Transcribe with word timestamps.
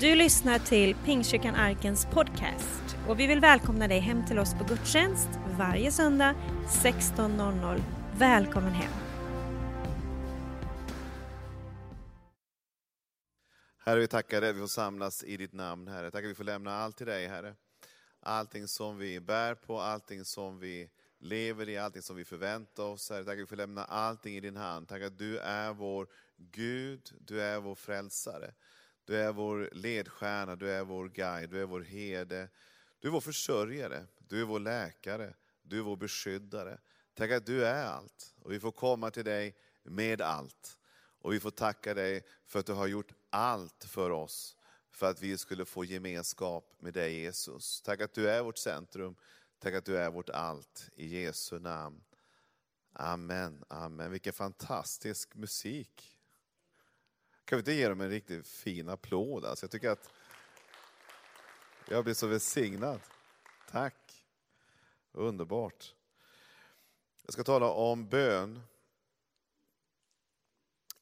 Du 0.00 0.14
lyssnar 0.14 0.58
till 0.58 0.94
Pingstkyrkan 0.94 1.54
Arkens 1.54 2.06
podcast 2.06 2.96
och 3.08 3.20
vi 3.20 3.26
vill 3.26 3.40
välkomna 3.40 3.88
dig 3.88 3.98
hem 3.98 4.26
till 4.26 4.38
oss 4.38 4.54
på 4.54 4.64
gudstjänst 4.64 5.28
varje 5.58 5.90
söndag 5.90 6.34
16.00. 6.68 7.82
Välkommen 8.18 8.72
hem! 8.72 8.92
Herre, 13.78 14.00
vi 14.00 14.08
tackar 14.08 14.40
dig 14.40 14.50
att 14.50 14.56
vi 14.56 14.60
får 14.60 14.66
samlas 14.66 15.24
i 15.24 15.36
ditt 15.36 15.52
namn, 15.52 15.88
Herre. 15.88 16.10
Tackar 16.10 16.26
att 16.26 16.30
vi 16.30 16.34
får 16.34 16.44
lämna 16.44 16.74
allt 16.74 16.96
till 16.96 17.06
dig, 17.06 17.26
Herre. 17.26 17.54
Allting 18.20 18.68
som 18.68 18.98
vi 18.98 19.20
bär 19.20 19.54
på, 19.54 19.80
allting 19.80 20.24
som 20.24 20.58
vi 20.58 20.90
lever 21.18 21.68
i, 21.68 21.78
allting 21.78 22.02
som 22.02 22.16
vi 22.16 22.24
förväntar 22.24 22.82
oss, 22.82 23.10
Herre. 23.10 23.24
Tack 23.24 23.32
att 23.32 23.38
vi 23.38 23.46
får 23.46 23.56
lämna 23.56 23.84
allting 23.84 24.36
i 24.36 24.40
din 24.40 24.56
hand. 24.56 24.88
Tack 24.88 25.02
att 25.02 25.18
du 25.18 25.38
är 25.38 25.72
vår 25.72 26.08
Gud, 26.36 27.12
du 27.20 27.42
är 27.42 27.60
vår 27.60 27.74
frälsare. 27.74 28.54
Du 29.08 29.16
är 29.16 29.32
vår 29.32 29.68
ledstjärna, 29.72 30.56
du 30.56 30.70
är 30.70 30.84
vår 30.84 31.08
guide, 31.08 31.50
du 31.50 31.62
är 31.62 31.66
vår 31.66 31.80
herde. 31.80 32.48
Du 33.00 33.08
är 33.08 33.12
vår 33.12 33.20
försörjare, 33.20 34.06
du 34.18 34.40
är 34.40 34.44
vår 34.44 34.60
läkare, 34.60 35.34
du 35.62 35.78
är 35.78 35.82
vår 35.82 35.96
beskyddare. 35.96 36.78
Tack 37.14 37.30
att 37.30 37.46
du 37.46 37.66
är 37.66 37.84
allt. 37.84 38.34
Och 38.40 38.52
vi 38.52 38.60
får 38.60 38.72
komma 38.72 39.10
till 39.10 39.24
dig 39.24 39.56
med 39.82 40.20
allt. 40.20 40.78
Och 41.20 41.32
vi 41.32 41.40
får 41.40 41.50
tacka 41.50 41.94
dig 41.94 42.24
för 42.46 42.58
att 42.58 42.66
du 42.66 42.72
har 42.72 42.86
gjort 42.86 43.12
allt 43.30 43.84
för 43.84 44.10
oss, 44.10 44.56
för 44.90 45.10
att 45.10 45.22
vi 45.22 45.38
skulle 45.38 45.64
få 45.64 45.84
gemenskap 45.84 46.74
med 46.78 46.94
dig 46.94 47.14
Jesus. 47.14 47.82
Tack 47.82 48.00
att 48.00 48.14
du 48.14 48.30
är 48.30 48.42
vårt 48.42 48.58
centrum, 48.58 49.16
tack 49.58 49.74
att 49.74 49.84
du 49.84 49.96
är 49.96 50.10
vårt 50.10 50.30
allt. 50.30 50.90
I 50.94 51.22
Jesu 51.22 51.58
namn. 51.58 52.04
Amen, 52.92 53.64
amen. 53.68 54.10
Vilken 54.10 54.32
fantastisk 54.32 55.34
musik. 55.34 56.17
Kan 57.48 57.56
vi 57.56 57.60
inte 57.60 57.72
ge 57.72 57.88
dem 57.88 58.00
en 58.00 58.10
riktigt 58.10 58.46
fin 58.46 58.88
applåd? 58.88 59.44
Alltså 59.44 59.64
jag 59.64 59.70
tycker 59.70 59.90
att 59.90 60.10
jag 61.88 62.04
blir 62.04 62.14
så 62.14 62.26
välsignad. 62.26 63.00
Tack. 63.70 64.24
Underbart. 65.12 65.94
Jag 67.24 67.32
ska 67.32 67.44
tala 67.44 67.70
om 67.70 68.08
bön. 68.08 68.60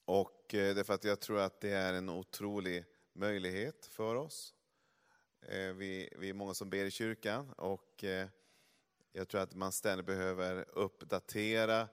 Och 0.05 0.55
eh, 0.55 0.75
det 0.75 0.81
är 0.81 0.85
för 0.85 0.95
att 0.95 1.05
jag 1.05 1.21
tror 1.21 1.39
att 1.39 1.61
det 1.61 1.71
är 1.71 1.95
en 1.95 2.09
otrolig 2.09 2.85
möjlighet 3.13 3.87
för 3.87 4.15
oss. 4.15 4.55
Eh, 5.43 5.73
vi, 5.73 6.09
vi 6.19 6.29
är 6.29 6.35
många 6.35 6.55
som 6.55 6.71
ber 6.71 6.85
i 6.85 6.91
kyrkan 6.91 7.53
och 7.53 8.05
eh, 8.05 8.29
jag 9.13 9.29
tror 9.29 9.41
att 9.41 9.55
man 9.55 9.73
ständigt 9.73 10.07
behöver 10.07 10.79
uppdatera 10.79 11.89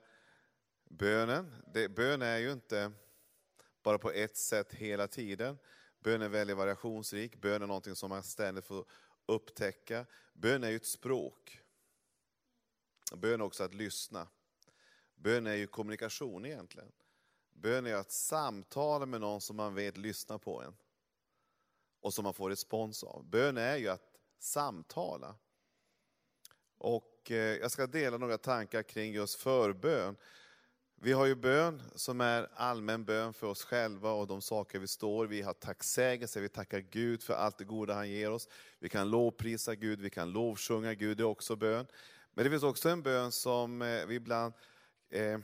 bönen. 0.84 1.54
Det, 1.74 1.88
bön 1.88 2.22
är 2.22 2.38
ju 2.38 2.52
inte 2.52 2.92
bara 3.84 3.98
på 3.98 4.10
ett 4.10 4.36
sätt 4.36 4.72
hela 4.72 5.08
tiden. 5.08 5.58
Bön 5.98 6.22
är 6.22 6.28
väldigt 6.28 6.56
variationsrik, 6.56 7.36
bön 7.36 7.62
är 7.62 7.66
någonting 7.66 7.96
som 7.96 8.08
man 8.08 8.22
ständigt 8.22 8.64
får 8.64 8.86
upptäcka. 9.26 10.06
Bön 10.32 10.64
är 10.64 10.70
ju 10.70 10.76
ett 10.76 10.86
språk. 10.86 11.60
Bön 13.16 13.40
är 13.40 13.44
också 13.44 13.64
att 13.64 13.74
lyssna. 13.74 14.28
Bön 15.14 15.46
är 15.46 15.54
ju 15.54 15.66
kommunikation 15.66 16.46
egentligen. 16.46 16.92
Bön 17.52 17.86
är 17.86 17.94
att 17.94 18.12
samtala 18.12 19.06
med 19.06 19.20
någon 19.20 19.40
som 19.40 19.56
man 19.56 19.74
vet 19.74 19.96
lyssnar 19.96 20.38
på 20.38 20.62
en. 20.62 20.76
Och 22.00 22.14
som 22.14 22.22
man 22.22 22.34
får 22.34 22.50
respons 22.50 23.04
av. 23.04 23.24
Bön 23.24 23.56
är 23.56 23.76
ju 23.76 23.88
att 23.88 24.18
samtala. 24.38 25.36
Och 26.78 27.30
eh, 27.30 27.36
jag 27.36 27.70
ska 27.70 27.86
dela 27.86 28.18
några 28.18 28.38
tankar 28.38 28.82
kring 28.82 29.12
just 29.12 29.34
förbön. 29.40 30.16
Vi 31.04 31.12
har 31.12 31.26
ju 31.26 31.34
bön 31.34 31.82
som 31.94 32.20
är 32.20 32.48
allmän 32.54 33.04
bön 33.04 33.34
för 33.34 33.46
oss 33.46 33.64
själva 33.64 34.12
och 34.12 34.26
de 34.26 34.42
saker 34.42 34.78
vi 34.78 34.86
står. 34.86 35.26
Vi 35.26 35.42
har 35.42 35.52
tacksägelse, 35.52 36.40
vi 36.40 36.48
tackar 36.48 36.80
Gud 36.80 37.22
för 37.22 37.34
allt 37.34 37.58
det 37.58 37.64
goda 37.64 37.94
han 37.94 38.10
ger 38.10 38.30
oss. 38.30 38.48
Vi 38.78 38.88
kan 38.88 39.10
lovprisa 39.10 39.74
Gud, 39.74 40.00
vi 40.00 40.10
kan 40.10 40.32
lovsjunga 40.32 40.94
Gud, 40.94 41.16
det 41.16 41.22
är 41.22 41.24
också 41.24 41.56
bön. 41.56 41.86
Men 42.34 42.44
det 42.44 42.50
finns 42.50 42.62
också 42.62 42.88
en 42.88 43.02
bön 43.02 43.32
som 43.32 43.82
eh, 43.82 44.06
vi 44.06 44.14
ibland 44.14 44.54
eh, 45.10 45.38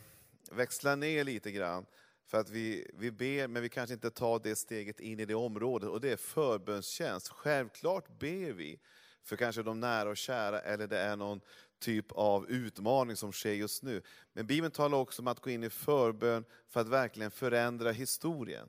växlar 0.50 0.96
ner 0.96 1.24
lite 1.24 1.50
grann. 1.50 1.86
För 2.26 2.38
att 2.38 2.50
vi, 2.50 2.90
vi 2.94 3.10
ber, 3.10 3.48
men 3.48 3.62
vi 3.62 3.68
kanske 3.68 3.94
inte 3.94 4.10
tar 4.10 4.38
det 4.38 4.56
steget 4.56 5.00
in 5.00 5.20
i 5.20 5.24
det 5.24 5.34
området. 5.34 5.90
Och 5.90 6.00
det 6.00 6.12
är 6.12 6.16
förbönstjänst. 6.16 7.28
Självklart 7.28 8.18
ber 8.18 8.52
vi 8.52 8.80
för 9.22 9.36
kanske 9.36 9.62
de 9.62 9.80
nära 9.80 10.10
och 10.10 10.16
kära, 10.16 10.60
eller 10.60 10.86
det 10.86 10.98
är 10.98 11.16
någon 11.16 11.40
typ 11.80 12.12
av 12.12 12.50
utmaning 12.50 13.16
som 13.16 13.32
sker 13.32 13.52
just 13.52 13.82
nu. 13.82 14.02
Men 14.32 14.46
Bibeln 14.46 14.72
talar 14.72 14.98
också 14.98 15.22
om 15.22 15.28
att 15.28 15.40
gå 15.40 15.50
in 15.50 15.64
i 15.64 15.70
förbön 15.70 16.44
för 16.68 16.80
att 16.80 16.88
verkligen 16.88 17.30
förändra 17.30 17.92
historien. 17.92 18.68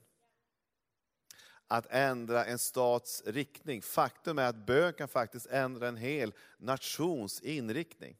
Att 1.67 1.87
ändra 1.89 2.45
en 2.45 2.59
stats 2.59 3.23
riktning. 3.25 3.81
Faktum 3.81 4.39
är 4.39 4.45
att 4.45 4.65
bön 4.65 4.93
kan 4.93 5.07
faktiskt 5.07 5.45
ändra 5.45 5.87
en 5.87 5.97
hel 5.97 6.33
nations 6.57 7.41
inriktning. 7.41 8.17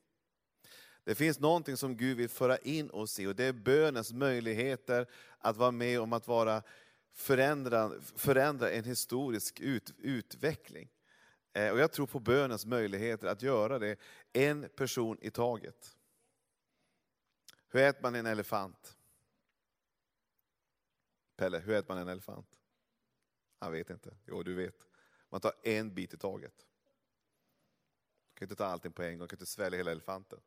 Det 1.04 1.16
finns 1.16 1.40
någonting 1.40 1.78
som 1.78 1.98
Gud 1.98 2.18
vill 2.18 2.30
föra 2.30 2.58
in 2.58 2.90
oss 2.90 3.20
i 3.20 3.28
och 3.28 3.36
det 3.36 3.44
är 3.44 3.54
bönens 3.54 4.14
möjligheter 4.14 5.08
att 5.40 5.58
vara 5.58 5.72
med 5.72 6.00
om 6.00 6.14
att 6.14 6.28
vara 6.28 6.64
förändra, 7.14 7.92
förändra 8.16 8.72
en 8.72 8.84
historisk 8.84 9.60
ut, 9.60 9.94
utveckling. 9.98 10.90
Eh, 11.54 11.72
och 11.72 11.80
jag 11.80 11.92
tror 11.92 12.08
på 12.08 12.20
bönens 12.20 12.66
möjligheter 12.66 13.28
att 13.28 13.42
göra 13.42 13.80
det 13.80 14.00
en 14.34 14.70
person 14.76 15.18
i 15.22 15.32
taget. 15.32 15.98
Hur 17.68 17.82
äter 17.82 18.02
man 18.02 18.16
en 18.16 18.26
elefant? 18.26 18.98
Pelle, 21.36 21.60
hur 21.60 21.74
äter 21.74 21.94
man 21.94 21.98
en 21.98 22.08
elefant? 22.08 22.60
Han 23.60 23.72
vet 23.72 23.90
inte. 23.90 24.18
Jo, 24.26 24.44
du 24.44 24.54
vet. 24.54 24.88
Man 25.30 25.42
tar 25.42 25.54
en 25.64 25.94
bit 25.94 26.14
i 26.14 26.18
taget. 26.18 26.68
Man 28.28 28.36
kan 28.36 28.46
inte 28.46 28.56
ta 28.56 28.66
allting 28.66 28.92
på 28.92 29.04
en 29.04 29.12
gång, 29.12 29.20
man 29.20 29.28
kan 29.28 29.36
inte 29.38 29.46
svälja 29.46 29.78
hela 29.78 29.92
elefanten. 29.92 30.40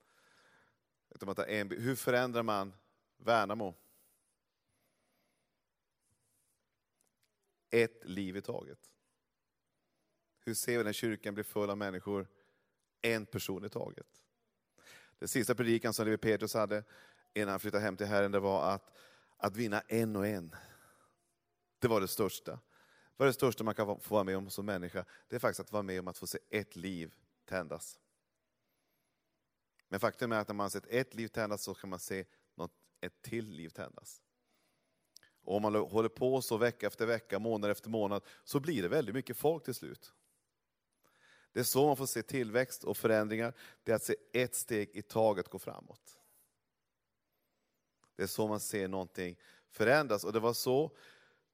Utan 1.11 1.27
man 1.27 1.35
tar 1.35 1.47
en 1.47 1.69
bit. 1.69 1.81
Hur 1.81 1.97
förändrar 1.97 2.43
man 2.43 2.75
Värnamo? 3.17 3.75
Ett 7.71 8.05
liv 8.05 8.37
i 8.37 8.43
taget. 8.43 8.91
Hur 10.45 10.55
ser 10.55 10.79
vi 10.79 10.85
när 10.85 10.93
kyrkan 10.93 11.35
blir 11.35 11.45
full 11.45 11.71
av 11.71 11.79
människor? 11.79 12.29
En 13.03 13.27
person 13.27 13.65
i 13.65 13.69
taget. 13.69 14.25
Den 15.19 15.29
sista 15.29 15.55
predikan 15.55 15.95
som 15.95 16.05
Levi 16.05 16.17
Petrus 16.17 16.55
hade 16.55 16.85
innan 17.35 17.49
han 17.49 17.61
flyttade 17.61 17.83
hem 17.83 17.97
till 17.97 18.07
Herren, 18.07 18.33
det 18.33 18.41
var 18.41 18.73
att, 18.73 18.97
att 19.37 19.57
vinna 19.57 19.81
en 19.81 20.17
och 20.17 20.27
en. 20.27 20.55
Det 21.79 21.89
var 21.89 22.01
det 22.01 22.09
största. 22.09 22.53
Det 22.53 22.61
var 23.17 23.27
det 23.27 23.33
största 23.33 23.65
man 23.65 23.75
kan 23.75 24.01
få 24.01 24.15
vara 24.15 24.25
med 24.25 24.37
om 24.37 24.51
som 24.51 24.67
människa? 24.67 25.05
Det 25.29 25.37
är 25.37 25.41
faktiskt 25.41 25.61
att 25.61 25.73
vara 25.73 25.83
med 25.83 26.01
om 26.01 26.09
att 26.09 26.19
få 26.19 26.27
se 26.27 26.39
ett 26.51 26.77
liv 26.77 27.15
tändas. 27.45 27.99
Men 29.89 30.01
faktum 30.01 30.33
är 30.33 30.39
att 30.39 30.49
när 30.49 30.55
man 30.55 30.71
sett 30.71 30.87
ett 30.87 31.15
liv 31.15 31.29
tändas 31.29 31.63
så 31.63 31.75
kan 31.75 31.91
man 31.91 31.99
se 31.99 32.25
något, 32.55 32.73
ett 33.01 33.23
till 33.23 33.51
liv 33.51 33.69
tändas. 33.69 34.23
Och 35.45 35.57
om 35.57 35.63
man 35.63 35.75
håller 35.75 36.09
på 36.09 36.43
så 36.43 36.57
vecka 36.57 36.87
efter 36.87 37.07
vecka, 37.07 37.39
månad 37.39 37.71
efter 37.71 37.91
månad, 37.91 38.23
så 38.45 38.61
blir 38.61 38.83
det 38.83 38.89
väldigt 38.89 39.15
mycket 39.15 39.37
folk 39.37 39.65
till 39.65 39.75
slut. 39.75 40.13
Det 41.55 41.61
är 41.61 41.65
så 41.65 41.87
man 41.87 41.97
får 41.97 42.07
se 42.07 42.23
tillväxt 42.23 42.85
och 42.85 42.97
förändringar, 42.97 43.55
det 43.85 43.93
är 43.93 43.97
att 43.97 44.05
se 44.05 44.17
ett 44.33 44.55
steg 44.55 44.91
i 44.93 45.03
taget 45.03 45.49
gå 45.49 45.59
framåt. 45.59 46.19
Det 48.17 48.23
är 48.23 48.27
så 48.27 48.49
man 48.49 48.61
ser 48.61 48.89
någonting 48.89 49.37
förändras. 49.71 50.25
Och 50.25 50.33
det 50.33 50.41
var 50.41 50.53
så 50.53 50.91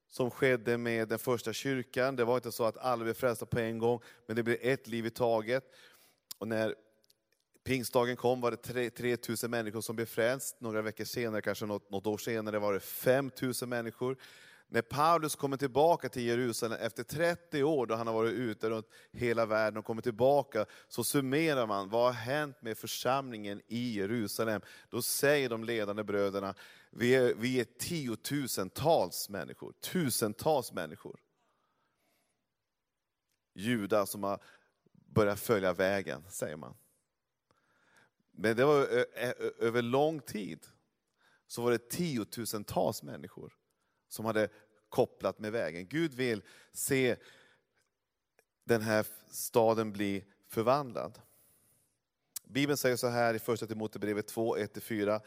som 0.08 0.30
skedde 0.30 0.78
med 0.78 1.08
den 1.08 1.18
första 1.18 1.52
kyrkan. 1.52 2.16
Det 2.16 2.24
var 2.24 2.36
inte 2.36 2.52
så 2.52 2.64
att 2.64 2.76
alla 2.76 3.04
blev 3.04 3.14
frälsta 3.14 3.46
på 3.46 3.58
en 3.58 3.78
gång, 3.78 4.00
men 4.26 4.36
det 4.36 4.42
blev 4.42 4.58
ett 4.60 4.86
liv 4.86 5.06
i 5.06 5.10
taget. 5.10 5.72
Och 6.38 6.48
när 6.48 6.74
pingstdagen 7.64 8.16
kom 8.16 8.40
var 8.40 8.50
det 8.50 8.90
3000 8.90 9.50
människor 9.50 9.80
som 9.80 9.96
blev 9.96 10.06
frälst. 10.06 10.60
Några 10.60 10.82
veckor 10.82 11.04
senare, 11.04 11.42
kanske 11.42 11.66
något, 11.66 11.90
något 11.90 12.06
år 12.06 12.18
senare, 12.18 12.58
var 12.58 12.72
det 12.72 12.80
5000 12.80 13.68
människor. 13.68 14.16
När 14.72 14.82
Paulus 14.82 15.36
kommer 15.36 15.56
tillbaka 15.56 16.08
till 16.08 16.22
Jerusalem 16.22 16.78
efter 16.80 17.02
30 17.02 17.62
år, 17.62 17.86
då 17.86 17.94
han 17.94 18.06
har 18.06 18.14
varit 18.14 18.32
ute 18.32 18.70
runt 18.70 18.86
hela 19.12 19.46
världen 19.46 19.78
och 19.78 19.84
kommer 19.84 20.02
tillbaka, 20.02 20.66
så 20.88 21.04
summerar 21.04 21.66
man, 21.66 21.88
vad 21.88 22.04
har 22.04 22.12
hänt 22.12 22.62
med 22.62 22.78
församlingen 22.78 23.62
i 23.66 23.96
Jerusalem? 23.96 24.62
Då 24.88 25.02
säger 25.02 25.48
de 25.48 25.64
ledande 25.64 26.04
bröderna, 26.04 26.54
vi 26.90 27.14
är, 27.14 27.34
vi 27.34 27.60
är 27.60 27.64
tiotusentals 27.64 29.28
människor, 29.28 29.72
tusentals 29.80 30.72
människor. 30.72 31.20
Judar 33.54 34.06
som 34.06 34.22
har 34.22 34.42
börjat 34.92 35.40
följa 35.40 35.72
vägen, 35.72 36.24
säger 36.28 36.56
man. 36.56 36.74
Men 38.30 38.56
det 38.56 38.64
var 38.64 39.06
över 39.58 39.82
lång 39.82 40.20
tid, 40.20 40.66
så 41.46 41.62
var 41.62 41.70
det 41.70 41.90
tiotusentals 41.90 43.02
människor 43.02 43.56
som 44.10 44.24
hade 44.24 44.48
kopplat 44.90 45.38
med 45.38 45.52
vägen. 45.52 45.86
Gud 45.88 46.14
vill 46.14 46.42
se 46.72 47.16
den 48.64 48.82
här 48.82 49.06
staden 49.30 49.92
bli 49.92 50.24
förvandlad. 50.48 51.18
Bibeln 52.44 52.76
säger 52.76 52.96
så 52.96 53.08
här 53.08 53.34
i 53.34 53.38
första 53.38 53.66
Timoteusbrevet 53.66 54.28
2, 54.28 54.56
1-4. 54.56 55.20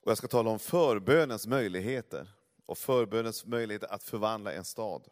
Och 0.00 0.10
jag 0.10 0.18
ska 0.18 0.28
tala 0.28 0.50
om 0.50 0.58
förbönens 0.58 1.46
möjligheter 1.46 2.28
och 2.66 2.78
förbönens 2.78 3.46
möjligheter 3.46 3.94
att 3.94 4.02
förvandla 4.02 4.52
en 4.52 4.64
stad. 4.64 5.08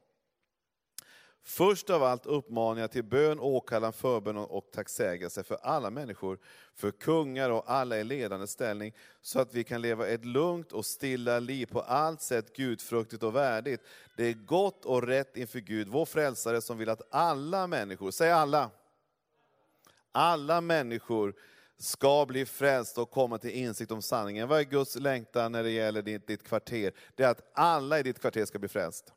Först 1.42 1.90
av 1.90 2.02
allt 2.02 2.26
uppmaningar 2.26 2.88
till 2.88 3.04
bön, 3.04 3.40
åkallan, 3.40 3.92
förbön 3.92 4.36
och 4.36 4.70
tacksägelse 4.72 5.42
för 5.42 5.58
alla 5.62 5.90
människor, 5.90 6.38
för 6.74 6.90
kungar 6.90 7.50
och 7.50 7.64
alla 7.66 7.98
i 7.98 8.04
ledande 8.04 8.46
ställning, 8.46 8.94
så 9.20 9.40
att 9.40 9.54
vi 9.54 9.64
kan 9.64 9.82
leva 9.82 10.06
ett 10.06 10.24
lugnt 10.24 10.72
och 10.72 10.86
stilla 10.86 11.38
liv 11.38 11.66
på 11.66 11.80
allt 11.80 12.20
sätt 12.20 12.56
gudfruktigt 12.56 13.22
och 13.22 13.36
värdigt. 13.36 13.80
Det 14.16 14.24
är 14.24 14.32
gott 14.32 14.84
och 14.84 15.02
rätt 15.02 15.36
inför 15.36 15.58
Gud, 15.58 15.88
vår 15.88 16.04
frälsare, 16.04 16.60
som 16.60 16.78
vill 16.78 16.88
att 16.88 17.02
alla 17.10 17.66
människor, 17.66 18.10
säg 18.10 18.30
alla, 18.30 18.70
alla 20.12 20.60
människor 20.60 21.34
ska 21.78 22.26
bli 22.26 22.46
frälsta 22.46 23.02
och 23.02 23.10
komma 23.10 23.38
till 23.38 23.50
insikt 23.50 23.92
om 23.92 24.02
sanningen. 24.02 24.48
Vad 24.48 24.60
är 24.60 24.64
Guds 24.64 24.96
längtan 24.96 25.52
när 25.52 25.62
det 25.62 25.70
gäller 25.70 26.02
ditt, 26.02 26.26
ditt 26.26 26.42
kvarter? 26.42 26.92
Det 27.14 27.22
är 27.22 27.28
att 27.28 27.50
alla 27.54 27.98
i 27.98 28.02
ditt 28.02 28.20
kvarter 28.20 28.44
ska 28.44 28.58
bli 28.58 28.68
frälst. 28.68 29.12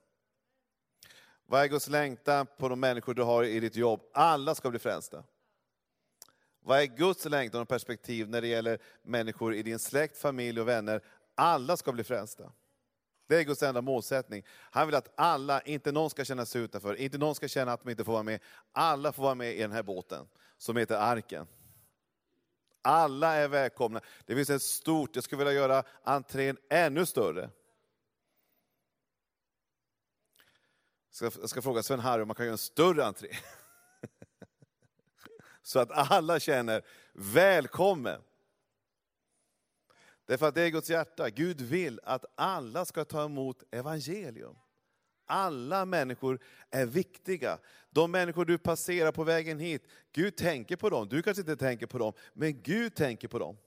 Vad 1.45 1.61
är 1.61 1.67
Guds 1.67 1.87
längtan 1.87 2.47
på 2.57 2.69
de 2.69 2.79
människor 2.79 3.13
du 3.13 3.23
har 3.23 3.43
i 3.43 3.59
ditt 3.59 3.75
jobb? 3.75 4.01
Alla 4.13 4.55
ska 4.55 4.69
bli 4.69 4.79
frälsta. 4.79 5.23
Vad 6.59 6.79
är 6.79 6.85
Guds 6.85 7.25
längtan 7.25 7.61
och 7.61 7.67
perspektiv 7.67 8.29
när 8.29 8.41
det 8.41 8.47
gäller 8.47 8.79
människor 9.01 9.55
i 9.55 9.63
din 9.63 9.79
släkt, 9.79 10.17
familj 10.17 10.61
och 10.61 10.67
vänner? 10.67 11.01
Alla 11.35 11.77
ska 11.77 11.91
bli 11.91 12.03
frälsta. 12.03 12.51
Det 13.27 13.35
är 13.35 13.43
Guds 13.43 13.63
enda 13.63 13.81
målsättning. 13.81 14.43
Han 14.49 14.87
vill 14.87 14.95
att 14.95 15.13
alla, 15.15 15.61
inte 15.61 15.91
någon 15.91 16.09
ska 16.09 16.25
känna 16.25 16.45
sig 16.45 16.61
utanför, 16.61 16.95
inte 16.95 17.17
någon 17.17 17.35
ska 17.35 17.47
känna 17.47 17.73
att 17.73 17.83
de 17.83 17.89
inte 17.89 18.03
får 18.03 18.13
vara 18.13 18.23
med. 18.23 18.39
Alla 18.71 19.11
får 19.11 19.23
vara 19.23 19.35
med 19.35 19.55
i 19.55 19.61
den 19.61 19.71
här 19.71 19.83
båten 19.83 20.27
som 20.57 20.77
heter 20.77 20.95
arken. 20.95 21.47
Alla 22.81 23.33
är 23.33 23.47
välkomna. 23.47 24.01
Det 24.25 24.35
finns 24.35 24.49
ett 24.49 24.61
stort, 24.61 25.15
jag 25.15 25.23
skulle 25.23 25.43
vilja 25.43 25.53
göra 25.53 25.83
entrén 26.03 26.57
ännu 26.69 27.05
större. 27.05 27.49
Jag 31.21 31.49
ska, 31.49 31.61
fråga 31.61 31.81
Sven-Harry 31.81 32.21
om 32.21 32.27
man 32.27 32.35
kan 32.35 32.45
göra 32.45 32.53
en 32.53 32.57
större 32.57 33.05
entré. 33.05 33.29
Så 35.61 35.79
att 35.79 36.11
alla 36.11 36.39
känner 36.39 36.85
välkommen. 37.13 38.21
Därför 40.25 40.47
att 40.47 40.55
det 40.55 40.61
är 40.61 40.69
Guds 40.69 40.89
hjärta. 40.89 41.29
Gud 41.29 41.61
vill 41.61 41.99
att 42.03 42.25
alla 42.35 42.85
ska 42.85 43.05
ta 43.05 43.25
emot 43.25 43.63
evangelium. 43.71 44.55
Alla 45.25 45.85
människor 45.85 46.39
är 46.69 46.85
viktiga. 46.85 47.57
De 47.89 48.11
människor 48.11 48.45
du 48.45 48.57
passerar 48.57 49.11
på 49.11 49.23
vägen 49.23 49.59
hit, 49.59 49.87
Gud 50.11 50.35
tänker 50.35 50.75
på 50.75 50.89
dem. 50.89 51.09
Du 51.09 51.21
kanske 51.21 51.41
inte 51.41 51.55
tänker 51.55 51.87
på 51.87 51.97
dem, 51.97 52.13
men 52.33 52.61
Gud 52.61 52.95
tänker 52.95 53.27
på 53.27 53.39
dem. 53.39 53.57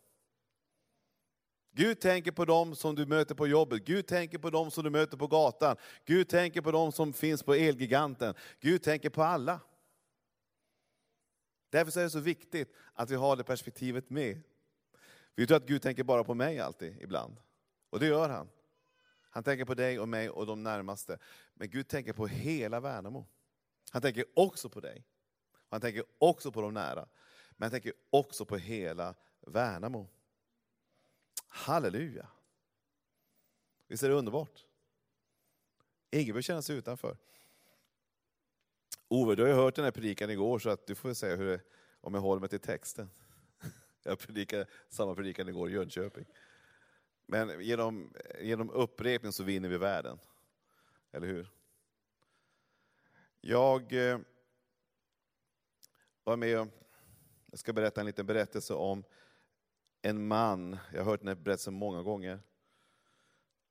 Gud 1.76 2.00
tänker 2.00 2.32
på 2.32 2.44
dem 2.44 2.76
som 2.76 2.94
du 2.94 3.06
möter 3.06 3.34
på 3.34 3.46
jobbet, 3.46 3.84
Gud 3.84 4.06
tänker 4.06 4.38
på 4.38 4.50
dem 4.50 4.70
som 4.70 4.84
du 4.84 4.90
möter 4.90 5.16
på 5.16 5.26
gatan, 5.26 5.76
Gud 6.04 6.28
tänker 6.28 6.60
på 6.60 6.70
dem 6.70 6.92
som 6.92 7.12
finns 7.12 7.42
på 7.42 7.54
Elgiganten. 7.54 8.34
Gud 8.60 8.82
tänker 8.82 9.10
på 9.10 9.22
alla. 9.22 9.60
Därför 11.70 12.00
är 12.00 12.04
det 12.04 12.10
så 12.10 12.20
viktigt 12.20 12.72
att 12.94 13.10
vi 13.10 13.14
har 13.14 13.36
det 13.36 13.44
perspektivet 13.44 14.10
med. 14.10 14.42
Vi 15.34 15.46
tror 15.46 15.56
att 15.56 15.66
Gud 15.66 15.82
tänker 15.82 16.04
bara 16.04 16.24
på 16.24 16.34
mig 16.34 16.60
alltid, 16.60 16.96
ibland. 17.00 17.36
Och 17.90 18.00
det 18.00 18.06
gör 18.06 18.28
han. 18.28 18.48
Han 19.30 19.44
tänker 19.44 19.64
på 19.64 19.74
dig 19.74 20.00
och 20.00 20.08
mig 20.08 20.30
och 20.30 20.46
de 20.46 20.62
närmaste. 20.62 21.18
Men 21.54 21.70
Gud 21.70 21.88
tänker 21.88 22.12
på 22.12 22.26
hela 22.26 22.80
Värnamo. 22.80 23.26
Han 23.90 24.02
tänker 24.02 24.24
också 24.34 24.68
på 24.68 24.80
dig. 24.80 25.04
Han 25.68 25.80
tänker 25.80 26.04
också 26.18 26.52
på 26.52 26.60
de 26.60 26.74
nära. 26.74 27.08
Men 27.50 27.66
han 27.66 27.70
tänker 27.70 27.92
också 28.10 28.44
på 28.44 28.56
hela 28.56 29.14
Värnamo. 29.40 30.08
Halleluja! 31.48 32.28
Visst 33.86 34.02
är 34.02 34.08
det 34.08 34.14
underbart? 34.14 34.64
Ingen 36.10 36.26
behöver 36.26 36.42
känna 36.42 36.62
sig 36.62 36.76
utanför. 36.76 37.16
Ove, 39.08 39.34
du 39.34 39.42
har 39.42 39.48
ju 39.48 39.54
hört 39.54 39.74
den 39.74 39.84
här 39.84 39.92
predikan 39.92 40.30
igår 40.30 40.58
så 40.58 40.70
att 40.70 40.86
du 40.86 40.94
får 40.94 41.14
säga 41.14 41.36
hur 41.36 41.46
det, 41.46 41.60
om 42.00 42.14
jag 42.14 42.20
håller 42.20 42.40
mig 42.40 42.48
till 42.48 42.60
texten. 42.60 43.10
Jag 44.02 44.18
predikade 44.18 44.66
samma 44.88 45.14
predikan 45.14 45.48
igår 45.48 45.70
i 45.70 45.72
Jönköping. 45.72 46.24
Men 47.26 47.60
genom, 47.60 48.12
genom 48.40 48.70
upprepning 48.70 49.32
så 49.32 49.44
vinner 49.44 49.68
vi 49.68 49.78
världen. 49.78 50.18
Eller 51.12 51.26
hur? 51.26 51.50
Jag 53.40 53.92
eh, 53.92 54.18
var 56.24 56.36
med 56.36 56.60
och, 56.60 56.68
jag 57.50 57.58
ska 57.58 57.72
berätta 57.72 58.00
en 58.00 58.06
liten 58.06 58.26
berättelse 58.26 58.74
om 58.74 59.04
en 60.06 60.26
man, 60.26 60.78
jag 60.92 60.98
har 60.98 61.10
hört 61.10 61.20
den 61.20 61.28
här 61.28 61.34
berättelsen 61.34 61.74
många 61.74 62.02
gånger. 62.02 62.40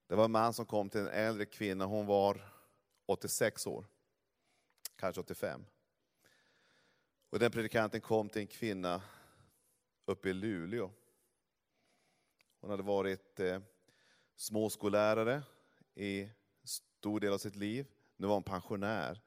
Det 0.07 0.15
var 0.15 0.25
en 0.25 0.31
man 0.31 0.53
som 0.53 0.65
kom 0.65 0.89
till 0.89 1.01
en 1.01 1.07
äldre 1.07 1.45
kvinna, 1.45 1.85
hon 1.85 2.05
var 2.05 2.53
86 3.05 3.67
år, 3.67 3.85
kanske 4.95 5.21
85. 5.21 5.65
Och 7.29 7.39
den 7.39 7.51
predikanten 7.51 8.01
kom 8.01 8.29
till 8.29 8.41
en 8.41 8.47
kvinna 8.47 9.01
uppe 10.05 10.29
i 10.29 10.33
Luleå. 10.33 10.91
Hon 12.61 12.69
hade 12.69 12.83
varit 12.83 13.39
eh, 13.39 13.61
småskollärare 14.35 15.43
i 15.93 16.29
stor 16.63 17.19
del 17.19 17.33
av 17.33 17.37
sitt 17.37 17.55
liv. 17.55 17.87
Nu 18.17 18.27
var 18.27 18.33
hon 18.33 18.43
pensionär. 18.43 19.21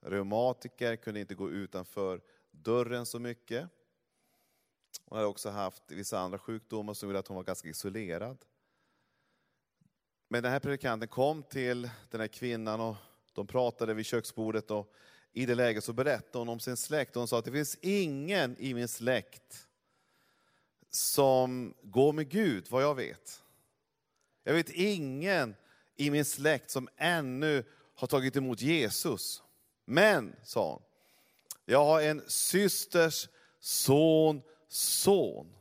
Reumatiker, 0.00 0.96
kunde 0.96 1.20
inte 1.20 1.34
gå 1.34 1.50
utanför 1.50 2.20
dörren 2.50 3.06
så 3.06 3.18
mycket. 3.18 3.70
Hon 5.04 5.16
hade 5.16 5.28
också 5.28 5.50
haft 5.50 5.82
vissa 5.86 6.18
andra 6.18 6.38
sjukdomar 6.38 6.94
som 6.94 7.08
gjorde 7.08 7.18
att 7.18 7.28
hon 7.28 7.36
var 7.36 7.44
ganska 7.44 7.68
isolerad. 7.68 8.38
Men 10.28 10.42
den 10.42 10.52
här 10.52 10.60
predikanten 10.60 11.08
kom 11.08 11.42
till 11.42 11.90
den 12.10 12.20
här 12.20 12.28
kvinnan 12.28 12.80
och 12.80 12.96
de 13.32 13.46
pratade 13.46 13.94
vid 13.94 14.06
köksbordet 14.06 14.70
och 14.70 14.92
i 15.32 15.46
det 15.46 15.54
läget 15.54 15.84
så 15.84 15.92
berättade 15.92 16.38
hon 16.38 16.48
om 16.48 16.60
sin 16.60 16.76
släkt. 16.76 17.14
Hon 17.14 17.28
sa 17.28 17.38
att 17.38 17.44
det 17.44 17.52
finns 17.52 17.78
ingen 17.80 18.56
i 18.58 18.74
min 18.74 18.88
släkt 18.88 19.66
som 20.90 21.74
går 21.82 22.12
med 22.12 22.28
Gud, 22.28 22.66
vad 22.70 22.82
jag 22.82 22.94
vet. 22.94 23.42
Jag 24.44 24.54
vet 24.54 24.70
ingen 24.70 25.54
i 25.96 26.10
min 26.10 26.24
släkt 26.24 26.70
som 26.70 26.88
ännu 26.96 27.64
har 27.94 28.06
tagit 28.06 28.36
emot 28.36 28.60
Jesus. 28.60 29.42
Men, 29.84 30.36
sa 30.42 30.72
hon, 30.72 30.82
jag 31.64 31.84
har 31.84 32.02
en 32.02 32.22
systers 32.26 33.28
son 33.60 34.42
son 34.68 35.56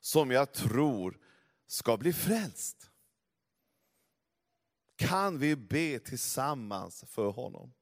som 0.00 0.30
jag 0.30 0.52
tror 0.52 1.18
ska 1.66 1.96
bli 1.96 2.12
frälst. 2.12 2.90
Kan 4.96 5.38
vi 5.38 5.56
be 5.56 5.98
tillsammans 5.98 7.04
för 7.08 7.30
honom? 7.30 7.72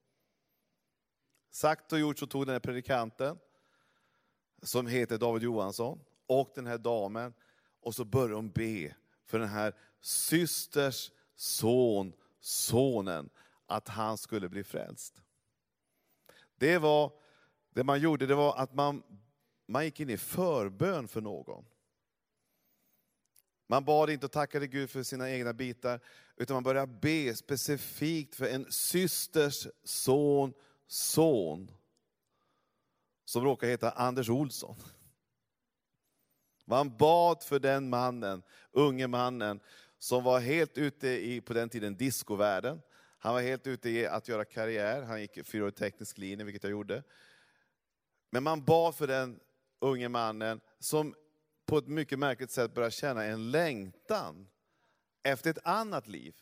Sagt 1.51 1.93
och 1.93 1.99
gjort 1.99 2.19
så 2.19 2.27
tog 2.27 2.45
den 2.45 2.53
här 2.53 2.59
predikanten, 2.59 3.39
som 4.61 4.87
heter 4.87 5.17
David 5.17 5.43
Johansson, 5.43 5.99
och 6.27 6.51
den 6.55 6.67
här 6.67 6.77
damen, 6.77 7.33
och 7.79 7.95
så 7.95 8.05
började 8.05 8.33
de 8.33 8.49
be 8.49 8.95
för 9.25 9.39
den 9.39 9.49
här 9.49 9.75
systers 10.01 11.11
son, 11.35 12.13
sonen, 12.39 13.29
att 13.65 13.87
han 13.87 14.17
skulle 14.17 14.49
bli 14.49 14.63
frälst. 14.63 15.21
Det 16.55 16.77
var, 16.77 17.11
det 17.69 17.83
man 17.83 17.99
gjorde, 17.99 18.25
det 18.25 18.35
var 18.35 18.57
att 18.57 18.73
man 18.73 19.03
man 19.65 19.85
gick 19.85 19.99
in 19.99 20.09
i 20.09 20.17
förbön 20.17 21.07
för 21.07 21.21
någon. 21.21 21.65
Man 23.67 23.85
bad 23.85 24.09
inte 24.09 24.25
och 24.25 24.31
tackade 24.31 24.67
Gud 24.67 24.89
för 24.89 25.03
sina 25.03 25.31
egna 25.31 25.53
bitar, 25.53 25.99
utan 26.35 26.53
man 26.53 26.63
började 26.63 26.93
be 27.01 27.35
specifikt 27.35 28.35
för 28.35 28.45
en 28.45 28.71
systers 28.71 29.67
son, 29.83 30.53
son, 30.87 31.71
som 33.25 33.43
råkar 33.43 33.67
heta 33.67 33.91
Anders 33.91 34.29
Olsson. 34.29 34.75
Man 36.65 36.97
bad 36.97 37.43
för 37.43 37.59
den 37.59 37.89
mannen, 37.89 38.43
unge 38.71 39.07
mannen, 39.07 39.59
som 39.97 40.23
var 40.23 40.39
helt 40.39 40.77
ute 40.77 41.07
i, 41.07 41.41
på 41.41 41.53
den 41.53 41.69
tiden, 41.69 41.95
discovärlden. 41.95 42.81
Han 43.17 43.33
var 43.33 43.41
helt 43.41 43.67
ute 43.67 43.89
i 43.89 44.07
att 44.07 44.27
göra 44.27 44.45
karriär, 44.45 45.01
han 45.01 45.21
gick 45.21 45.45
fyraårig 45.45 45.75
teknisk 45.75 46.17
linje, 46.17 46.45
vilket 46.45 46.63
jag 46.63 46.71
gjorde. 46.71 47.03
Men 48.29 48.43
man 48.43 48.63
bad 48.63 48.95
för 48.95 49.07
den 49.07 49.39
unge 49.85 50.09
mannen 50.09 50.61
som 50.79 51.15
på 51.65 51.77
ett 51.77 51.87
mycket 51.87 52.19
märkligt 52.19 52.51
sätt 52.51 52.73
börjar 52.73 52.89
känna 52.89 53.23
en 53.23 53.51
längtan 53.51 54.47
efter 55.23 55.49
ett 55.49 55.65
annat 55.67 56.07
liv. 56.07 56.35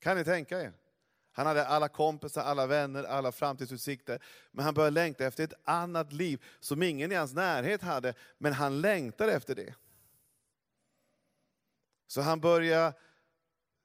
Kan 0.00 0.16
ni 0.16 0.24
tänka 0.24 0.62
er? 0.62 0.72
Han 1.32 1.46
hade 1.46 1.66
alla 1.66 1.88
kompisar, 1.88 2.42
alla 2.42 2.66
vänner, 2.66 3.04
alla 3.04 3.32
framtidsutsikter. 3.32 4.22
Men 4.50 4.64
han 4.64 4.74
började 4.74 4.94
längta 4.94 5.26
efter 5.26 5.44
ett 5.44 5.60
annat 5.64 6.12
liv 6.12 6.44
som 6.60 6.82
ingen 6.82 7.12
i 7.12 7.14
hans 7.14 7.34
närhet 7.34 7.82
hade, 7.82 8.14
men 8.38 8.52
han 8.52 8.80
längtade 8.80 9.32
efter 9.32 9.54
det. 9.54 9.74
Så 12.06 12.20
han 12.20 12.40
började 12.40 12.94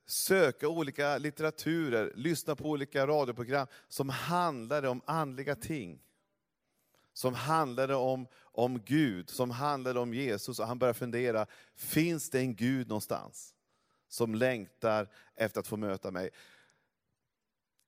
söka 0.05 0.67
olika 0.67 1.17
litteraturer, 1.17 2.13
lyssna 2.15 2.55
på 2.55 2.69
olika 2.69 3.07
radioprogram 3.07 3.67
som 3.87 4.09
handlade 4.09 4.89
om 4.89 5.01
andliga 5.05 5.55
ting 5.55 6.01
som 7.13 7.33
handlade 7.33 7.95
om, 7.95 8.27
om 8.41 8.81
Gud, 8.81 9.29
som 9.29 9.51
handlade 9.51 9.99
om 9.99 10.13
Jesus. 10.13 10.59
Och 10.59 10.67
han 10.67 10.79
började 10.79 10.99
fundera, 10.99 11.45
finns 11.75 12.29
det 12.29 12.39
en 12.39 12.55
Gud 12.55 12.87
någonstans? 12.87 13.55
Som 14.07 14.35
längtar 14.35 15.07
efter 15.35 15.59
att 15.59 15.67
få 15.67 15.77
möta 15.77 16.11
mig. 16.11 16.29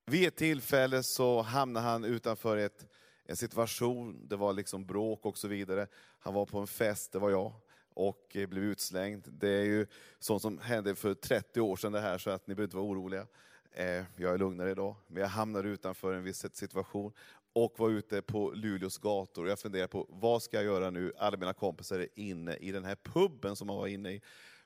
vid 0.06 0.28
ett 0.28 0.36
tillfälle 0.36 1.04
så 1.04 1.42
hamnade 1.42 1.86
han 1.86 2.04
utanför 2.04 2.58
ett, 2.58 2.88
en 3.26 3.36
situation, 3.36 4.28
det 4.28 4.36
var 4.36 4.54
liksom 4.54 4.86
bråk 4.86 5.26
och 5.26 5.38
så 5.38 5.48
vidare. 5.48 5.88
Han 6.20 6.34
var 6.34 6.46
på 6.46 6.60
en 6.60 6.68
fest, 6.68 7.12
det 7.12 7.20
var 7.20 7.30
jag, 7.30 7.54
och 7.94 8.36
eh, 8.36 8.48
blev 8.48 8.64
utslängd. 8.64 9.28
Det 9.28 9.50
är 9.50 9.64
ju 9.64 9.88
sånt 10.20 10.42
som 10.42 10.60
hände 10.60 10.96
för 10.96 11.14
30 11.14 11.62
år 11.62 11.76
sedan 11.76 11.92
det 11.92 12.02
här, 12.02 12.18
så 12.18 12.30
att 12.30 12.48
ni 12.48 12.56
behöver 12.56 12.68
inte 12.68 12.78
vara 12.78 12.88
oroliga. 12.88 13.28
Eh, 13.72 14.04
jag 14.16 14.34
är 14.34 14.38
lugnare 14.38 14.72
idag, 14.72 14.96
men 15.08 15.22
jag 15.22 15.30
hamnade 15.30 15.70
utanför 15.70 16.14
en 16.14 16.24
viss 16.24 16.46
situation 16.54 17.14
och 17.54 17.80
var 17.80 17.90
ute 17.90 18.22
på 18.22 18.52
Luleås 18.52 18.98
gator. 18.98 19.48
Jag 19.48 19.60
funderade 19.60 19.88
på, 19.88 20.08
vad 20.10 20.44
ska 20.44 20.58
jag 20.58 20.66
göra 20.66 20.90
nu? 20.90 21.14
Alla 21.18 21.38
mina 21.38 21.54
kompisar 21.54 22.00
är 22.00 22.08
inne 22.16 22.56
i 22.56 22.72
den 22.72 22.86
här 22.86 22.96
puben 22.96 23.56
som 23.56 23.68
man 23.68 23.78
var 23.78 23.88
inne 23.88 24.12
i. 24.12 24.22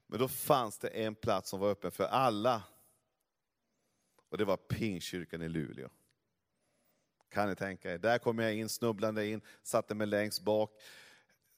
Men 0.07 0.19
då 0.19 0.27
fanns 0.27 0.77
det 0.77 0.87
en 0.87 1.15
plats 1.15 1.49
som 1.49 1.59
var 1.59 1.69
öppen 1.69 1.91
för 1.91 2.03
alla. 2.03 2.63
Och 4.29 4.37
det 4.37 4.45
var 4.45 4.57
Pingstkyrkan 4.57 5.41
i 5.41 5.49
Luleå. 5.49 5.89
Kan 7.29 7.49
ni 7.49 7.55
tänka 7.55 7.93
er? 7.93 7.97
Där 7.97 8.17
kom 8.17 8.39
jag 8.39 8.53
in, 8.55 8.69
snubblande 8.69 9.27
in, 9.27 9.41
satte 9.63 9.95
mig 9.95 10.07
längst 10.07 10.43
bak. 10.43 10.71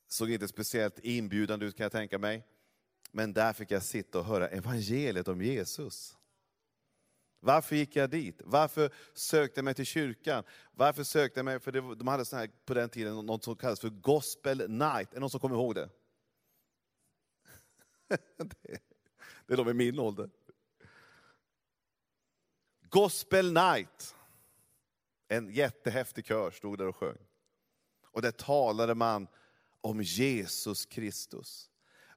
Såg 0.07 0.31
inte 0.31 0.47
speciellt 0.47 0.99
inbjudande 0.99 1.65
ut 1.65 1.77
kan 1.77 1.83
jag 1.83 1.91
tänka 1.91 2.17
mig. 2.17 2.43
Men 3.11 3.33
där 3.33 3.53
fick 3.53 3.71
jag 3.71 3.83
sitta 3.83 4.19
och 4.19 4.25
höra 4.25 4.47
evangeliet 4.47 5.27
om 5.27 5.41
Jesus. 5.41 6.17
Varför 7.39 7.75
gick 7.75 7.95
jag 7.95 8.09
dit? 8.09 8.41
Varför 8.45 8.93
sökte 9.13 9.57
jag 9.57 9.65
mig 9.65 9.73
till 9.73 9.85
kyrkan? 9.85 10.43
Varför 10.71 11.03
sökte 11.03 11.39
jag 11.39 11.45
mig, 11.45 11.59
för 11.59 11.71
det, 11.71 11.95
de 11.95 12.07
hade 12.07 12.25
sån 12.25 12.39
här, 12.39 12.51
på 12.65 12.73
den 12.73 12.89
tiden 12.89 13.25
något 13.25 13.43
som 13.43 13.55
kallades 13.55 13.79
för 13.79 13.89
Gospel 13.89 14.57
Night. 14.69 15.09
Är 15.09 15.13
det 15.13 15.19
någon 15.19 15.29
som 15.29 15.39
kommer 15.39 15.55
ihåg 15.55 15.75
det? 15.75 15.89
det, 18.37 18.79
det 19.45 19.53
är 19.53 19.57
de 19.57 19.69
i 19.69 19.73
min 19.73 19.99
ålder. 19.99 20.29
Gospel 22.89 23.53
Night. 23.53 24.15
En 25.27 25.49
jättehäftig 25.49 26.25
kör 26.25 26.51
stod 26.51 26.77
där 26.77 26.87
och 26.87 26.95
sjöng. 26.95 27.17
Och 28.03 28.21
där 28.21 28.31
talade 28.31 28.95
man 28.95 29.27
om 29.81 30.01
Jesus 30.01 30.85
Kristus. 30.85 31.69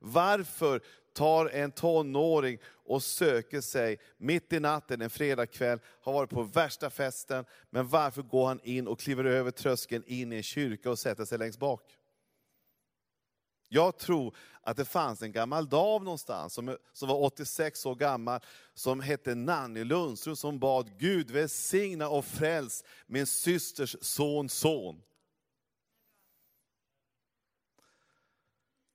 Varför 0.03 0.81
tar 1.13 1.47
en 1.47 1.73
tonåring 1.73 2.59
och 2.85 3.03
söker 3.03 3.61
sig 3.61 3.99
mitt 4.17 4.53
i 4.53 4.61
natten, 4.61 5.03
en 5.03 5.11
fredagkväll, 5.11 5.79
har 6.01 6.13
varit 6.13 6.31
på 6.31 6.43
värsta 6.43 6.91
festen, 6.91 7.45
men 7.71 7.89
varför 7.89 8.23
går 8.23 8.47
han 8.47 8.61
in 8.63 8.89
och 8.89 9.01
kliver 9.01 9.25
över 9.25 9.51
tröskeln 9.51 10.05
in 10.07 10.33
i 10.33 10.37
en 10.37 10.43
kyrka 10.43 10.91
och 10.91 10.99
sätter 10.99 11.25
sig 11.25 11.39
längst 11.39 11.59
bak? 11.59 11.99
Jag 13.69 13.99
tror 13.99 14.37
att 14.63 14.77
det 14.77 14.85
fanns 14.85 15.23
en 15.23 15.33
gammal 15.33 15.69
dam 15.69 16.05
någonstans 16.05 16.55
som, 16.55 16.77
som 16.93 17.09
var 17.09 17.21
86 17.21 17.87
år 17.87 17.95
gammal, 17.95 18.41
som 18.75 19.01
hette 19.01 19.35
Nanny 19.35 19.85
Lundström, 19.85 20.37
som 20.37 20.59
bad 20.59 20.99
Gud 20.99 21.31
välsigna 21.31 22.09
och 22.09 22.25
fräls 22.25 22.85
min 23.07 23.27
systers 23.27 23.97
sons 24.01 24.55
son. 24.55 25.03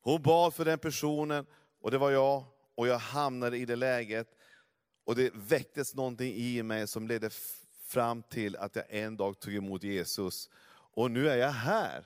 Hon 0.07 0.21
bad 0.21 0.53
för 0.53 0.65
den 0.65 0.79
personen, 0.79 1.45
och 1.81 1.91
det 1.91 1.97
var 1.97 2.11
jag, 2.11 2.43
och 2.75 2.87
jag 2.87 2.97
hamnade 2.97 3.57
i 3.57 3.65
det 3.65 3.75
läget. 3.75 4.27
Och 5.03 5.15
det 5.15 5.31
väcktes 5.33 5.95
någonting 5.95 6.33
i 6.33 6.63
mig 6.63 6.87
som 6.87 7.07
ledde 7.07 7.29
fram 7.87 8.23
till 8.23 8.55
att 8.55 8.75
jag 8.75 8.85
en 8.89 9.17
dag 9.17 9.39
tog 9.39 9.55
emot 9.55 9.83
Jesus. 9.83 10.49
Och 10.69 11.11
nu 11.11 11.29
är 11.29 11.37
jag 11.37 11.49
här. 11.49 11.97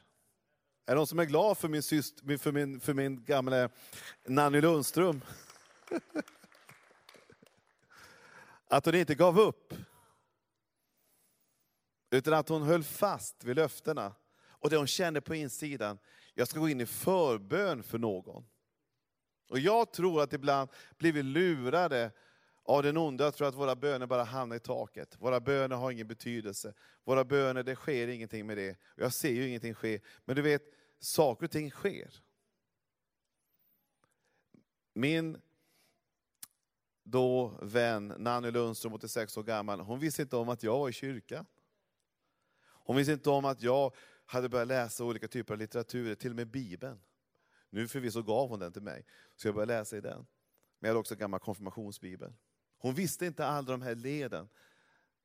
Är 0.86 0.92
det 0.92 0.96
någon 0.96 1.08
som 1.08 1.20
är 1.20 1.26
glad 1.26 1.58
för 1.58 1.68
min, 1.68 1.84
syster, 1.84 2.38
för 2.38 2.52
min, 2.52 2.80
för 2.80 2.94
min 2.94 3.24
gamla 3.24 3.70
Nanny 4.28 4.62
Lundström? 4.62 5.22
att 8.68 8.86
hon 8.86 8.96
inte 8.96 9.16
gav 9.16 9.40
upp. 9.40 9.74
Utan 12.12 12.34
att 12.34 12.50
hon 12.50 12.64
höll 12.64 12.84
fast 12.84 13.44
vid 13.44 13.56
löftena. 13.56 14.14
Och 14.50 14.70
det 14.70 14.78
hon 14.78 14.88
kände 14.88 15.22
på 15.22 15.36
insidan, 15.36 15.98
jag 16.34 16.48
ska 16.48 16.60
gå 16.60 16.70
in 16.70 16.82
i 16.82 16.86
förbön 16.86 17.84
för 17.84 17.98
någon. 17.98 18.46
Och 19.48 19.60
jag 19.60 19.94
tror 19.94 20.22
att 20.22 20.34
ibland 20.34 20.70
blir 20.98 21.14
vi 21.14 21.24
lurade 21.24 22.12
av 22.64 22.84
den 22.84 22.98
onda. 22.98 23.24
Jag 23.24 23.36
tror 23.36 23.48
att 23.48 23.56
våra 23.56 23.76
böner 23.76 24.08
bara 24.08 24.24
hamnar 24.24 24.56
i 24.56 24.60
taket. 24.60 25.16
Våra 25.20 25.40
böner 25.40 25.76
har 25.76 25.92
ingen 25.92 26.08
betydelse. 26.08 26.74
Våra 27.04 27.26
böner, 27.26 27.64
det 27.64 27.76
sker 27.76 28.08
ingenting 28.08 28.48
med 28.48 28.58
det. 28.58 28.78
Jag 28.96 29.14
ser 29.14 29.32
ju 29.32 29.48
ingenting 29.48 29.74
ske. 29.74 30.00
Men 30.26 30.36
du 30.36 30.42
vet, 30.42 30.62
saker 31.00 31.46
och 31.46 31.52
ting 31.52 31.72
sker. 31.72 32.24
Min 34.94 35.42
då 37.04 37.58
vän 37.62 38.14
Nanny 38.18 38.52
Lundström, 38.52 38.94
86 38.94 39.38
år 39.38 39.44
gammal, 39.44 39.80
hon 39.80 40.00
visste 40.00 40.22
inte 40.22 40.36
om 40.36 40.50
att 40.50 40.64
jag 40.64 40.80
var 40.80 40.90
i 40.90 40.94
kyrkan. 40.94 41.46
Hon 42.64 42.96
visste 42.96 43.14
inte 43.14 43.30
om 43.30 43.46
att 43.46 43.62
jag 43.62 43.96
hade 44.32 44.50
börjat 44.50 44.68
läsa 44.68 45.04
olika 45.04 45.28
typer 45.28 45.54
av 45.54 45.60
litteratur, 45.60 46.16
till 46.16 46.30
och 46.30 46.36
med 46.36 46.48
Bibeln. 46.48 47.00
Nu 47.70 47.88
förvisso 47.88 48.24
gav 48.24 48.50
hon 48.50 48.60
den 48.60 48.74
till 48.74 48.82
mig, 48.82 49.06
så 49.36 49.48
jag 49.48 49.56
började 49.56 49.74
läsa 49.74 49.98
i 49.98 50.02
den. 50.02 50.18
Men 50.80 50.88
jag 50.88 50.88
hade 50.88 51.00
också 51.00 51.14
en 51.14 51.20
gammal 51.20 51.40
konfirmationsbibel. 51.40 52.34
Hon 52.78 52.94
visste 52.94 53.26
inte 53.26 53.46
alla 53.46 53.72
de 53.72 53.82
här 53.82 53.96
leden. 53.96 54.50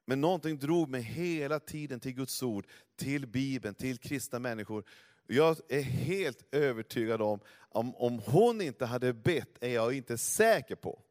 Men 0.05 0.21
någonting 0.21 0.59
drog 0.59 0.89
mig 0.89 1.01
hela 1.01 1.61
tiden 1.61 2.01
till 2.01 2.13
Guds 2.13 2.43
ord, 2.43 2.67
till 2.97 3.27
Bibeln, 3.27 3.75
till 3.75 3.99
kristna 3.99 4.39
människor. 4.39 4.85
Jag 5.27 5.57
är 5.69 5.83
helt 5.83 6.55
övertygad 6.55 7.23
om, 7.23 7.41
om, 7.59 7.97
om 7.97 8.19
hon 8.27 8.61
inte 8.61 8.87
hade 8.87 9.13
bett 9.13 9.59
är 9.61 9.75
jag 9.75 9.93
inte 9.93 10.19
säker 10.19 10.77
på 10.77 11.03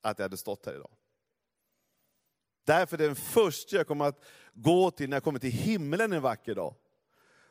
att 0.00 0.18
jag 0.18 0.24
hade 0.24 0.36
stått 0.36 0.66
här 0.66 0.74
idag. 0.74 0.90
Därför 2.64 2.98
är 2.98 3.06
den 3.06 3.16
första 3.16 3.76
jag 3.76 3.86
kommer 3.86 4.04
att 4.04 4.24
gå 4.54 4.90
till 4.90 5.10
när 5.10 5.16
jag 5.16 5.24
kommer 5.24 5.38
till 5.38 5.52
himlen 5.52 6.12
en 6.12 6.22
vacker 6.22 6.54
dag, 6.54 6.74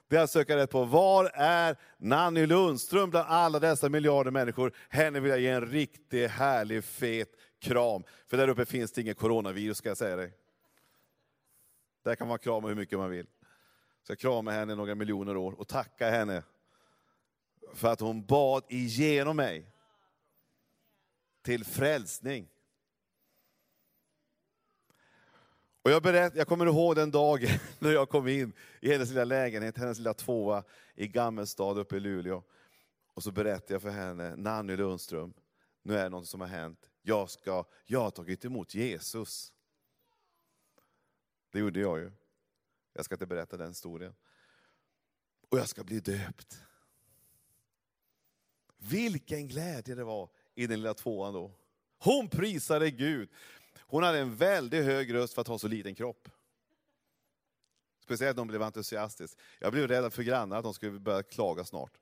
det 0.09 0.17
är 0.17 0.23
att 0.23 0.31
söka 0.31 0.57
rätt 0.57 0.69
på, 0.69 0.83
var 0.83 1.31
är 1.33 1.77
Nanny 1.97 2.45
Lundström 2.45 3.09
bland 3.09 3.27
alla 3.29 3.59
dessa 3.59 3.89
miljarder 3.89 4.31
människor? 4.31 4.73
Henne 4.89 5.19
vill 5.19 5.29
jag 5.29 5.39
ge 5.39 5.49
en 5.49 5.65
riktig 5.65 6.27
härlig 6.27 6.83
fet 6.83 7.29
kram. 7.59 8.03
För 8.27 8.37
där 8.37 8.47
uppe 8.47 8.65
finns 8.65 8.91
det 8.91 9.01
inget 9.01 9.17
coronavirus 9.17 9.77
ska 9.77 9.89
jag 9.89 9.97
säga 9.97 10.15
dig. 10.15 10.33
Där 12.03 12.15
kan 12.15 12.27
man 12.27 12.39
krama 12.39 12.67
hur 12.67 12.75
mycket 12.75 12.99
man 12.99 13.09
vill. 13.09 13.27
Så 14.03 14.11
jag 14.11 14.19
kramar 14.19 14.51
henne 14.51 14.75
några 14.75 14.95
miljoner 14.95 15.37
år 15.37 15.51
och 15.59 15.67
tacka 15.67 16.09
henne 16.09 16.43
för 17.73 17.87
att 17.87 17.99
hon 17.99 18.25
bad 18.25 18.63
igenom 18.69 19.37
mig 19.37 19.65
till 21.41 21.65
frälsning. 21.65 22.47
Och 25.81 25.91
jag, 25.91 26.03
berätt, 26.03 26.35
jag 26.35 26.47
kommer 26.47 26.65
ihåg 26.65 26.95
den 26.95 27.11
dagen 27.11 27.49
när 27.79 27.91
jag 27.91 28.09
kom 28.09 28.27
in 28.27 28.53
i 28.81 28.91
hennes 28.91 29.09
lilla 29.09 29.23
lägenhet, 29.23 29.77
hennes 29.77 29.97
lilla 29.97 30.13
tvåa 30.13 30.63
i 30.95 31.07
Gammelstad 31.07 31.79
uppe 31.79 31.97
i 31.97 31.99
Luleå. 31.99 32.43
Och 33.13 33.23
så 33.23 33.31
berättade 33.31 33.73
jag 33.73 33.81
för 33.81 33.89
henne, 33.89 34.35
Nanny 34.35 34.75
Lundström, 34.75 35.33
nu 35.83 35.97
är 35.97 36.03
det 36.03 36.09
något 36.09 36.27
som 36.27 36.41
har 36.41 36.47
hänt. 36.47 36.89
Jag, 37.01 37.29
ska, 37.29 37.65
jag 37.85 37.99
har 37.99 38.11
tagit 38.11 38.45
emot 38.45 38.75
Jesus. 38.75 39.53
Det 41.51 41.59
gjorde 41.59 41.79
jag 41.79 41.99
ju. 41.99 42.11
Jag 42.93 43.05
ska 43.05 43.15
inte 43.15 43.25
berätta 43.25 43.57
den 43.57 43.67
historien. 43.67 44.13
Och 45.49 45.59
jag 45.59 45.69
ska 45.69 45.83
bli 45.83 45.99
döpt. 45.99 46.61
Vilken 48.77 49.47
glädje 49.47 49.95
det 49.95 50.03
var 50.03 50.29
i 50.55 50.67
den 50.67 50.79
lilla 50.79 50.93
tvåan 50.93 51.33
då. 51.33 51.51
Hon 51.97 52.29
prisade 52.29 52.91
Gud. 52.91 53.29
Hon 53.89 54.03
hade 54.03 54.19
en 54.19 54.35
väldigt 54.35 54.85
hög 54.85 55.13
röst 55.13 55.33
för 55.33 55.41
att 55.41 55.47
ha 55.47 55.59
så 55.59 55.67
liten 55.67 55.95
kropp. 55.95 56.29
Speciellt 58.03 58.35
när 58.35 58.41
hon 58.41 58.47
blev 58.47 58.61
entusiastisk. 58.61 59.39
Jag 59.59 59.71
blev 59.71 59.87
rädd 59.87 60.13
för 60.13 60.23
grannar 60.23 60.57
att 60.57 60.63
de 60.63 60.73
skulle 60.73 60.99
börja 60.99 61.23
klaga 61.23 61.63
snart. 61.63 61.97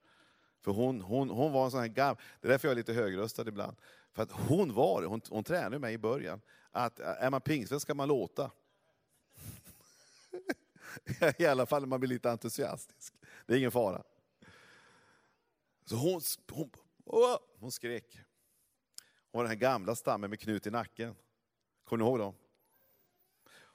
För 0.62 0.72
hon, 0.72 1.02
hon, 1.02 1.30
hon 1.30 1.52
var 1.52 1.66
en 1.66 1.72
sån 1.72 1.80
här 1.80 1.88
gammal, 1.88 2.18
det 2.42 2.48
är 2.48 2.52
därför 2.52 2.68
jag 2.68 2.72
är 2.72 2.76
lite 2.76 2.94
högröstad 2.94 3.48
ibland. 3.48 3.78
För 4.14 4.24
att 4.24 4.32
hon 4.32 4.74
var 4.74 5.04
hon, 5.04 5.22
hon 5.30 5.44
tränade 5.44 5.80
mig 5.80 5.94
i 5.94 5.98
början, 5.98 6.42
att 6.72 7.00
är 7.00 7.30
man 7.30 7.42
pingstvän 7.42 7.80
ska 7.80 7.94
man 7.94 8.08
låta. 8.08 8.52
I 11.38 11.46
alla 11.46 11.66
fall 11.66 11.82
när 11.82 11.88
man 11.88 12.00
blir 12.00 12.10
lite 12.10 12.32
entusiastisk. 12.32 13.14
Det 13.46 13.54
är 13.54 13.58
ingen 13.58 13.72
fara. 13.72 14.04
Så 15.86 15.96
hon, 15.96 16.22
hon, 16.52 16.70
hon 17.60 17.72
skrek. 17.72 18.20
Hon 19.32 19.40
var 19.40 19.44
den 19.44 19.50
här 19.50 19.56
gamla 19.56 19.96
stammen 19.96 20.30
med 20.30 20.40
knut 20.40 20.68
i 20.68 20.72
nacken. 20.72 21.16
Kommer 21.88 22.04
ni 22.04 22.10
ihåg 22.10 22.20
dem? 22.20 22.34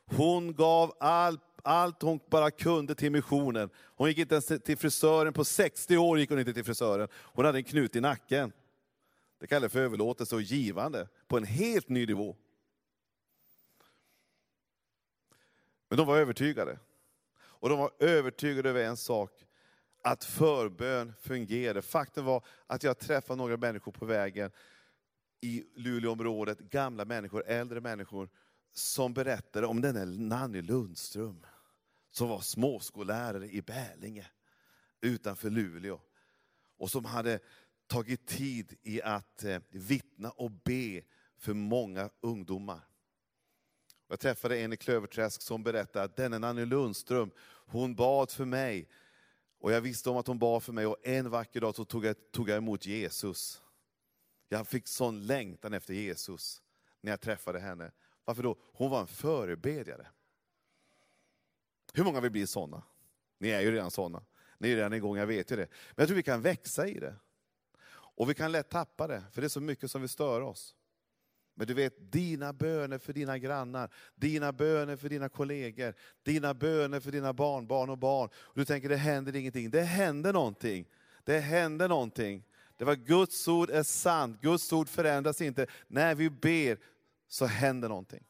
Hon 0.05 0.55
gav 0.55 0.97
allt, 1.01 1.41
allt 1.63 2.03
hon 2.03 2.21
bara 2.31 2.51
kunde 2.51 2.95
till 2.95 3.13
missionen. 3.13 3.71
Hon 3.77 4.09
gick 4.09 4.19
inte 4.19 4.35
ens 4.35 4.47
till 4.47 4.79
frisören, 4.79 5.33
på 5.33 5.45
60 5.45 5.97
år 5.97 6.19
gick 6.19 6.31
hon 6.31 6.39
inte 6.39 6.53
till 6.53 6.65
frisören. 6.65 7.09
Hon 7.15 7.45
hade 7.45 7.59
en 7.59 7.65
knut 7.65 7.97
i 7.97 8.01
nacken. 8.01 8.53
Det 9.41 9.47
kallas 9.47 9.73
för 9.73 9.81
överlåtelse 9.81 10.35
och 10.35 10.43
givande 10.43 11.09
på 11.29 11.37
en 11.37 11.45
helt 11.45 11.89
ny 11.89 12.07
nivå. 12.07 12.37
Men 15.89 15.97
de 15.97 16.07
var 16.07 16.19
övertygade. 16.19 16.79
Och 17.39 17.69
de 17.69 17.79
var 17.79 17.91
övertygade 17.99 18.69
över 18.69 18.85
en 18.85 18.97
sak, 18.97 19.45
att 20.03 20.25
förbön 20.25 21.13
fungerade. 21.21 21.83
Faktum 21.83 22.25
var 22.25 22.45
att 22.67 22.83
jag 22.83 22.99
träffade 22.99 23.37
några 23.37 23.57
människor 23.57 23.93
på 23.93 24.05
vägen 24.05 24.51
i 25.43 25.65
Luleåområdet, 25.75 26.59
gamla 26.59 27.05
människor, 27.05 27.45
äldre 27.47 27.81
människor, 27.81 28.29
som 28.73 29.15
berättade 29.15 29.67
om 29.67 29.81
denne 29.81 30.05
Nanny 30.05 30.63
Lundström, 30.63 31.47
som 32.11 32.29
var 32.29 32.41
småskollärare 32.41 33.49
i 33.51 33.63
Bälinge 33.63 34.27
utanför 35.01 35.51
Luleå. 35.51 36.01
Och 36.79 36.91
som 36.91 37.05
hade 37.05 37.39
tagit 37.87 38.27
tid 38.27 38.77
i 38.83 39.03
att 39.03 39.45
eh, 39.45 39.59
vittna 39.71 40.31
och 40.31 40.51
be 40.51 41.03
för 41.39 41.55
många 41.55 42.11
ungdomar. 42.21 42.81
Jag 44.09 44.21
träffade 44.21 44.59
en 44.59 44.73
i 44.73 44.77
Klöverträsk 44.77 45.43
som 45.43 45.63
berättade 45.63 46.05
att 46.05 46.17
denne 46.17 46.39
Nanny 46.39 46.65
Lundström, 46.65 47.31
hon 47.67 47.95
bad 47.95 48.31
för 48.31 48.45
mig. 48.45 48.89
Och 49.59 49.73
jag 49.73 49.81
visste 49.81 50.11
om 50.11 50.17
att 50.17 50.27
hon 50.27 50.39
bad 50.39 50.63
för 50.63 50.73
mig 50.73 50.87
och 50.87 51.07
en 51.07 51.31
vacker 51.31 51.61
dag 51.61 51.75
så 51.75 51.85
tog 51.85 52.05
jag, 52.05 52.17
tog 52.33 52.49
jag 52.49 52.57
emot 52.57 52.87
Jesus. 52.87 53.62
Jag 54.53 54.67
fick 54.67 54.89
sån 54.89 55.27
längtan 55.27 55.75
efter 55.75 55.95
Jesus 55.95 56.63
när 57.01 57.13
jag 57.13 57.21
träffade 57.21 57.61
henne. 57.61 57.91
Varför 58.25 58.43
då? 58.43 58.57
Hon 58.73 58.91
var 58.91 59.01
en 59.01 59.07
förebedjare. 59.07 60.07
Hur 61.95 62.05
många 62.05 62.21
vill 62.21 62.31
bli 62.31 62.47
sådana? 62.47 62.83
Ni 63.39 63.49
är 63.49 63.61
ju 63.61 63.73
redan 63.73 63.91
sådana. 63.91 64.25
Ni 64.59 64.73
är 64.73 64.77
redan 64.77 64.93
igång, 64.93 65.17
jag 65.17 65.27
vet 65.27 65.53
ju 65.53 65.57
det. 65.57 65.67
Men 65.91 66.03
jag 66.03 66.09
tror 66.09 66.17
vi 66.17 66.23
kan 66.23 66.43
växa 66.43 66.89
i 66.89 66.95
det. 66.95 67.15
Och 67.93 68.31
vi 68.31 68.35
kan 68.35 68.53
lätt 68.53 68.69
tappa 68.71 69.07
det, 69.07 69.23
för 69.33 69.41
det 69.41 69.47
är 69.47 69.49
så 69.49 69.61
mycket 69.61 69.91
som 69.91 70.01
vill 70.01 70.11
störa 70.11 70.45
oss. 70.45 70.77
Men 71.55 71.67
du 71.67 71.75
vet, 71.75 72.13
dina 72.13 72.53
böner 72.53 72.99
för 72.99 73.13
dina 73.13 73.39
grannar, 73.39 73.95
dina 74.15 74.53
böner 74.53 74.97
för 74.97 75.09
dina 75.09 75.29
kollegor, 75.29 75.95
dina 76.23 76.55
böner 76.55 77.01
för 77.01 77.13
dina 77.13 77.33
barnbarn 77.33 77.91
och 77.91 77.99
barn. 77.99 78.29
Och 78.35 78.59
du 78.59 78.65
tänker, 78.65 78.89
det 78.89 78.97
händer 78.97 79.37
ingenting. 79.37 79.71
Det 79.71 79.83
händer 79.83 80.33
någonting. 80.33 80.89
Det 81.25 81.39
händer 81.39 81.89
någonting. 81.89 82.45
Det 82.83 82.87
var 82.87 82.95
Guds 82.95 83.49
ord 83.49 83.71
är 83.71 83.83
sant, 83.83 84.41
Guds 84.41 84.73
ord 84.73 84.89
förändras 84.89 85.41
inte. 85.41 85.67
När 85.89 86.15
vi 86.15 86.31
ber 86.31 86.79
så 87.29 87.47
händer 87.47 87.89
någonting. 87.89 88.25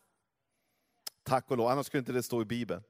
Tack 1.23 1.51
och 1.51 1.57
lov, 1.57 1.69
annars 1.69 1.87
skulle 1.87 1.99
inte 1.99 2.13
det 2.13 2.23
stå 2.23 2.43
i 2.43 2.45
Bibeln. 2.45 2.83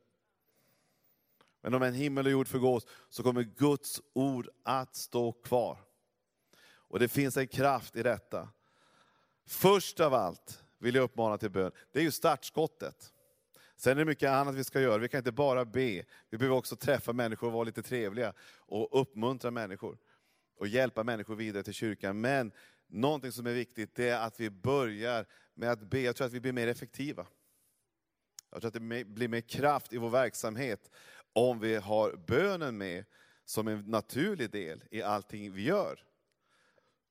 Men 1.60 1.74
om 1.74 1.82
en 1.82 1.94
himmel 1.94 2.26
och 2.26 2.32
jord 2.32 2.48
förgås 2.48 2.86
så 3.08 3.22
kommer 3.22 3.42
Guds 3.42 4.00
ord 4.12 4.48
att 4.62 4.96
stå 4.96 5.32
kvar. 5.32 5.78
Och 6.64 6.98
det 6.98 7.08
finns 7.08 7.36
en 7.36 7.48
kraft 7.48 7.96
i 7.96 8.02
detta. 8.02 8.48
Först 9.46 10.00
av 10.00 10.14
allt 10.14 10.64
vill 10.78 10.94
jag 10.94 11.02
uppmana 11.02 11.38
till 11.38 11.50
bön, 11.50 11.72
det 11.92 11.98
är 11.98 12.04
ju 12.04 12.10
startskottet. 12.10 13.12
Sen 13.76 13.92
är 13.92 13.96
det 13.96 14.04
mycket 14.04 14.30
annat 14.30 14.54
vi 14.54 14.64
ska 14.64 14.80
göra, 14.80 14.98
vi 14.98 15.08
kan 15.08 15.18
inte 15.18 15.32
bara 15.32 15.64
be, 15.64 16.04
vi 16.30 16.38
behöver 16.38 16.56
också 16.56 16.76
träffa 16.76 17.12
människor 17.12 17.46
och 17.46 17.52
vara 17.52 17.64
lite 17.64 17.82
trevliga 17.82 18.32
och 18.56 19.00
uppmuntra 19.00 19.50
människor. 19.50 19.98
Och 20.62 20.68
hjälpa 20.68 21.04
människor 21.04 21.36
vidare 21.36 21.62
till 21.62 21.74
kyrkan. 21.74 22.20
Men 22.20 22.52
någonting 22.86 23.32
som 23.32 23.46
är 23.46 23.52
viktigt, 23.52 23.94
det 23.94 24.08
är 24.08 24.26
att 24.26 24.40
vi 24.40 24.50
börjar 24.50 25.26
med 25.54 25.70
att 25.70 25.80
be. 25.80 26.00
Jag 26.00 26.16
tror 26.16 26.26
att 26.26 26.32
vi 26.32 26.40
blir 26.40 26.52
mer 26.52 26.68
effektiva. 26.68 27.26
Jag 28.50 28.60
tror 28.60 28.68
att 28.68 28.74
det 28.74 29.04
blir 29.04 29.28
mer 29.28 29.40
kraft 29.40 29.92
i 29.92 29.98
vår 29.98 30.10
verksamhet 30.10 30.90
om 31.32 31.60
vi 31.60 31.74
har 31.74 32.16
bönen 32.26 32.78
med 32.78 33.04
som 33.44 33.68
en 33.68 33.80
naturlig 33.80 34.50
del 34.50 34.84
i 34.90 35.02
allting 35.02 35.52
vi 35.52 35.62
gör. 35.62 36.04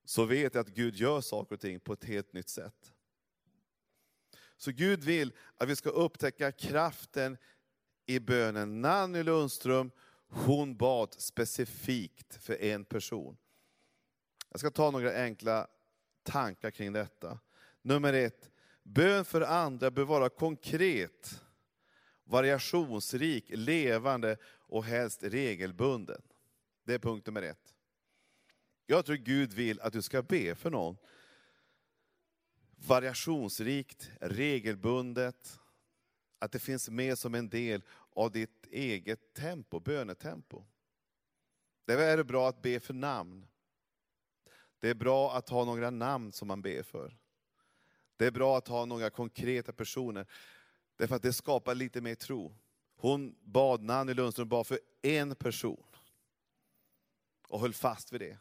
Så 0.05 0.25
vet 0.25 0.53
jag 0.53 0.61
att 0.61 0.75
Gud 0.75 0.95
gör 0.95 1.21
saker 1.21 1.55
och 1.55 1.61
ting 1.61 1.79
på 1.79 1.93
ett 1.93 2.03
helt 2.03 2.33
nytt 2.33 2.49
sätt. 2.49 2.93
Så 4.57 4.71
Gud 4.71 5.03
vill 5.03 5.33
att 5.57 5.69
vi 5.69 5.75
ska 5.75 5.89
upptäcka 5.89 6.51
kraften 6.51 7.37
i 8.05 8.19
bönen. 8.19 8.81
Nanny 8.81 9.23
Lundström, 9.23 9.91
hon 10.27 10.77
bad 10.77 11.13
specifikt 11.13 12.35
för 12.35 12.61
en 12.61 12.85
person. 12.85 13.37
Jag 14.51 14.59
ska 14.59 14.71
ta 14.71 14.91
några 14.91 15.23
enkla 15.23 15.67
tankar 16.23 16.71
kring 16.71 16.93
detta. 16.93 17.39
Nummer 17.81 18.13
ett, 18.13 18.49
bön 18.83 19.25
för 19.25 19.41
andra 19.41 19.91
bör 19.91 20.03
vara 20.03 20.29
konkret, 20.29 21.41
variationsrik, 22.23 23.45
levande 23.49 24.37
och 24.45 24.85
helst 24.85 25.23
regelbunden. 25.23 26.21
Det 26.83 26.93
är 26.93 26.99
punkt 26.99 27.25
nummer 27.27 27.41
ett. 27.41 27.75
Jag 28.85 29.05
tror 29.05 29.15
Gud 29.15 29.53
vill 29.53 29.81
att 29.81 29.93
du 29.93 30.01
ska 30.01 30.21
be 30.21 30.55
för 30.55 30.69
någon. 30.69 30.97
Variationsrikt, 32.75 34.11
regelbundet, 34.21 35.59
att 36.39 36.51
det 36.51 36.59
finns 36.59 36.89
med 36.89 37.17
som 37.17 37.35
en 37.35 37.49
del 37.49 37.83
av 38.15 38.31
ditt 38.31 38.67
eget 38.71 39.33
tempo, 39.33 39.79
bönetempo. 39.79 40.65
Det 41.85 41.93
är 41.93 42.17
det 42.17 42.23
bra 42.23 42.49
att 42.49 42.61
be 42.61 42.79
för 42.79 42.93
namn. 42.93 43.47
Det 44.81 44.89
är 44.89 44.95
bra 44.95 45.33
att 45.33 45.49
ha 45.49 45.65
några 45.65 45.89
namn 45.89 46.31
som 46.31 46.47
man 46.47 46.61
ber 46.61 46.83
för. 46.83 47.17
Det 48.17 48.25
är 48.25 48.31
bra 48.31 48.57
att 48.57 48.67
ha 48.67 48.85
några 48.85 49.09
konkreta 49.09 49.73
personer, 49.73 50.25
därför 50.95 51.15
att 51.15 51.21
det 51.21 51.33
skapar 51.33 51.75
lite 51.75 52.01
mer 52.01 52.15
tro. 52.15 52.55
Hon 52.95 53.35
bad, 53.41 53.83
Nanny 53.83 54.13
Lundström 54.13 54.49
bad 54.49 54.67
för 54.67 54.79
en 55.01 55.35
person 55.35 55.83
och 57.47 57.59
höll 57.59 57.73
fast 57.73 58.13
vid 58.13 58.21
det. 58.21 58.37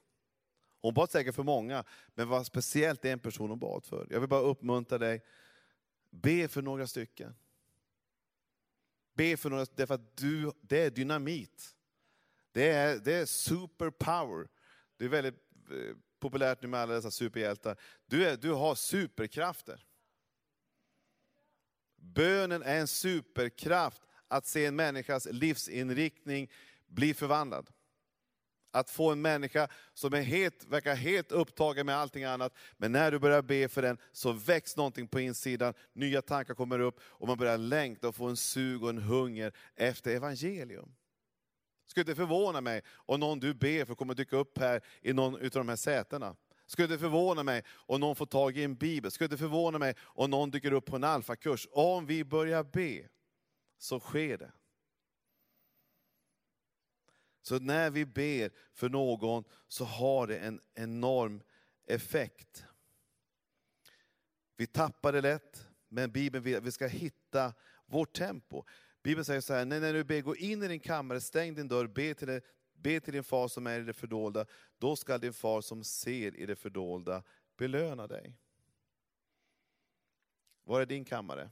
Hon 0.81 0.95
bad 0.95 1.11
säkert 1.11 1.35
för 1.35 1.43
många, 1.43 1.85
men 2.15 2.29
var 2.29 2.45
speciellt 2.45 3.05
en 3.05 3.19
person 3.19 3.51
hon 3.51 3.59
bad 3.59 3.85
för. 3.85 4.07
Jag 4.11 4.21
vill 4.21 4.29
bara 4.29 4.41
uppmuntra 4.41 4.99
dig, 4.99 5.25
be 6.11 6.49
för 6.49 6.63
några 6.63 6.87
stycken. 6.87 7.35
Be 9.15 9.37
för 9.37 9.51
några, 9.51 9.67
därför 9.75 9.95
att 9.95 10.17
du, 10.17 10.53
det 10.61 10.79
är 10.79 10.91
dynamit. 10.91 11.77
Det 12.53 12.71
är, 12.71 12.99
det 12.99 13.15
är 13.15 13.27
superpower. 13.27 14.49
Det 14.97 15.05
är 15.05 15.09
väldigt 15.09 15.35
eh, 15.71 15.97
populärt 16.21 16.63
nu 16.63 16.69
med 16.69 16.81
alla 16.81 16.95
dessa 16.95 17.11
superhjältar. 17.11 17.77
Du, 18.07 18.27
är, 18.27 18.37
du 18.37 18.51
har 18.51 18.75
superkrafter. 18.75 19.85
Bönen 21.97 22.63
är 22.63 22.81
en 22.81 22.89
superkraft 22.89 24.03
att 24.29 24.47
se 24.47 24.67
en 24.67 24.77
människas 24.77 25.29
livsinriktning 25.31 26.51
bli 26.87 27.15
förvandlad. 27.15 27.71
Att 28.73 28.91
få 28.91 29.11
en 29.13 29.23
människa 29.23 29.69
som 29.95 30.15
är 30.15 30.23
helt, 30.23 30.65
verkar 30.65 30.95
helt 30.95 31.33
upptagen 31.33 31.87
med 31.87 31.97
allting 31.97 32.25
annat, 32.25 32.55
men 32.77 32.93
när 32.93 33.11
du 33.11 33.19
börjar 33.19 33.43
be 33.43 33.69
för 33.69 33.83
den 33.83 33.99
så 34.13 34.33
väcks 34.33 34.77
någonting 34.77 35.09
på 35.09 35.21
insidan, 35.21 35.75
nya 35.93 36.23
tankar 36.23 36.55
kommer 36.55 36.79
upp 36.79 37.01
och 37.03 37.29
man 37.29 37.39
börjar 37.39 37.59
längta 37.59 38.09
och 38.09 38.15
få 38.15 38.29
en 38.29 38.37
sug 38.37 38.83
och 38.83 38.91
en 38.91 38.99
hunger 38.99 39.53
efter 39.77 40.11
evangelium. 40.11 40.95
Skulle 41.91 42.05
det 42.05 42.15
förvåna 42.15 42.61
mig 42.61 42.83
om 42.95 43.21
någon 43.21 43.41
du 43.41 43.55
ber 43.55 43.85
för 43.85 43.95
kommer 43.95 44.15
dyka 44.15 44.37
upp 44.37 44.59
här 44.59 44.81
i 45.03 45.13
någon 45.13 45.35
av 45.35 45.51
de 45.51 45.69
här 45.69 45.77
sätena. 45.77 46.37
Skulle 46.67 46.89
det 46.89 46.99
förvåna 46.99 47.43
mig 47.43 47.65
om 47.69 48.01
någon 48.01 48.17
får 48.17 48.27
tag 48.27 48.59
i 48.59 48.65
en 48.65 48.75
bibel? 48.75 49.11
Skulle 49.11 49.29
det 49.29 49.39
förvåna 49.39 49.79
mig 49.79 49.95
om 50.01 50.31
någon 50.31 50.51
dyker 50.51 50.73
upp 50.73 50.87
på 50.87 50.97
en 50.97 51.05
alfakurs? 51.05 51.69
Om 51.73 52.07
vi 52.07 52.25
börjar 52.25 52.65
be, 52.65 53.09
så 53.79 54.01
sker 54.01 54.39
det. 54.39 54.53
Så 57.43 57.59
när 57.59 57.91
vi 57.91 58.07
ber 58.07 58.51
för 58.73 58.89
någon 58.89 59.45
så 59.69 59.85
har 59.85 60.27
det 60.27 60.39
en 60.39 60.61
enorm 60.75 61.43
effekt. 61.87 62.65
Vi 64.57 64.67
tappar 64.67 65.13
det 65.13 65.21
lätt, 65.21 65.69
men 65.89 66.13
Bibeln 66.13 66.45
vill 66.45 66.57
att 66.57 66.65
vi 66.65 66.73
ska 66.73 66.87
hitta 66.87 67.55
vårt 67.87 68.13
tempo. 68.13 68.65
Bibeln 69.03 69.25
säger 69.25 69.41
så 69.41 69.55
här, 69.55 69.65
när 69.65 69.93
du 69.93 70.05
ber, 70.05 70.21
gå 70.21 70.37
in 70.37 70.63
i 70.63 70.69
din 70.69 70.81
kammare, 70.81 71.21
stäng 71.21 71.55
din 71.55 71.69
dörr, 71.69 71.87
be 71.87 72.15
till, 72.15 72.27
det, 72.27 72.41
be 72.73 73.01
till 73.01 73.13
din 73.13 73.25
far 73.25 73.49
som 73.49 73.67
är 73.67 73.81
i 73.81 73.85
det 73.85 73.93
fördolda. 73.93 74.47
Då 74.79 74.97
skall 74.97 75.21
din 75.21 75.33
far 75.33 75.61
som 75.61 75.85
ser 75.85 76.37
i 76.37 76.47
det 76.47 76.57
fördolda 76.57 77.23
belöna 77.57 78.07
dig. 78.07 78.37
Var 80.65 80.81
är 80.81 80.87
din 80.87 81.05
kammare? 81.05 81.51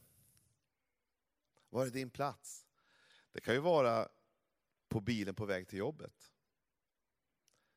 Var 1.70 1.86
är 1.86 1.90
din 1.90 2.10
plats? 2.10 2.66
Det 3.32 3.40
kan 3.40 3.54
ju 3.54 3.60
vara 3.60 4.08
på 4.88 5.00
bilen 5.00 5.34
på 5.34 5.46
väg 5.46 5.68
till 5.68 5.78
jobbet. 5.78 6.32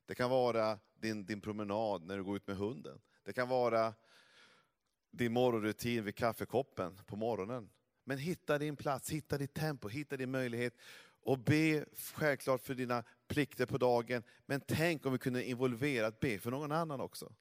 Det 0.05 0.15
kan 0.15 0.29
vara 0.29 0.79
din, 0.95 1.25
din 1.25 1.41
promenad 1.41 2.03
när 2.03 2.17
du 2.17 2.23
går 2.23 2.35
ut 2.35 2.47
med 2.47 2.57
hunden. 2.57 3.01
Det 3.23 3.33
kan 3.33 3.49
vara 3.49 3.93
din 5.11 5.33
morgonrutin 5.33 6.03
vid 6.03 6.15
kaffekoppen 6.15 6.99
på 7.05 7.15
morgonen. 7.15 7.69
Men 8.03 8.17
hitta 8.17 8.57
din 8.57 8.75
plats, 8.75 9.09
hitta 9.09 9.37
ditt 9.37 9.53
tempo, 9.53 9.87
hitta 9.87 10.17
din 10.17 10.31
möjlighet. 10.31 10.73
Och 11.23 11.39
be 11.39 11.85
självklart 12.13 12.61
för 12.61 12.75
dina 12.75 13.03
plikter 13.27 13.65
på 13.65 13.77
dagen. 13.77 14.23
Men 14.45 14.61
tänk 14.67 15.05
om 15.05 15.11
vi 15.11 15.17
kunde 15.17 15.43
involvera 15.43 16.07
att 16.07 16.19
be 16.19 16.39
för 16.39 16.51
någon 16.51 16.71
annan 16.71 17.01
också. 17.01 17.33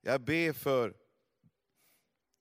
Jag 0.00 0.20
ber 0.20 0.52
för, 0.52 0.94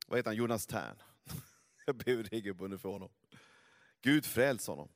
vad 0.08 0.20
heter 0.20 0.30
han, 0.30 0.36
Jonas 0.36 0.68
Tern. 0.68 1.02
Jag 1.86 1.96
ber 1.96 2.24
regelbundet 2.24 2.82
för 2.82 2.90
honom. 2.90 3.10
Gud 4.02 4.26
fräls 4.26 4.68
honom. 4.68 4.90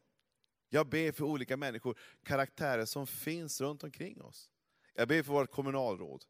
Jag 0.69 0.89
ber 0.89 1.11
för 1.11 1.25
olika 1.25 1.57
människor, 1.57 1.99
karaktärer 2.23 2.85
som 2.85 3.07
finns 3.07 3.61
runt 3.61 3.83
omkring 3.83 4.21
oss. 4.21 4.49
Jag 4.93 5.07
ber 5.07 5.23
för 5.23 5.33
vårt 5.33 5.51
kommunalråd. 5.51 6.25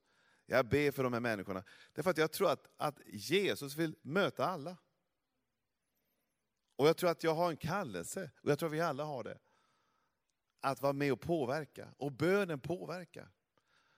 Jag 0.46 0.70
ber 0.70 0.92
för 0.92 1.04
de 1.04 1.14
här 1.14 1.20
människorna. 1.20 1.64
Därför 1.94 2.10
att 2.10 2.18
jag 2.18 2.32
tror 2.32 2.52
att, 2.52 2.68
att 2.78 3.00
Jesus 3.06 3.76
vill 3.76 3.96
möta 4.02 4.46
alla. 4.46 4.78
Och 6.78 6.88
jag 6.88 6.98
tror 6.98 7.10
att 7.10 7.24
jag 7.24 7.36
har 7.36 7.50
en 7.50 7.58
kallelse, 7.58 8.32
och 8.42 8.52
jag 8.52 8.60
tror 8.60 8.70
att 8.70 8.76
vi 8.76 8.82
alla 8.82 9.04
har 9.04 9.24
det. 9.24 9.40
Att 10.60 10.82
vara 10.82 10.94
med 10.94 11.13
och 11.13 11.22
påverka. 11.22 11.94
Och 11.98 12.12
bönen 12.12 12.60
påverkar. 12.60 13.32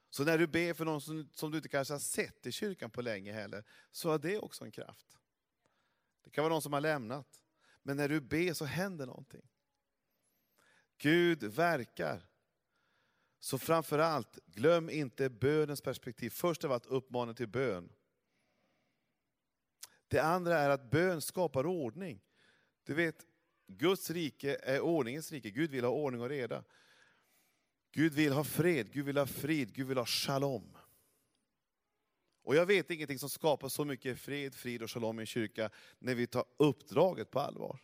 Så 0.09 0.23
när 0.23 0.37
du 0.37 0.47
ber 0.47 0.73
för 0.73 0.85
någon 0.85 1.01
som, 1.01 1.29
som 1.33 1.51
du 1.51 1.57
inte 1.57 1.69
kanske 1.69 1.93
har 1.93 1.99
sett 1.99 2.45
i 2.45 2.51
kyrkan 2.51 2.89
på 2.89 3.01
länge 3.01 3.33
heller, 3.33 3.63
så 3.91 4.09
har 4.09 4.19
det 4.19 4.39
också 4.39 4.65
en 4.65 4.71
kraft. 4.71 5.17
Det 6.23 6.29
kan 6.29 6.43
vara 6.43 6.53
någon 6.53 6.61
som 6.61 6.73
har 6.73 6.81
lämnat. 6.81 7.41
Men 7.83 7.97
när 7.97 8.09
du 8.09 8.21
ber 8.21 8.53
så 8.53 8.65
händer 8.65 9.05
någonting. 9.05 9.49
Gud 10.97 11.43
verkar. 11.43 12.29
Så 13.39 13.57
framför 13.57 13.99
allt, 13.99 14.39
glöm 14.45 14.89
inte 14.89 15.29
bönens 15.29 15.81
perspektiv. 15.81 16.29
Först 16.29 16.63
av 16.63 16.71
allt 16.71 16.85
uppmana 16.85 17.33
till 17.33 17.47
bön. 17.47 17.93
Det 20.07 20.19
andra 20.19 20.59
är 20.59 20.69
att 20.69 20.91
bön 20.91 21.21
skapar 21.21 21.65
ordning. 21.65 22.21
Du 22.89 22.95
vet, 22.95 23.25
Guds 23.67 24.09
rike 24.09 24.59
är 24.63 24.81
ordningens 24.81 25.31
rike. 25.31 25.49
Gud 25.49 25.71
vill 25.71 25.83
ha 25.83 25.91
ordning 25.91 26.21
och 26.21 26.29
reda. 26.29 26.63
Gud 27.91 28.13
vill 28.13 28.33
ha 28.33 28.43
fred, 28.43 28.91
Gud 28.91 29.05
vill 29.05 29.17
ha 29.17 29.25
frid, 29.25 29.73
Gud 29.73 29.87
vill 29.87 29.97
ha 29.97 30.05
shalom. 30.05 30.77
Och 32.43 32.55
jag 32.55 32.65
vet 32.65 32.91
ingenting 32.91 33.19
som 33.19 33.29
skapar 33.29 33.69
så 33.69 33.85
mycket 33.85 34.19
fred, 34.19 34.55
frid 34.55 34.83
och 34.83 34.91
shalom 34.91 35.19
i 35.19 35.21
en 35.21 35.25
kyrka 35.25 35.69
när 35.99 36.15
vi 36.15 36.27
tar 36.27 36.45
uppdraget 36.57 37.31
på 37.31 37.39
allvar. 37.39 37.79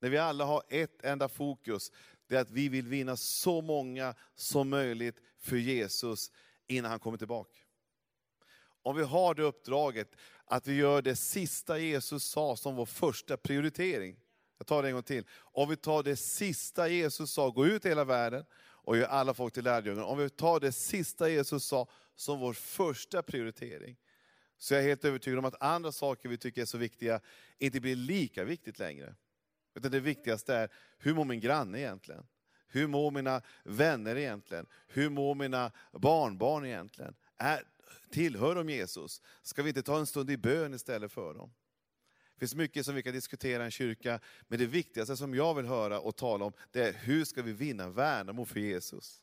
När 0.00 0.10
vi 0.10 0.18
alla 0.18 0.44
har 0.44 0.62
ett 0.68 1.04
enda 1.04 1.28
fokus, 1.28 1.92
det 2.26 2.36
är 2.36 2.40
att 2.40 2.50
vi 2.50 2.68
vill 2.68 2.88
vinna 2.88 3.16
så 3.16 3.60
många 3.60 4.14
som 4.34 4.68
möjligt 4.68 5.20
för 5.38 5.56
Jesus 5.56 6.32
innan 6.66 6.90
han 6.90 7.00
kommer 7.00 7.18
tillbaka. 7.18 7.63
Om 8.84 8.96
vi 8.96 9.02
har 9.02 9.34
det 9.34 9.42
uppdraget, 9.42 10.16
att 10.44 10.66
vi 10.66 10.74
gör 10.74 11.02
det 11.02 11.16
sista 11.16 11.78
Jesus 11.78 12.24
sa 12.24 12.56
som 12.56 12.76
vår 12.76 12.86
första 12.86 13.36
prioritering. 13.36 14.16
Jag 14.58 14.66
tar 14.66 14.82
det 14.82 14.88
en 14.88 14.94
gång 14.94 15.02
till. 15.02 15.26
Om 15.38 15.68
vi 15.68 15.76
tar 15.76 16.02
det 16.02 16.16
sista 16.16 16.88
Jesus 16.88 17.32
sa, 17.32 17.50
gå 17.50 17.66
ut 17.66 17.84
i 17.84 17.88
hela 17.88 18.04
världen 18.04 18.44
och 18.56 18.96
gör 18.96 19.06
alla 19.06 19.34
folk 19.34 19.54
till 19.54 19.64
lärjungar. 19.64 20.02
Om 20.02 20.18
vi 20.18 20.30
tar 20.30 20.60
det 20.60 20.72
sista 20.72 21.28
Jesus 21.28 21.64
sa 21.64 21.88
som 22.14 22.40
vår 22.40 22.52
första 22.52 23.22
prioritering, 23.22 23.96
så 24.58 24.74
jag 24.74 24.82
är 24.82 24.88
helt 24.88 25.04
övertygad 25.04 25.38
om 25.38 25.44
att 25.44 25.62
andra 25.62 25.92
saker 25.92 26.28
vi 26.28 26.38
tycker 26.38 26.62
är 26.62 26.66
så 26.66 26.78
viktiga 26.78 27.20
inte 27.58 27.80
blir 27.80 27.96
lika 27.96 28.44
viktigt 28.44 28.78
längre. 28.78 29.14
Utan 29.74 29.90
det 29.90 30.00
viktigaste 30.00 30.54
är, 30.54 30.68
hur 30.98 31.14
mår 31.14 31.24
min 31.24 31.40
granne 31.40 31.78
egentligen? 31.78 32.26
Hur 32.66 32.86
mår 32.86 33.10
mina 33.10 33.42
vänner 33.64 34.16
egentligen? 34.16 34.66
Hur 34.86 35.08
mår 35.08 35.34
mina 35.34 35.72
barnbarn 35.92 36.66
egentligen? 36.66 37.14
Är, 37.36 37.62
tillhör 38.10 38.54
de 38.54 38.68
Jesus? 38.68 39.22
Ska 39.42 39.62
vi 39.62 39.68
inte 39.68 39.82
ta 39.82 39.98
en 39.98 40.06
stund 40.06 40.30
i 40.30 40.36
bön 40.36 40.74
istället 40.74 41.12
för 41.12 41.34
dem? 41.34 41.52
Det 42.34 42.38
finns 42.38 42.54
mycket 42.54 42.86
som 42.86 42.94
vi 42.94 43.02
kan 43.02 43.12
diskutera 43.12 43.62
i 43.62 43.64
en 43.64 43.70
kyrka, 43.70 44.20
men 44.48 44.58
det 44.58 44.66
viktigaste 44.66 45.16
som 45.16 45.34
jag 45.34 45.54
vill 45.54 45.66
höra 45.66 46.00
och 46.00 46.16
tala 46.16 46.44
om, 46.44 46.52
det 46.70 46.88
är 46.88 46.92
hur 46.92 47.24
ska 47.24 47.42
vi 47.42 47.52
vinna 47.52 47.88
Värnamo 47.88 48.44
för 48.44 48.60
Jesus? 48.60 49.20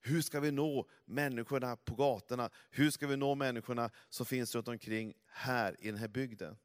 Hur 0.00 0.22
ska 0.22 0.40
vi 0.40 0.50
nå 0.50 0.88
människorna 1.04 1.76
på 1.76 1.94
gatorna? 1.94 2.50
Hur 2.70 2.90
ska 2.90 3.06
vi 3.06 3.16
nå 3.16 3.34
människorna 3.34 3.90
som 4.08 4.26
finns 4.26 4.54
runt 4.54 4.68
omkring 4.68 5.14
här 5.26 5.76
i 5.80 5.86
den 5.86 5.96
här 5.96 6.08
bygden? 6.08 6.56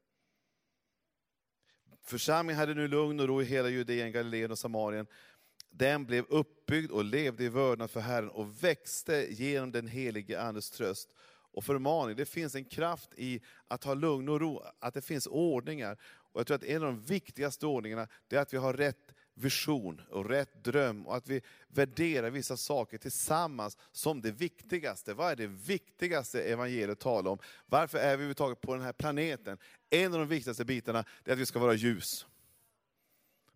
Församlingen 2.03 2.59
hade 2.59 2.73
nu 2.73 2.87
lugn 2.87 3.19
och 3.19 3.27
ro 3.27 3.41
i 3.41 3.45
hela 3.45 3.69
Judeen, 3.69 4.11
Galileen 4.11 4.51
och 4.51 4.59
Samarien. 4.59 5.07
Den 5.71 6.05
blev 6.05 6.25
uppbyggd 6.29 6.91
och 6.91 7.03
levde 7.03 7.43
i 7.43 7.49
vördnad 7.49 7.91
för 7.91 7.99
Herren 7.99 8.29
och 8.29 8.63
växte 8.63 9.27
genom 9.29 9.71
den 9.71 9.87
helige 9.87 10.41
Andes 10.41 10.69
tröst 10.69 11.09
och 11.51 11.63
förmaning. 11.63 12.15
Det 12.15 12.25
finns 12.25 12.55
en 12.55 12.65
kraft 12.65 13.09
i 13.17 13.41
att 13.67 13.83
ha 13.83 13.93
lugn 13.93 14.29
och 14.29 14.39
ro, 14.39 14.63
att 14.79 14.93
det 14.93 15.01
finns 15.01 15.27
ordningar. 15.27 15.97
Och 16.03 16.39
jag 16.39 16.47
tror 16.47 16.55
att 16.55 16.63
en 16.63 16.83
av 16.83 16.87
de 16.87 17.01
viktigaste 17.01 17.65
ordningarna, 17.65 18.07
det 18.27 18.35
är 18.35 18.41
att 18.41 18.53
vi 18.53 18.57
har 18.57 18.73
rätt 18.73 19.15
vision 19.33 20.01
och 20.09 20.29
rätt 20.29 20.63
dröm 20.63 21.07
och 21.07 21.15
att 21.15 21.27
vi 21.27 21.41
värderar 21.67 22.29
vissa 22.29 22.57
saker 22.57 22.97
tillsammans 22.97 23.77
som 23.91 24.21
det 24.21 24.31
viktigaste. 24.31 25.13
Vad 25.13 25.31
är 25.31 25.35
det 25.35 25.47
viktigaste 25.47 26.43
evangeliet 26.43 26.99
talar 26.99 27.31
om? 27.31 27.39
Varför 27.65 27.97
är 27.97 28.03
vi 28.03 28.13
överhuvudtaget 28.13 28.61
på 28.61 28.73
den 28.73 28.83
här 28.83 28.93
planeten? 28.93 29.57
En 29.89 30.13
av 30.13 30.19
de 30.19 30.27
viktigaste 30.27 30.65
bitarna 30.65 31.05
är 31.25 31.33
att 31.33 31.39
vi 31.39 31.45
ska 31.45 31.59
vara 31.59 31.73
ljus 31.73 32.25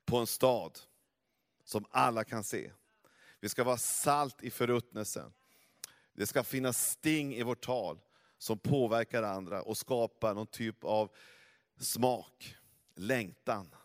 på 0.06 0.17
en 0.17 0.28
stad 0.28 0.80
som 1.65 1.86
alla 1.89 2.23
kan 2.23 2.43
se. 2.43 2.71
Vi 3.39 3.49
ska 3.49 3.63
vara 3.63 3.78
salt 3.78 4.43
i 4.43 4.49
förruttnelsen. 4.49 5.34
Det 6.13 6.28
ska 6.28 6.43
finnas 6.43 6.91
sting 6.91 7.36
i 7.36 7.43
vårt 7.43 7.65
tal 7.65 7.99
som 8.38 8.60
påverkar 8.60 9.23
andra 9.23 9.62
och 9.62 9.78
skapar 9.78 10.34
någon 10.34 10.47
typ 10.47 10.84
av 10.84 11.12
smak, 11.80 12.56
längtan. 12.95 13.75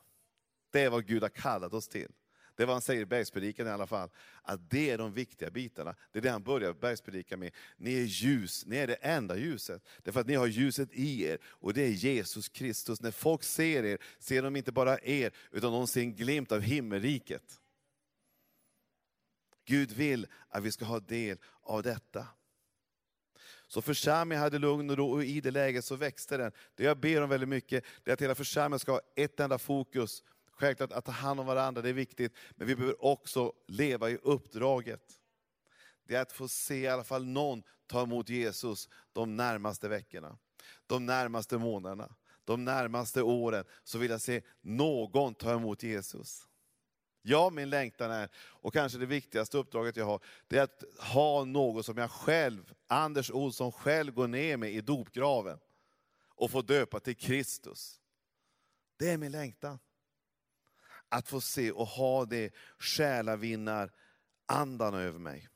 Det 0.71 0.81
är 0.81 0.91
vad 0.91 1.07
Gud 1.07 1.23
har 1.23 1.29
kallat 1.29 1.75
oss 1.75 1.89
till. 1.89 2.13
Det 2.57 2.63
är 2.63 2.67
vad 2.67 2.75
han 2.75 2.83
säger 2.83 3.03
i 3.03 3.07
bergspredikan 3.07 3.67
i 3.67 3.71
alla 3.71 3.87
fall. 3.87 4.11
Att 4.43 4.71
det 4.71 4.91
är 4.91 4.99
de 4.99 5.13
viktiga 5.13 5.51
bitarna. 5.51 5.95
Det 6.13 6.19
är 6.19 6.23
det 6.23 6.31
han 6.31 6.43
börjar 6.43 6.73
bergspredikan 6.73 7.39
med. 7.41 7.53
Ni 7.77 7.95
är 7.95 8.05
ljus, 8.05 8.67
ni 8.67 8.77
är 8.77 8.87
det 8.87 8.95
enda 8.95 9.37
ljuset. 9.37 9.83
Därför 10.03 10.21
att 10.21 10.27
ni 10.27 10.35
har 10.35 10.47
ljuset 10.47 10.89
i 10.93 11.25
er 11.25 11.39
och 11.45 11.75
det 11.75 11.83
är 11.83 11.91
Jesus 11.91 12.49
Kristus. 12.49 13.01
När 13.01 13.11
folk 13.11 13.43
ser 13.43 13.85
er, 13.85 13.99
ser 14.19 14.43
de 14.43 14.57
inte 14.57 14.73
bara 14.73 14.99
er, 15.01 15.33
utan 15.51 15.73
de 15.73 15.87
ser 15.87 16.01
en 16.01 16.15
glimt 16.15 16.53
av 16.53 16.61
himmelriket. 16.61 17.61
Gud 19.65 19.93
vill 19.93 20.27
att 20.49 20.63
vi 20.63 20.73
ska 20.73 20.85
ha 20.85 21.01
del 21.01 21.39
av 21.63 21.83
detta. 21.83 22.27
Så 23.67 23.83
församlingen 23.83 24.43
hade 24.43 24.59
lugn 24.59 24.91
och 24.91 24.97
ro 24.97 25.11
och 25.11 25.25
i 25.25 25.41
det 25.41 25.51
läget 25.51 25.85
så 25.85 25.97
växte 25.97 26.37
den. 26.37 26.53
Det 26.75 26.85
jag 26.85 27.01
ber 27.01 27.23
om 27.23 27.29
väldigt 27.29 27.49
mycket, 27.49 27.85
det 28.05 28.11
är 28.11 28.13
att 28.13 28.23
hela 28.23 28.35
församlingen 28.35 28.79
ska 28.79 28.93
ha 28.93 29.01
ett 29.17 29.41
enda 29.41 29.59
fokus. 29.59 30.23
Självklart 30.53 30.93
att 30.93 31.05
ta 31.05 31.13
hand 31.13 31.41
om 31.41 31.47
varandra, 31.47 31.83
det 31.83 31.89
är 31.89 31.93
viktigt. 31.93 32.35
Men 32.51 32.67
vi 32.67 32.77
behöver 32.77 33.05
också 33.05 33.53
leva 33.67 34.11
i 34.11 34.17
uppdraget. 34.17 35.03
Det 36.05 36.15
är 36.15 36.23
att 36.23 36.33
få 36.33 36.49
se 36.49 36.81
i 36.81 36.89
alla 36.89 37.05
fall 37.05 37.25
någon 37.25 37.63
ta 37.87 38.03
emot 38.03 38.29
Jesus 38.29 38.89
de 39.13 39.37
närmaste 39.37 39.89
veckorna. 39.89 40.39
De 40.87 41.07
närmaste 41.07 41.59
månaderna, 41.59 42.15
de 42.45 42.65
närmaste 42.65 43.23
åren. 43.23 43.65
Så 43.85 43.99
vill 43.99 44.11
jag 44.11 44.21
se 44.21 44.43
någon 44.61 45.35
ta 45.35 45.53
emot 45.53 45.83
Jesus. 45.83 46.50
Ja, 47.23 47.51
min 47.51 47.71
längtan 47.71 48.11
är, 48.11 48.29
och 48.37 48.73
kanske 48.73 48.99
det 48.99 49.07
viktigaste 49.07 49.59
uppdraget 49.59 49.97
jag 49.97 50.07
har, 50.07 50.21
det 50.49 50.59
är 50.59 50.63
att 50.63 50.85
ha 50.99 51.45
något 51.45 51.87
som 51.87 51.99
jag 51.99 52.11
själv, 52.11 52.75
Anders 52.87 53.31
Olsson 53.31 53.73
själv, 53.73 54.15
går 54.15 54.29
ner 54.29 54.57
med 54.57 54.73
i 54.73 54.81
dopgraven 54.81 55.59
och 56.29 56.51
få 56.51 56.63
döpa 56.63 57.01
till 57.01 57.17
Kristus. 57.17 58.01
Det 58.97 59.11
är 59.11 59.19
min 59.19 59.33
längtan. 59.33 59.79
Att 61.09 61.29
få 61.29 61.41
se 61.41 61.73
och 61.73 61.87
ha 61.87 62.25
det 62.25 62.55
själavinnar 62.79 63.93
andan 64.47 64.95
över 64.95 65.19
mig. 65.19 65.49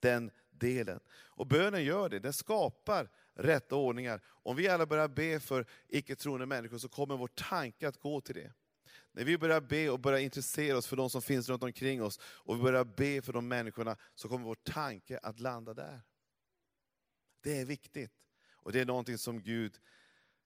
Den 0.00 0.30
delen. 0.50 1.00
Och 1.10 1.46
bönen 1.46 1.84
gör 1.84 2.08
det, 2.08 2.18
den 2.18 2.32
skapar 2.32 3.10
rätta 3.34 3.76
ordningar. 3.76 4.20
Om 4.24 4.56
vi 4.56 4.68
alla 4.68 4.86
börjar 4.86 5.08
be 5.08 5.40
för 5.40 5.66
icke 5.88 6.16
troende 6.16 6.46
människor 6.46 6.78
så 6.78 6.88
kommer 6.88 7.16
vår 7.16 7.28
tanke 7.28 7.88
att 7.88 8.00
gå 8.00 8.20
till 8.20 8.34
det. 8.34 8.52
När 9.12 9.24
vi 9.24 9.38
börjar 9.38 9.60
be 9.60 9.90
och 9.90 10.00
börjar 10.00 10.18
intressera 10.18 10.78
oss 10.78 10.86
för 10.86 10.96
de 10.96 11.10
som 11.10 11.22
finns 11.22 11.48
runt 11.48 11.62
omkring 11.62 12.02
oss, 12.02 12.20
och 12.22 12.56
vi 12.56 12.62
börjar 12.62 12.84
be 12.84 13.22
för 13.22 13.32
de 13.32 13.48
människorna, 13.48 13.96
så 14.14 14.28
kommer 14.28 14.44
vår 14.44 14.54
tanke 14.54 15.18
att 15.18 15.40
landa 15.40 15.74
där. 15.74 16.02
Det 17.42 17.60
är 17.60 17.64
viktigt. 17.64 18.12
Och 18.52 18.72
det 18.72 18.80
är 18.80 18.86
någonting 18.86 19.18
som 19.18 19.42
Gud 19.42 19.78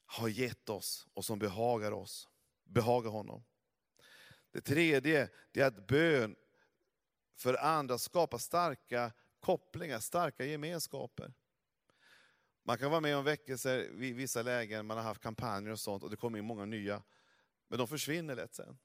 har 0.06 0.28
gett 0.28 0.68
oss 0.68 1.06
och 1.14 1.24
som 1.24 1.38
behagar 1.38 1.92
oss, 1.92 2.28
behagar 2.64 3.10
honom. 3.10 3.44
Det 4.50 4.60
tredje 4.60 5.28
är 5.52 5.64
att 5.64 5.86
bön 5.86 6.36
för 7.36 7.54
andra 7.54 7.98
skapar 7.98 8.38
starka 8.38 9.12
kopplingar, 9.40 10.00
starka 10.00 10.44
gemenskaper. 10.44 11.34
Man 12.64 12.78
kan 12.78 12.90
vara 12.90 13.00
med 13.00 13.16
om 13.16 13.24
väckelser 13.24 14.02
i 14.02 14.12
vissa 14.12 14.42
lägen, 14.42 14.86
man 14.86 14.96
har 14.96 15.04
haft 15.04 15.22
kampanjer 15.22 15.72
och 15.72 15.80
sånt 15.80 16.02
och 16.02 16.10
det 16.10 16.16
kommer 16.16 16.38
in 16.38 16.44
många 16.44 16.64
nya. 16.64 17.02
Men 17.72 17.78
de 17.78 17.88
försvinner 17.88 18.36
lätt 18.36 18.54
sen. 18.54 18.78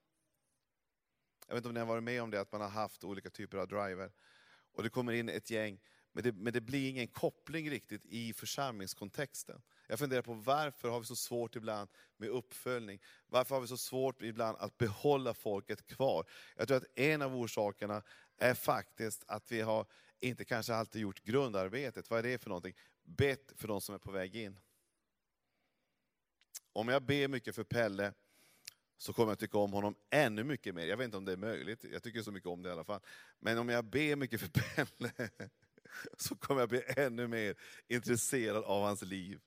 Jag 1.47 1.55
vet 1.55 1.59
inte 1.59 1.67
om 1.67 1.73
ni 1.73 1.79
har 1.79 1.87
varit 1.87 2.03
med 2.03 2.21
om 2.23 2.31
det, 2.31 2.41
att 2.41 2.51
man 2.51 2.61
har 2.61 2.69
haft 2.69 3.03
olika 3.03 3.29
typer 3.29 3.57
av 3.57 3.67
driver. 3.67 4.11
Och 4.71 4.83
det 4.83 4.89
kommer 4.89 5.13
in 5.13 5.29
ett 5.29 5.49
gäng, 5.49 5.79
men 6.11 6.23
det, 6.23 6.31
men 6.31 6.53
det 6.53 6.61
blir 6.61 6.89
ingen 6.89 7.07
koppling 7.07 7.69
riktigt 7.69 8.05
i 8.05 8.33
församlingskontexten. 8.33 9.61
Jag 9.87 9.99
funderar 9.99 10.21
på 10.21 10.33
varför 10.33 10.89
har 10.89 10.99
vi 10.99 11.05
så 11.05 11.15
svårt 11.15 11.55
ibland 11.55 11.89
med 12.17 12.29
uppföljning? 12.29 13.01
Varför 13.27 13.55
har 13.55 13.61
vi 13.61 13.67
så 13.67 13.77
svårt 13.77 14.21
ibland 14.21 14.57
att 14.57 14.77
behålla 14.77 15.33
folket 15.33 15.87
kvar? 15.87 16.29
Jag 16.55 16.67
tror 16.67 16.77
att 16.77 16.99
en 16.99 17.21
av 17.21 17.35
orsakerna 17.35 18.03
är 18.37 18.53
faktiskt 18.53 19.23
att 19.27 19.51
vi 19.51 19.61
har 19.61 19.85
inte 20.19 20.45
kanske 20.45 20.75
alltid 20.75 21.01
gjort 21.01 21.23
grundarbetet. 21.23 22.09
Vad 22.09 22.19
är 22.19 22.23
det 22.23 22.37
för 22.37 22.49
någonting? 22.49 22.75
Bett 23.03 23.53
för 23.55 23.67
de 23.67 23.81
som 23.81 23.95
är 23.95 23.99
på 23.99 24.11
väg 24.11 24.35
in. 24.35 24.59
Om 26.73 26.87
jag 26.87 27.03
ber 27.03 27.27
mycket 27.27 27.55
för 27.55 27.63
Pelle, 27.63 28.13
så 28.97 29.13
kommer 29.13 29.31
jag 29.31 29.39
tycka 29.39 29.57
om 29.57 29.73
honom 29.73 29.95
ännu 30.09 30.43
mycket 30.43 30.75
mer. 30.75 30.85
Jag 30.85 30.97
vet 30.97 31.05
inte 31.05 31.17
om 31.17 31.25
det 31.25 31.31
är 31.31 31.37
möjligt, 31.37 31.83
jag 31.83 32.03
tycker 32.03 32.21
så 32.21 32.31
mycket 32.31 32.47
om 32.47 32.63
det 32.63 32.69
i 32.69 32.71
alla 32.71 32.83
fall. 32.83 33.01
Men 33.39 33.57
om 33.57 33.69
jag 33.69 33.85
ber 33.85 34.15
mycket 34.15 34.41
för 34.41 34.47
Pelle, 34.47 35.29
så 36.17 36.35
kommer 36.35 36.61
jag 36.61 36.69
bli 36.69 36.83
ännu 36.87 37.27
mer 37.27 37.55
intresserad 37.87 38.63
av 38.63 38.83
hans 38.83 39.01
liv. 39.01 39.39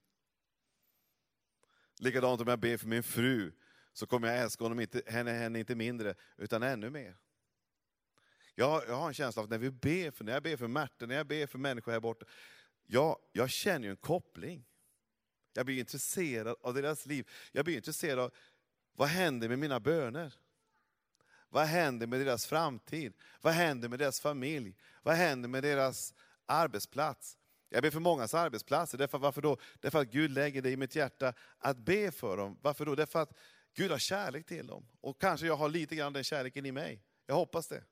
Likadant 1.99 2.41
om 2.41 2.47
jag 2.47 2.59
ber 2.59 2.77
för 2.77 2.87
min 2.87 3.03
fru, 3.03 3.51
så 3.93 4.07
kommer 4.07 4.27
jag 4.27 4.37
älska 4.37 4.63
honom 4.63 4.79
inte, 4.79 5.01
henne, 5.07 5.31
henne 5.31 5.59
inte 5.59 5.75
mindre, 5.75 6.15
utan 6.37 6.63
ännu 6.63 6.89
mer. 6.89 7.17
Jag, 8.55 8.83
jag 8.87 8.95
har 8.95 9.07
en 9.07 9.13
känsla 9.13 9.39
av 9.39 9.43
att 9.43 9.49
när, 9.49 9.57
vi 9.57 9.71
ber 9.71 10.11
för, 10.11 10.23
när 10.23 10.33
jag 10.33 10.43
ber 10.43 10.57
för 10.57 10.67
Märta, 10.67 11.05
när 11.05 11.15
jag 11.15 11.27
ber 11.27 11.47
för 11.47 11.59
människor 11.59 11.91
här 11.91 11.99
borta, 11.99 12.25
jag, 12.85 13.17
jag 13.31 13.49
känner 13.49 13.87
ju 13.87 13.91
en 13.91 13.97
koppling. 13.97 14.65
Jag 15.53 15.65
blir 15.65 15.79
intresserad 15.79 16.55
av 16.61 16.73
deras 16.73 17.05
liv. 17.05 17.29
Jag 17.51 17.65
blir 17.65 17.75
intresserad 17.75 18.19
av 18.19 18.33
vad 19.01 19.09
händer 19.09 19.49
med 19.49 19.59
mina 19.59 19.79
böner? 19.79 20.33
Vad 21.49 21.65
händer 21.65 22.07
med 22.07 22.19
deras 22.19 22.45
framtid? 22.45 23.13
Vad 23.41 23.53
händer 23.53 23.89
med 23.89 23.99
deras 23.99 24.19
familj? 24.19 24.75
Vad 25.03 25.15
händer 25.15 25.49
med 25.49 25.63
deras 25.63 26.13
arbetsplats? 26.45 27.37
Jag 27.69 27.83
ber 27.83 27.89
för 27.91 27.99
mångas 27.99 28.33
arbetsplatser. 28.33 28.97
Därför, 28.97 29.17
varför 29.17 29.41
då? 29.41 29.57
Därför 29.79 30.01
att 30.01 30.11
Gud 30.11 30.31
lägger 30.31 30.61
det 30.61 30.69
i 30.71 30.77
mitt 30.77 30.95
hjärta 30.95 31.33
att 31.57 31.77
be 31.77 32.11
för 32.11 32.37
dem. 32.37 32.57
Varför 32.61 32.85
då? 32.85 32.95
Därför 32.95 33.21
att 33.21 33.37
Gud 33.73 33.91
har 33.91 33.97
kärlek 33.97 34.45
till 34.45 34.67
dem. 34.67 34.87
Och 35.01 35.21
kanske 35.21 35.47
jag 35.47 35.55
har 35.55 35.69
lite 35.69 35.95
grann 35.95 36.13
den 36.13 36.23
kärleken 36.23 36.65
i 36.65 36.71
mig. 36.71 37.03
Jag 37.25 37.35
hoppas 37.35 37.67
det. 37.67 37.83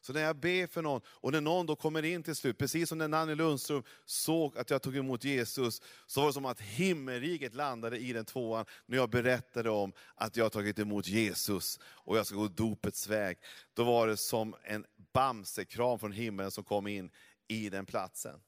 Så 0.00 0.12
när 0.12 0.20
jag 0.20 0.36
ber 0.36 0.66
för 0.66 0.82
någon, 0.82 1.00
och 1.06 1.32
när 1.32 1.40
någon 1.40 1.66
då 1.66 1.76
kommer 1.76 2.02
in 2.02 2.22
till 2.22 2.34
slut, 2.34 2.58
precis 2.58 2.88
som 2.88 2.98
när 2.98 3.08
Nanny 3.08 3.34
Lundström 3.34 3.82
såg 4.04 4.58
att 4.58 4.70
jag 4.70 4.82
tog 4.82 4.96
emot 4.96 5.24
Jesus, 5.24 5.82
så 6.06 6.20
var 6.20 6.26
det 6.26 6.32
som 6.32 6.44
att 6.44 6.60
himmelriket 6.60 7.54
landade 7.54 7.98
i 7.98 8.12
den 8.12 8.24
tvåan, 8.24 8.64
när 8.86 8.96
jag 8.96 9.10
berättade 9.10 9.70
om 9.70 9.92
att 10.14 10.36
jag 10.36 10.52
tagit 10.52 10.78
emot 10.78 11.06
Jesus, 11.06 11.78
och 11.82 12.18
jag 12.18 12.26
ska 12.26 12.36
gå 12.36 12.48
dopets 12.48 13.06
väg. 13.06 13.38
Då 13.74 13.84
var 13.84 14.06
det 14.06 14.16
som 14.16 14.54
en 14.62 14.86
bamsekram 15.12 15.98
från 15.98 16.12
himlen 16.12 16.50
som 16.50 16.64
kom 16.64 16.86
in 16.86 17.10
i 17.48 17.68
den 17.68 17.86
platsen. 17.86 18.40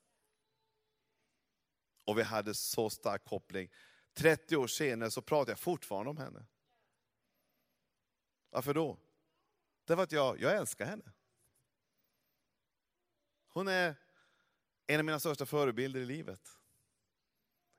Och 2.04 2.18
vi 2.18 2.22
hade 2.22 2.54
så 2.54 2.90
stark 2.90 3.24
koppling. 3.24 3.70
30 4.14 4.56
år 4.56 4.66
senare 4.66 5.10
så 5.10 5.22
pratar 5.22 5.52
jag 5.52 5.58
fortfarande 5.58 6.10
om 6.10 6.16
henne. 6.16 6.46
Varför 8.50 8.74
då? 8.74 8.98
Därför 9.84 10.02
att 10.02 10.12
jag, 10.12 10.40
jag 10.40 10.56
älskar 10.56 10.86
henne. 10.86 11.12
Hon 13.52 13.68
är 13.68 13.94
en 14.86 14.98
av 15.00 15.04
mina 15.04 15.20
största 15.20 15.46
förebilder 15.46 16.00
i 16.00 16.06
livet. 16.06 16.58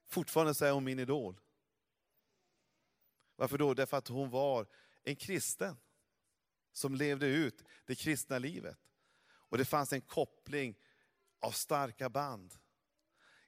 Fortfarande 0.08 0.54
så 0.54 0.66
är 0.66 0.72
hon 0.72 0.84
min 0.84 1.00
idol. 1.00 1.40
Varför 3.36 3.58
då? 3.58 3.74
Därför 3.74 3.98
att 3.98 4.08
hon 4.08 4.30
var 4.30 4.68
en 5.04 5.16
kristen 5.16 5.76
som 6.72 6.96
levde 6.96 7.26
ut 7.26 7.64
det 7.86 7.96
kristna 7.96 8.40
livet. 8.40 8.78
Och 9.26 9.58
det 9.58 9.66
fanns 9.66 9.94
en 9.94 10.02
koppling 10.02 10.76
av 11.40 11.52
starka 11.52 12.10
band. 12.10 12.54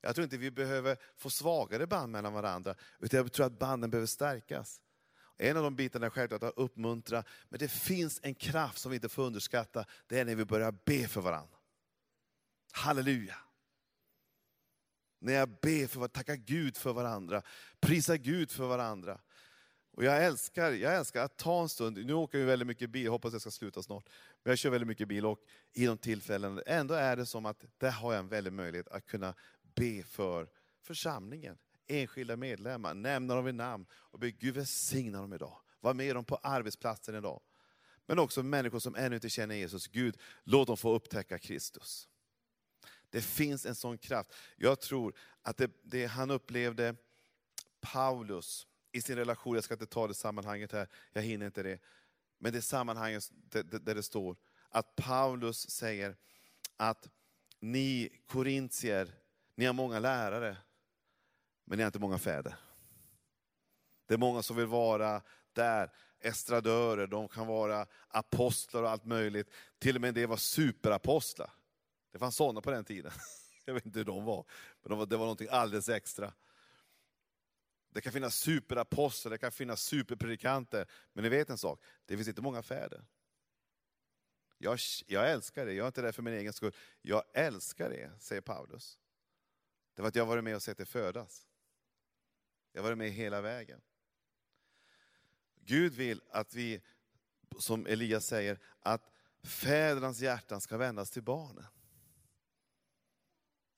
Jag 0.02 0.16
tror 0.16 0.24
inte 0.24 0.38
vi 0.38 0.52
behöver 0.52 0.98
få 1.16 1.30
svagare 1.30 1.88
band 1.88 2.12
mellan 2.12 2.34
varandra, 2.34 2.76
utan 3.00 3.18
jag 3.18 3.34
tror 3.34 3.46
att 3.46 3.60
banden 3.60 3.90
behöver 3.90 4.08
stärkas. 4.08 4.82
En 5.38 5.58
av 5.58 5.64
de 5.64 5.76
bitarna 5.76 6.06
är 6.06 6.10
självklart 6.10 6.44
att 6.44 6.58
uppmuntra, 6.58 7.24
men 7.50 7.60
det 7.60 7.68
finns 7.68 8.20
en 8.24 8.36
kraft 8.36 8.78
som 8.78 8.92
vi 8.92 8.96
inte 8.96 9.10
får 9.10 9.24
underskatta, 9.24 9.86
det 10.08 10.20
är 10.20 10.26
när 10.26 10.36
vi 10.36 10.46
börjar 10.46 10.72
be 10.86 11.08
för 11.08 11.22
varandra. 11.22 11.55
Halleluja! 12.76 13.36
När 15.20 15.34
jag 15.34 15.50
ber 15.50 15.88
för 15.88 16.06
att 16.06 16.14
tacka 16.14 16.36
Gud 16.36 16.78
för 16.78 16.94
varandra, 16.94 17.42
prisa 17.80 18.18
Gud 18.18 18.52
för 18.52 18.68
varandra. 18.68 19.22
Och 19.92 20.04
jag 20.04 20.26
älskar, 20.26 20.72
jag 20.72 20.96
älskar 20.96 21.24
att 21.24 21.38
ta 21.38 21.62
en 21.62 21.70
stund, 21.70 22.06
nu 22.06 22.14
åker 22.14 22.38
vi 22.38 22.44
väldigt 22.44 22.68
mycket 22.68 22.90
bil, 22.90 23.10
hoppas 23.10 23.34
jag 23.34 23.42
ska 23.42 23.52
sluta 23.52 23.84
snart. 23.84 24.10
Men 24.44 24.52
jag 24.52 24.58
kör 24.58 24.70
väldigt 24.70 24.88
mycket 24.88 25.08
bil 25.08 25.26
och 25.26 25.40
i 25.74 25.86
de 25.86 25.98
tillfällen, 25.98 26.62
ändå 26.66 26.94
är 26.94 27.16
det 27.16 27.26
som 27.26 27.46
att 27.46 27.66
där 27.78 27.92
har 27.92 28.14
jag 28.14 28.20
en 28.20 28.28
väldig 28.28 28.54
möjlighet 28.54 28.88
att 28.88 29.06
kunna 29.06 29.36
be 29.76 30.04
för 30.04 30.50
församlingen, 30.82 31.58
enskilda 31.88 32.36
medlemmar, 32.36 32.94
nämna 32.94 33.36
dem 33.36 33.46
vid 33.46 33.56
namn 33.56 33.86
och 33.92 34.20
be 34.20 34.32
Gud 34.32 34.56
välsigna 34.56 35.22
dem 35.22 35.34
idag. 35.34 35.62
Var 35.80 35.94
med 35.94 36.16
dem 36.16 36.26
på 36.26 36.36
arbetsplatsen 36.36 37.16
idag. 37.16 37.42
Men 38.06 38.20
också 38.20 38.44
människor 38.44 38.80
som 38.80 38.96
ännu 38.96 39.16
inte 39.16 39.30
känner 39.30 39.56
Jesus. 39.56 39.88
Gud, 39.88 40.18
låt 40.44 40.68
dem 40.68 40.78
få 40.78 40.94
upptäcka 40.94 41.40
Kristus. 41.40 42.08
Det 43.16 43.22
finns 43.22 43.66
en 43.66 43.76
sån 43.76 43.98
kraft. 43.98 44.34
Jag 44.56 44.80
tror 44.80 45.14
att 45.42 45.58
det, 45.58 45.72
det 45.84 46.06
han 46.06 46.32
upplevde, 46.32 46.96
Paulus, 47.82 48.68
i 48.92 49.02
sin 49.02 49.16
relation, 49.16 49.56
jag 49.56 49.64
ska 49.64 49.74
inte 49.74 49.86
ta 49.86 50.08
det 50.08 50.14
sammanhanget 50.14 50.72
här, 50.72 50.88
jag 51.14 51.22
hinner 51.22 51.46
inte 51.46 51.64
det. 51.64 51.80
Men 52.38 52.54
det 52.54 52.62
sammanhanget 52.62 53.32
där 53.50 53.96
det 53.96 54.04
står 54.04 54.38
att 54.70 54.96
Paulus 54.96 55.70
säger 55.70 56.16
att 56.78 57.10
ni 57.60 58.10
korintier, 58.26 59.16
ni 59.56 59.66
har 59.66 59.74
många 59.74 60.00
lärare, 60.00 60.58
men 61.66 61.78
ni 61.78 61.84
har 61.84 61.88
inte 61.88 62.00
många 62.00 62.18
fäder. 62.18 62.56
Det 64.06 64.14
är 64.14 64.18
många 64.18 64.42
som 64.42 64.56
vill 64.56 64.66
vara 64.66 65.22
där, 65.54 65.92
estradörer, 66.20 67.08
de 67.08 67.28
kan 67.28 67.48
vara 67.48 67.88
apostlar 68.08 68.84
och 68.84 68.90
allt 68.90 69.06
möjligt. 69.06 69.50
Till 69.80 69.96
och 69.96 70.02
med 70.02 70.14
det 70.14 70.26
var 70.26 70.38
superapostlar. 70.38 71.52
Det 72.16 72.20
fanns 72.20 72.36
sådana 72.36 72.62
på 72.62 72.72
den 72.72 72.86
tiden. 72.86 73.12
Jag 73.66 73.74
vet 73.74 73.86
inte 73.86 74.00
hur 74.00 74.06
de 74.06 74.26
var, 74.26 74.46
men 74.82 74.90
det 74.90 74.96
var, 74.96 75.06
det 75.06 75.18
var 75.18 75.26
någonting 75.26 75.48
alldeles 75.52 75.90
extra. 75.90 76.34
Det 77.90 78.02
kan 78.02 78.14
finnas 78.14 78.36
superapostlar, 78.36 79.30
det 79.30 79.38
kan 79.38 79.52
finnas 79.52 79.82
superpredikanter, 79.82 80.88
men 81.14 81.24
ni 81.24 81.30
vet 81.30 81.50
en 81.50 81.58
sak, 81.58 81.84
det 82.06 82.16
finns 82.16 82.28
inte 82.28 82.42
många 82.42 82.64
fäder. 82.64 83.06
Jag, 84.58 84.80
jag 85.08 85.32
älskar 85.32 85.66
det, 85.66 85.74
jag 85.74 85.84
är 85.84 85.88
inte 85.88 86.02
där 86.02 86.12
för 86.12 86.22
min 86.22 86.34
egen 86.34 86.54
skull. 86.54 86.76
Jag 87.02 87.24
älskar 87.34 87.90
det, 87.90 88.12
säger 88.20 88.42
Paulus. 88.42 89.00
Det 89.94 90.02
var 90.02 90.10
att 90.10 90.16
jag 90.16 90.24
har 90.24 90.30
varit 90.30 90.44
med 90.44 90.56
och 90.56 90.64
sett 90.64 90.78
det 90.78 90.86
födas. 90.86 91.48
Jag 92.72 92.82
har 92.82 92.84
varit 92.90 92.98
med 92.98 93.12
hela 93.12 93.42
vägen. 93.42 93.82
Gud 95.66 95.94
vill 95.94 96.22
att 96.30 96.54
vi, 96.54 96.82
som 97.60 97.88
Elias 97.88 98.26
säger, 98.26 98.60
att 98.80 99.12
fädernas 99.44 100.20
hjärtan 100.20 100.62
ska 100.62 100.78
vändas 100.78 101.12
till 101.12 101.24
barnen. 101.24 101.66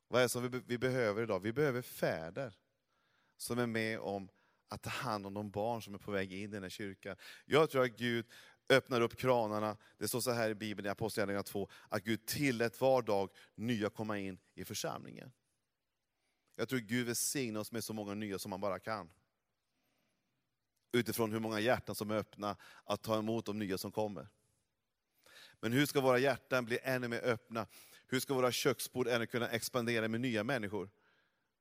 Vad 0.08 0.22
är 0.22 0.26
det 0.26 0.30
som 0.30 0.50
vi, 0.50 0.62
vi 0.66 0.78
behöver 0.78 1.24
idag? 1.24 1.40
Vi 1.40 1.54
behöver 1.54 1.82
fäder 1.82 2.54
som 3.38 3.60
är 3.60 3.68
med 3.68 4.00
om 4.00 4.30
att 4.68 4.82
ta 4.82 4.90
hand 4.90 5.26
om 5.26 5.34
de 5.34 5.52
barn 5.52 5.82
som 5.82 5.94
är 5.94 5.98
på 5.98 6.12
väg 6.12 6.34
in 6.34 6.40
i 6.40 6.48
den 6.48 6.64
här 6.64 6.70
kyrkan. 6.70 7.16
Jag 7.46 7.70
tror 7.70 7.84
att 7.84 7.98
Gud 7.98 8.26
öppnar 8.70 9.02
upp 9.02 9.18
kranarna. 9.18 9.78
Det 9.98 10.08
står 10.08 10.22
så 10.22 10.32
här 10.32 10.50
i 10.50 10.56
Bibeln 10.56 10.86
i 10.86 10.90
Apostlagärningarna 10.90 11.44
2, 11.44 11.70
att 11.90 12.04
Gud 12.04 12.26
tillät 12.26 12.82
var 12.82 13.02
dag 13.02 13.30
nya 13.56 13.90
komma 13.90 14.18
in 14.18 14.40
i 14.56 14.66
församlingen. 14.66 15.32
Jag 16.56 16.70
tror 16.70 16.80
Gud 16.80 17.08
välsignar 17.08 17.60
oss 17.60 17.72
med 17.72 17.84
så 17.84 17.94
många 17.94 18.14
nya 18.14 18.40
som 18.40 18.50
man 18.50 18.62
bara 18.62 18.80
kan. 18.80 19.10
Utifrån 20.92 21.32
hur 21.32 21.40
många 21.40 21.60
hjärtan 21.60 21.96
som 21.96 22.12
är 22.12 22.16
öppna 22.16 22.58
att 22.84 23.02
ta 23.02 23.18
emot 23.18 23.46
de 23.46 23.60
nya 23.60 23.78
som 23.78 23.92
kommer. 23.92 24.28
Men 25.60 25.72
hur 25.72 25.86
ska 25.86 26.02
våra 26.02 26.20
hjärtan 26.20 26.66
bli 26.66 26.80
ännu 26.84 27.08
mer 27.08 27.22
öppna? 27.22 27.68
Hur 28.08 28.20
ska 28.20 28.34
våra 28.34 28.52
köksbord 28.52 29.08
ännu 29.08 29.26
kunna 29.26 29.50
expandera 29.50 30.08
med 30.08 30.22
nya 30.22 30.44
människor? 30.44 30.90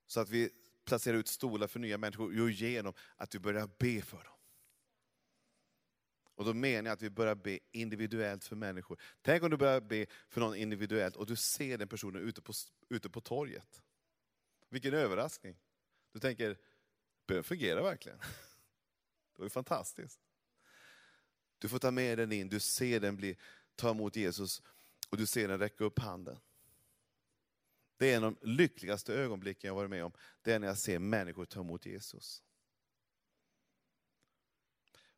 Så 0.07 0.21
att 0.21 0.31
vi 0.31 0.51
placerar 0.85 1.17
ut 1.17 1.29
stolar 1.29 1.67
för 1.67 1.81
nya 1.81 1.99
människor, 1.99 2.35
jo 2.35 2.49
genom 2.49 2.93
att 3.17 3.35
vi 3.35 3.39
börjar 3.39 3.71
be 3.79 4.03
för 4.03 4.25
dem. 4.25 4.33
Och 6.37 6.45
då 6.45 6.55
menar 6.55 6.91
jag 6.91 6.95
att 6.97 7.03
vi 7.03 7.11
börjar 7.11 7.35
be 7.35 7.59
individuellt 7.73 8.45
för 8.45 8.57
människor. 8.57 9.01
Tänk 9.23 9.43
om 9.43 9.51
du 9.51 9.57
börjar 9.57 9.81
be 9.81 10.07
för 10.29 10.41
någon 10.41 10.57
individuellt 10.57 11.17
och 11.17 11.27
du 11.27 11.37
ser 11.37 11.79
den 11.79 11.89
personen 11.89 12.23
ute 12.23 12.43
på, 12.43 12.53
ute 12.89 13.11
på 13.11 13.21
torget. 13.21 13.83
Vilken 14.69 14.95
överraskning. 14.95 15.57
Du 16.13 16.21
tänker, 16.21 16.59
bön 17.27 17.45
fungerar 17.45 17.83
verkligen. 17.83 18.19
Det 19.33 19.39
var 19.39 19.47
ju 19.47 19.51
fantastiskt. 19.51 20.21
Du 21.59 21.69
får 21.69 21.79
ta 21.79 21.91
med 21.91 22.19
den 22.19 22.33
in, 22.33 22.49
du 22.49 22.61
ser 22.61 23.01
den 23.01 23.17
bli, 23.17 23.37
ta 23.77 23.91
emot 23.91 24.17
Jesus 24.17 24.63
och 25.11 25.17
du 25.17 25.27
ser 25.27 25.49
den 25.49 25.59
räcka 25.59 25.85
upp 25.85 25.99
handen. 25.99 26.39
Det 27.97 28.13
är 28.13 28.17
en 28.17 28.25
av 28.25 28.37
de 28.41 28.49
lyckligaste 28.51 29.15
ögonblicken 29.15 29.69
jag 29.69 29.75
varit 29.75 29.91
med 29.91 30.05
om. 30.05 30.13
Det 30.43 30.53
är 30.53 30.59
när 30.59 30.67
jag 30.67 30.79
ser 30.79 30.99
människor 30.99 31.45
ta 31.45 31.61
emot 31.61 31.87
Jesus. 31.87 32.43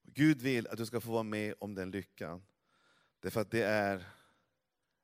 Gud 0.02 0.42
vill 0.42 0.68
att 0.68 0.78
du 0.78 0.86
ska 0.86 1.00
få 1.00 1.12
vara 1.12 1.22
med 1.22 1.54
om 1.58 1.74
den 1.74 1.90
lyckan. 1.90 2.46
Därför 3.20 3.40
att 3.40 3.50
det 3.50 3.62
är 3.62 4.04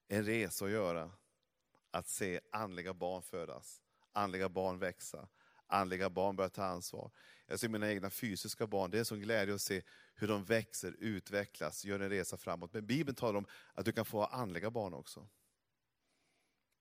en 0.09 0.25
resa 0.25 0.64
att 0.64 0.70
göra. 0.70 1.12
Att 1.90 2.09
se 2.09 2.40
andliga 2.53 2.94
barn 2.94 3.23
födas, 3.23 3.83
andliga 4.12 4.49
barn 4.49 4.79
växa, 4.79 5.29
andliga 5.75 6.11
barn 6.11 6.37
börjar 6.37 6.49
ta 6.49 6.65
ansvar. 6.65 7.11
Jag 7.47 7.61
ser 7.61 7.69
mina 7.69 7.91
egna 7.91 8.11
fysiska 8.11 8.67
barn, 8.67 8.91
det 8.91 8.97
är 8.97 8.99
en 8.99 9.05
sån 9.05 9.21
glädje 9.21 9.55
att 9.55 9.61
se 9.61 9.83
hur 10.15 10.29
de 10.29 10.45
växer, 10.45 10.97
utvecklas, 10.99 11.85
gör 11.85 12.01
en 12.01 12.11
resa 12.11 12.37
framåt. 12.37 12.73
Men 12.73 12.87
Bibeln 12.87 13.17
talar 13.17 13.39
om 13.39 13.47
att 13.75 13.85
du 13.85 13.93
kan 13.93 14.05
få 14.05 14.19
ha 14.19 14.27
andliga 14.27 14.71
barn 14.71 14.95
också. 14.95 15.29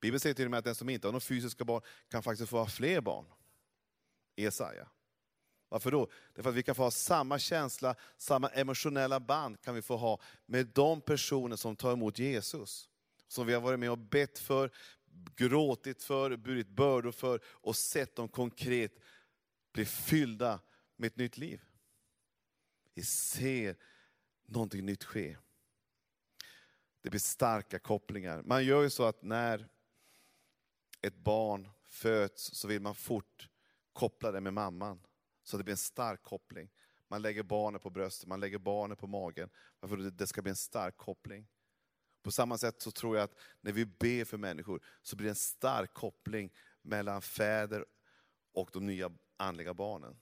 Bibeln 0.00 0.20
säger 0.20 0.34
till 0.34 0.44
och 0.44 0.50
med 0.50 0.58
att 0.58 0.64
den 0.64 0.74
som 0.74 0.88
inte 0.88 1.06
har 1.06 1.12
några 1.12 1.20
fysiska 1.20 1.64
barn 1.64 1.82
kan 2.08 2.22
faktiskt 2.22 2.50
få 2.50 2.58
ha 2.58 2.66
fler 2.66 3.00
barn. 3.00 3.24
Esaja. 4.36 4.88
Varför 5.68 5.90
då? 5.90 6.08
Därför 6.34 6.50
att 6.50 6.56
vi 6.56 6.62
kan 6.62 6.74
få 6.74 6.82
ha 6.82 6.90
samma 6.90 7.38
känsla, 7.38 7.94
samma 8.16 8.48
emotionella 8.48 9.20
band 9.20 9.60
kan 9.60 9.74
vi 9.74 9.82
få 9.82 9.96
ha 9.96 10.20
med 10.46 10.66
de 10.66 11.00
personer 11.00 11.56
som 11.56 11.76
tar 11.76 11.92
emot 11.92 12.18
Jesus. 12.18 12.88
Som 13.28 13.46
vi 13.46 13.54
har 13.54 13.60
varit 13.60 13.80
med 13.80 13.90
och 13.90 13.98
bett 13.98 14.38
för, 14.38 14.70
gråtit 15.36 16.02
för, 16.02 16.36
burit 16.36 16.68
bördor 16.68 17.12
för 17.12 17.40
och 17.46 17.76
sett 17.76 18.16
dem 18.16 18.28
konkret 18.28 18.92
bli 19.72 19.84
fyllda 19.84 20.60
med 20.96 21.06
ett 21.06 21.16
nytt 21.16 21.38
liv. 21.38 21.60
Vi 22.94 23.02
ser 23.02 23.76
någonting 24.46 24.86
nytt 24.86 25.04
ske. 25.04 25.36
Det 27.00 27.10
blir 27.10 27.20
starka 27.20 27.78
kopplingar. 27.78 28.42
Man 28.42 28.64
gör 28.64 28.82
ju 28.82 28.90
så 28.90 29.04
att 29.04 29.22
när 29.22 29.68
ett 31.02 31.16
barn 31.16 31.68
föds 31.82 32.54
så 32.54 32.68
vill 32.68 32.80
man 32.80 32.94
fort 32.94 33.48
koppla 33.92 34.32
det 34.32 34.40
med 34.40 34.54
mamman. 34.54 35.00
Så 35.42 35.56
det 35.56 35.64
blir 35.64 35.72
en 35.72 35.78
stark 35.78 36.22
koppling. 36.22 36.70
Man 37.08 37.22
lägger 37.22 37.42
barnet 37.42 37.82
på 37.82 37.90
bröstet, 37.90 38.28
man 38.28 38.40
lägger 38.40 38.58
barnet 38.58 38.98
på 38.98 39.06
magen. 39.06 39.50
Varför 39.80 39.96
det 39.96 40.26
ska 40.26 40.42
bli 40.42 40.50
en 40.50 40.56
stark 40.56 40.96
koppling. 40.96 41.48
På 42.24 42.30
samma 42.30 42.58
sätt 42.58 42.82
så 42.82 42.90
tror 42.90 43.16
jag 43.16 43.24
att 43.24 43.38
när 43.60 43.72
vi 43.72 43.86
ber 43.86 44.24
för 44.24 44.36
människor 44.36 44.80
så 45.02 45.16
blir 45.16 45.24
det 45.24 45.30
en 45.30 45.34
stark 45.34 45.94
koppling 45.94 46.52
mellan 46.82 47.22
fäder 47.22 47.84
och 48.52 48.70
de 48.72 48.86
nya 48.86 49.12
andliga 49.36 49.74
barnen. 49.74 50.16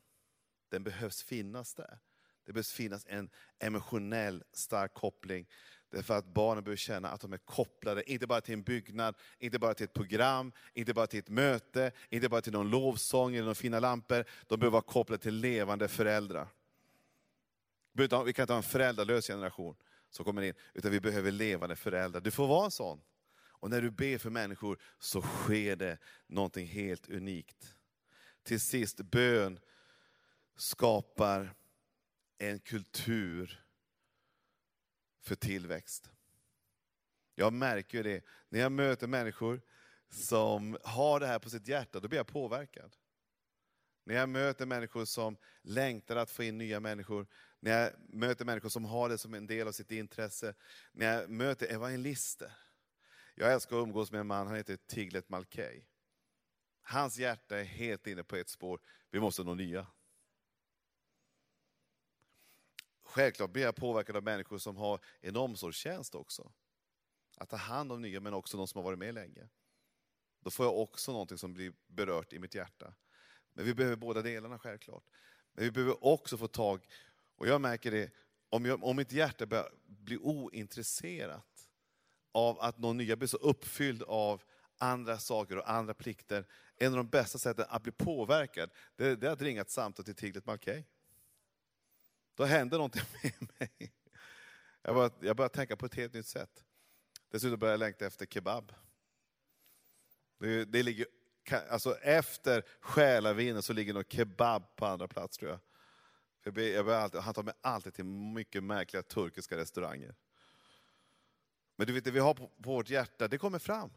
Den 0.69 0.85
behövs 0.85 1.23
finnas 1.23 1.75
där. 1.75 1.99
Det 2.45 2.53
behövs 2.53 2.73
finnas 2.73 3.07
en 3.09 3.31
emotionell 3.59 4.45
stark 4.53 4.95
koppling. 4.95 5.49
Därför 5.91 6.19
att 6.19 6.27
barnen 6.27 6.65
behöver 6.65 6.77
känna 6.77 7.09
att 7.09 7.21
de 7.21 7.33
är 7.33 7.38
kopplade, 7.38 8.12
inte 8.12 8.27
bara 8.27 8.41
till 8.41 8.55
en 8.55 8.62
byggnad, 8.62 9.15
inte 9.38 9.59
bara 9.59 9.75
till 9.75 9.85
ett 9.85 9.93
program, 9.93 10.53
inte 10.73 10.95
bara 10.95 11.07
till 11.07 11.19
ett 11.19 11.29
möte, 11.29 11.93
inte 12.09 12.29
bara 12.29 12.41
till 12.41 12.53
någon 12.53 12.71
lovsång 12.71 13.35
eller 13.35 13.43
några 13.43 13.55
fina 13.55 13.81
lampor. 13.81 14.25
De 14.47 14.61
behöver 14.61 14.73
vara 14.73 14.83
kopplade 14.83 15.23
till 15.23 15.35
levande 15.35 15.88
föräldrar. 15.88 16.49
Vi 17.93 18.09
kan 18.09 18.29
inte 18.29 18.53
ha 18.53 18.57
en 18.57 18.62
föräldralös 18.62 19.27
generation 19.27 19.77
som 20.14 20.25
kommer 20.25 20.42
in, 20.42 20.55
utan 20.75 20.90
vi 20.90 21.01
behöver 21.01 21.31
levande 21.31 21.77
föräldrar. 21.77 22.20
Du 22.20 22.31
får 22.31 22.46
vara 22.46 22.64
en 22.64 22.70
sån. 22.70 23.03
Och 23.35 23.70
när 23.70 23.83
du 23.83 23.90
ber 23.90 24.18
för 24.18 24.31
människor 24.31 24.79
så 24.98 25.22
sker 25.22 25.77
det 25.77 25.98
någonting 26.27 26.66
helt 26.66 27.09
unikt. 27.09 27.77
Till 28.42 28.61
sist, 28.61 29.01
bön 29.01 29.61
skapar 30.57 31.55
en 32.38 32.61
kultur 32.61 33.64
för 35.20 35.35
tillväxt. 35.35 36.11
Jag 37.35 37.53
märker 37.53 37.98
ju 37.98 38.03
det, 38.03 38.25
när 38.48 38.61
jag 38.61 38.72
möter 38.72 39.07
människor 39.07 39.61
som 40.09 40.79
har 40.85 41.20
det 41.20 41.27
här 41.27 41.38
på 41.38 41.51
sitt 41.51 41.68
hjärta, 41.68 42.01
då 42.01 42.09
blir 42.09 42.18
jag 42.18 42.27
påverkad. 42.27 42.96
När 44.05 44.14
jag 44.14 44.29
möter 44.29 44.66
människor 44.66 45.05
som 45.05 45.37
längtar 45.62 46.16
att 46.16 46.31
få 46.31 46.42
in 46.42 46.59
nya 46.59 46.81
människor, 46.81 47.27
när 47.62 47.83
jag 47.83 47.92
möter 48.09 48.44
människor 48.44 48.68
som 48.68 48.85
har 48.85 49.09
det 49.09 49.18
som 49.18 49.35
en 49.35 49.46
del 49.46 49.68
av 49.68 49.72
sitt 49.72 49.90
intresse, 49.90 50.55
när 50.92 51.14
jag 51.14 51.31
möter 51.31 51.66
evangelister. 51.66 52.53
Jag 53.35 53.53
älskar 53.53 53.77
att 53.77 53.83
umgås 53.83 54.12
med 54.12 54.20
en 54.20 54.27
man, 54.27 54.46
han 54.46 54.57
heter 54.57 54.77
Tiglet 54.77 55.29
Malkey. 55.29 55.83
Hans 56.83 57.18
hjärta 57.18 57.59
är 57.59 57.64
helt 57.64 58.07
inne 58.07 58.25
på 58.25 58.37
ett 58.37 58.48
spår, 58.48 58.81
vi 59.11 59.20
måste 59.20 59.44
nå 59.44 59.55
nya. 59.55 59.87
Självklart 63.03 63.51
blir 63.51 63.62
jag 63.62 63.77
påverkad 63.77 64.16
av 64.16 64.22
människor 64.22 64.59
som 64.59 64.77
har 64.77 65.01
en 65.20 65.37
omsorgstjänst 65.37 66.14
också. 66.14 66.53
Att 67.37 67.51
ta 67.51 67.57
hand 67.57 67.92
om 67.92 68.03
nya, 68.03 68.20
men 68.20 68.35
också 68.35 68.57
de 68.57 68.68
som 68.68 68.79
har 68.79 68.85
varit 68.85 68.98
med 68.98 69.14
länge. 69.14 69.48
Då 70.40 70.51
får 70.51 70.66
jag 70.66 70.79
också 70.79 71.12
någonting 71.12 71.38
som 71.38 71.55
blir 71.55 71.72
berört 71.87 72.33
i 72.33 72.38
mitt 72.38 72.55
hjärta. 72.55 72.94
Men 73.53 73.64
vi 73.64 73.75
behöver 73.75 73.96
båda 73.96 74.22
delarna 74.22 74.59
självklart. 74.59 75.05
Men 75.53 75.64
vi 75.64 75.70
behöver 75.70 76.05
också 76.05 76.38
få 76.38 76.48
tag, 76.48 76.87
och 77.37 77.47
jag 77.47 77.61
märker 77.61 77.90
det, 77.90 78.11
om, 78.51 78.64
jag, 78.64 78.85
om 78.85 78.97
mitt 78.97 79.12
hjärta 79.12 79.47
börjar 79.47 79.71
bli 79.87 80.18
ointresserat 80.18 81.68
av 82.33 82.61
att 82.61 82.79
någon 82.79 82.97
nya 82.97 83.16
blir 83.16 83.29
så 83.29 83.37
uppfylld 83.37 84.03
av 84.03 84.42
andra 84.79 85.18
saker 85.18 85.59
och 85.59 85.71
andra 85.71 85.95
plikter. 85.95 86.47
En 86.77 86.92
av 86.92 86.97
de 86.97 87.09
bästa 87.09 87.38
sätten 87.38 87.64
att 87.68 87.83
bli 87.83 87.92
påverkad, 87.92 88.71
det, 88.97 89.16
det 89.16 89.27
är 89.27 89.31
att 89.31 89.42
ringa 89.42 89.61
ett 89.61 89.71
samtal 89.71 90.05
till 90.05 90.14
Tiglet 90.14 90.47
Malkey. 90.47 90.85
Då 92.35 92.45
händer 92.45 92.79
någonting 92.79 93.03
med 93.23 93.49
mig. 93.59 93.92
Jag 94.83 94.95
börjar, 94.95 95.12
jag 95.21 95.37
börjar 95.37 95.49
tänka 95.49 95.77
på 95.77 95.87
ett 95.87 95.95
helt 95.95 96.14
nytt 96.14 96.27
sätt. 96.27 96.64
Dessutom 97.31 97.59
börjar 97.59 97.73
jag 97.73 97.81
längta 97.81 98.07
efter 98.07 98.27
kebab. 98.27 98.73
Det, 100.38 100.64
det 100.64 100.83
ligger, 100.83 101.07
alltså 101.71 101.95
efter 101.99 102.64
själavinen 102.81 103.62
så 103.62 103.73
ligger 103.73 103.95
nog 103.95 104.05
kebab 104.09 104.77
på 104.77 104.87
andra 104.87 105.09
plats 105.09 105.38
tror 105.38 105.51
jag 105.51 105.61
jag, 106.44 106.59
jag 106.59 106.90
alltid, 106.90 107.20
han 107.20 107.35
tar 107.35 107.42
mig 107.42 107.55
alltid 107.61 107.94
till 107.94 108.05
mycket 108.05 108.64
märkliga 108.64 109.02
turkiska 109.02 109.57
restauranger. 109.57 110.14
Men 111.76 111.87
du 111.87 111.92
vet, 111.92 112.05
det 112.05 112.11
vi 112.11 112.20
har 112.20 112.35
på, 112.35 112.46
på 112.46 112.70
vårt 112.70 112.90
hjärta, 112.90 113.28
det 113.28 113.38
kommer 113.38 113.59
fram. 113.59 113.90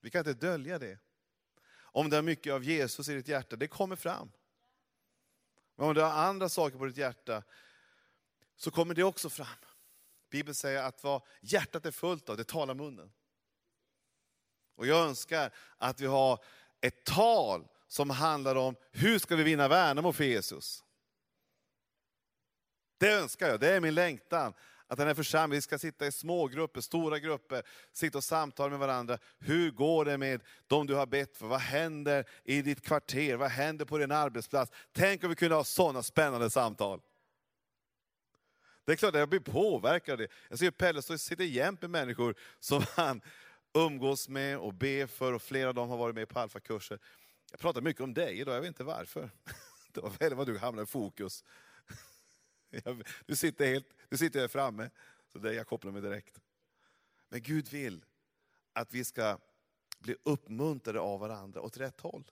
Vi 0.00 0.10
kan 0.10 0.18
inte 0.18 0.46
dölja 0.46 0.78
det. 0.78 0.98
Om 1.74 2.10
det 2.10 2.16
är 2.16 2.22
mycket 2.22 2.52
av 2.52 2.64
Jesus 2.64 3.08
i 3.08 3.14
ditt 3.14 3.28
hjärta, 3.28 3.56
det 3.56 3.68
kommer 3.68 3.96
fram. 3.96 4.32
Men 5.76 5.88
om 5.88 5.94
du 5.94 6.00
har 6.00 6.10
andra 6.10 6.48
saker 6.48 6.78
på 6.78 6.86
ditt 6.86 6.96
hjärta, 6.96 7.42
så 8.56 8.70
kommer 8.70 8.94
det 8.94 9.02
också 9.02 9.30
fram. 9.30 9.46
Bibeln 10.30 10.54
säger 10.54 10.82
att 10.82 11.04
vad 11.04 11.22
hjärtat 11.40 11.86
är 11.86 11.90
fullt 11.90 12.28
av, 12.28 12.36
det 12.36 12.44
talar 12.44 12.74
munnen. 12.74 13.12
Och 14.74 14.86
jag 14.86 15.06
önskar 15.06 15.54
att 15.78 16.00
vi 16.00 16.06
har 16.06 16.44
ett 16.80 17.04
tal 17.04 17.68
som 17.88 18.10
handlar 18.10 18.56
om 18.56 18.76
hur 18.90 19.18
ska 19.18 19.36
vi 19.36 19.42
vinna 19.42 19.68
Värnamo 19.68 20.12
för 20.12 20.24
Jesus. 20.24 20.84
Det 23.02 23.12
önskar 23.12 23.48
jag, 23.48 23.60
det 23.60 23.68
är 23.68 23.80
min 23.80 23.94
längtan. 23.94 24.54
Att 24.86 24.98
den 24.98 25.06
här 25.06 25.14
församlingen 25.14 25.62
ska 25.62 25.78
sitta 25.78 26.06
i 26.06 26.12
små 26.12 26.46
grupper, 26.46 26.80
stora 26.80 27.18
grupper, 27.18 27.62
sitta 27.92 28.18
och 28.18 28.24
samtala 28.24 28.70
med 28.70 28.78
varandra. 28.78 29.18
Hur 29.38 29.70
går 29.70 30.04
det 30.04 30.18
med 30.18 30.42
de 30.66 30.86
du 30.86 30.94
har 30.94 31.06
bett 31.06 31.36
för? 31.36 31.46
Vad 31.46 31.60
händer 31.60 32.24
i 32.44 32.62
ditt 32.62 32.82
kvarter? 32.82 33.36
Vad 33.36 33.50
händer 33.50 33.84
på 33.84 33.98
din 33.98 34.12
arbetsplats? 34.12 34.72
Tänk 34.92 35.24
om 35.24 35.30
vi 35.30 35.36
kunde 35.36 35.54
ha 35.54 35.64
sådana 35.64 36.02
spännande 36.02 36.50
samtal. 36.50 37.00
Det 38.84 38.92
är 38.92 38.96
klart 38.96 39.14
att 39.14 39.20
jag 39.20 39.28
blir 39.28 39.40
påverkad 39.40 40.12
av 40.12 40.18
det. 40.18 40.28
Jag 40.48 40.58
ser 40.58 40.70
Pelle 40.70 41.02
stå 41.02 41.18
sitter 41.18 41.44
jämt 41.44 41.82
med 41.82 41.90
människor 41.90 42.34
som 42.60 42.82
han 42.96 43.20
umgås 43.74 44.28
med 44.28 44.58
och 44.58 44.74
ber 44.74 45.06
för, 45.06 45.32
och 45.32 45.42
flera 45.42 45.68
av 45.68 45.74
dem 45.74 45.88
har 45.88 45.96
varit 45.96 46.14
med 46.14 46.28
på 46.28 46.40
alfakurser. 46.40 46.98
Jag 47.50 47.60
pratar 47.60 47.80
mycket 47.80 48.02
om 48.02 48.14
dig 48.14 48.40
idag, 48.40 48.54
jag 48.54 48.60
vet 48.60 48.68
inte 48.68 48.84
varför. 48.84 49.30
Det 49.92 50.00
var 50.00 50.10
väl 50.18 50.34
vad 50.34 50.46
du 50.46 50.58
hamnade 50.58 50.82
i 50.82 50.86
fokus. 50.86 51.44
Du 53.26 53.36
sitter, 53.36 53.66
helt, 53.66 53.88
du 54.08 54.16
sitter 54.16 54.40
här 54.40 54.48
framme, 54.48 54.90
så 55.32 55.38
det 55.38 55.54
jag 55.54 55.66
kopplar 55.66 55.92
mig 55.92 56.02
direkt. 56.02 56.40
Men 57.28 57.42
Gud 57.42 57.68
vill 57.68 58.04
att 58.72 58.94
vi 58.94 59.04
ska 59.04 59.38
bli 59.98 60.16
uppmuntrade 60.22 61.00
av 61.00 61.20
varandra 61.20 61.60
åt 61.60 61.76
rätt 61.76 62.00
håll. 62.00 62.30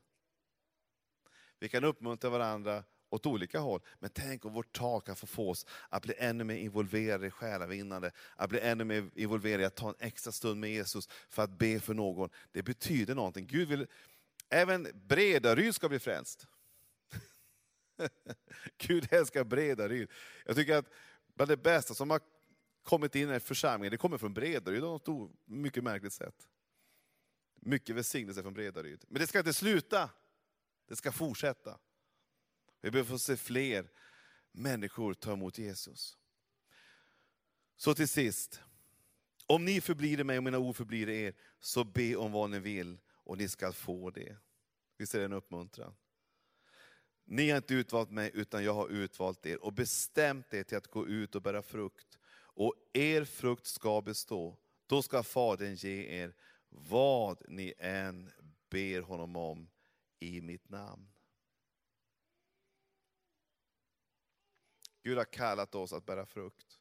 Vi 1.58 1.68
kan 1.68 1.84
uppmuntra 1.84 2.30
varandra 2.30 2.84
åt 3.10 3.26
olika 3.26 3.58
håll, 3.58 3.80
men 3.98 4.10
tänk 4.10 4.44
om 4.44 4.52
vårt 4.52 4.72
tak 4.72 5.06
kan 5.06 5.16
få, 5.16 5.26
få 5.26 5.50
oss 5.50 5.66
att 5.88 6.02
bli 6.02 6.14
ännu 6.18 6.44
mer 6.44 6.54
involverade 6.54 7.26
i 7.26 7.30
själavinnande, 7.30 8.10
att 8.36 8.50
bli 8.50 8.60
ännu 8.60 8.84
mer 8.84 9.10
involverade 9.14 9.62
i 9.62 9.66
att 9.66 9.76
ta 9.76 9.88
en 9.88 9.94
extra 9.98 10.32
stund 10.32 10.60
med 10.60 10.70
Jesus 10.70 11.08
för 11.28 11.42
att 11.42 11.50
be 11.50 11.80
för 11.80 11.94
någon. 11.94 12.30
Det 12.52 12.62
betyder 12.62 13.14
någonting. 13.14 13.46
Gud 13.46 13.68
vill, 13.68 13.86
även 14.48 14.88
Bredaryd 14.94 15.74
ska 15.74 15.88
bli 15.88 15.98
frälst. 15.98 16.46
Gud 18.78 19.12
älskar 19.12 19.44
Bredaryd. 19.44 20.10
Jag 20.46 20.56
tycker 20.56 20.76
att 20.76 20.86
bland 21.34 21.50
det 21.50 21.56
bästa 21.56 21.94
som 21.94 22.10
har 22.10 22.20
kommit 22.82 23.14
in 23.14 23.30
i 23.30 23.40
församlingen, 23.40 23.90
det 23.90 23.98
kommer 23.98 24.18
från 24.18 24.34
Bredaryd 24.34 24.80
på 24.80 24.86
något 24.86 25.32
mycket 25.44 25.84
märkligt 25.84 26.12
sätt. 26.12 26.48
Mycket 27.54 27.96
välsignelse 27.96 28.42
från 28.42 28.54
Bredaryd. 28.54 29.04
Men 29.08 29.20
det 29.20 29.26
ska 29.26 29.38
inte 29.38 29.52
sluta. 29.52 30.10
Det 30.88 30.96
ska 30.96 31.12
fortsätta. 31.12 31.78
Vi 32.80 32.90
behöver 32.90 33.10
få 33.10 33.18
se 33.18 33.36
fler 33.36 33.90
människor 34.52 35.14
ta 35.14 35.32
emot 35.32 35.58
Jesus. 35.58 36.18
Så 37.76 37.94
till 37.94 38.08
sist. 38.08 38.60
Om 39.46 39.64
ni 39.64 39.80
förblir 39.80 40.20
i 40.20 40.24
mig 40.24 40.38
och 40.38 40.44
mina 40.44 40.58
ord 40.58 40.76
förblir 40.76 41.08
i 41.08 41.22
er, 41.22 41.34
så 41.58 41.84
be 41.84 42.16
om 42.16 42.32
vad 42.32 42.50
ni 42.50 42.58
vill 42.58 42.98
och 43.08 43.38
ni 43.38 43.48
ska 43.48 43.72
få 43.72 44.10
det. 44.10 44.36
Visst 44.96 45.14
är 45.14 45.18
det 45.18 45.24
en 45.24 45.32
uppmuntran? 45.32 45.94
Ni 47.30 47.50
har 47.50 47.56
inte 47.56 47.74
utvalt 47.74 48.10
mig, 48.10 48.30
utan 48.34 48.64
jag 48.64 48.74
har 48.74 48.88
utvalt 48.88 49.46
er 49.46 49.64
och 49.64 49.72
bestämt 49.72 50.54
er 50.54 50.62
till 50.62 50.76
att 50.76 50.86
gå 50.86 51.06
ut 51.06 51.34
och 51.34 51.42
bära 51.42 51.62
frukt. 51.62 52.18
Och 52.32 52.74
er 52.92 53.24
frukt 53.24 53.66
ska 53.66 54.02
bestå. 54.02 54.56
Då 54.86 55.02
ska 55.02 55.22
Fadern 55.22 55.74
ge 55.74 56.22
er 56.22 56.34
vad 56.68 57.42
ni 57.48 57.74
än 57.78 58.30
ber 58.70 59.00
honom 59.00 59.36
om 59.36 59.70
i 60.20 60.40
mitt 60.40 60.68
namn. 60.68 61.08
Gud 65.02 65.18
har 65.18 65.24
kallat 65.24 65.74
oss 65.74 65.92
att 65.92 66.06
bära 66.06 66.26
frukt. 66.26 66.78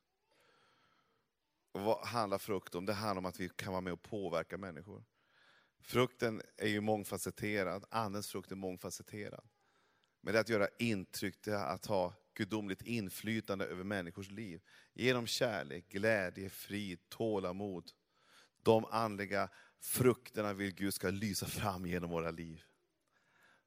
Och 1.71 1.81
vad 1.81 2.05
handlar 2.05 2.37
frukt 2.37 2.75
om? 2.75 2.85
Det 2.85 2.93
handlar 2.93 3.19
om 3.19 3.25
att 3.25 3.39
vi 3.39 3.49
kan 3.49 3.71
vara 3.71 3.81
med 3.81 3.93
och 3.93 4.01
påverka 4.01 4.57
människor. 4.57 5.03
Frukten 5.79 6.41
är 6.57 6.67
ju 6.67 6.81
mångfacetterad, 6.81 7.85
andens 7.89 8.27
frukt 8.27 8.51
är 8.51 8.55
mångfacetterad. 8.55 9.49
Men 10.21 10.33
det 10.33 10.39
är 10.39 10.41
att 10.41 10.49
göra 10.49 10.67
intryck, 10.79 11.35
det 11.41 11.51
är 11.51 11.65
att 11.65 11.85
ha 11.85 12.13
gudomligt 12.33 12.81
inflytande 12.81 13.65
över 13.65 13.83
människors 13.83 14.29
liv. 14.31 14.61
Genom 14.93 15.27
kärlek, 15.27 15.89
glädje, 15.89 16.49
frid, 16.49 17.09
tålamod. 17.09 17.91
De 18.63 18.85
andliga 18.85 19.49
frukterna 19.79 20.53
vill 20.53 20.75
Gud 20.75 20.93
ska 20.93 21.09
lysa 21.09 21.45
fram 21.45 21.85
genom 21.85 22.09
våra 22.09 22.31
liv. 22.31 22.63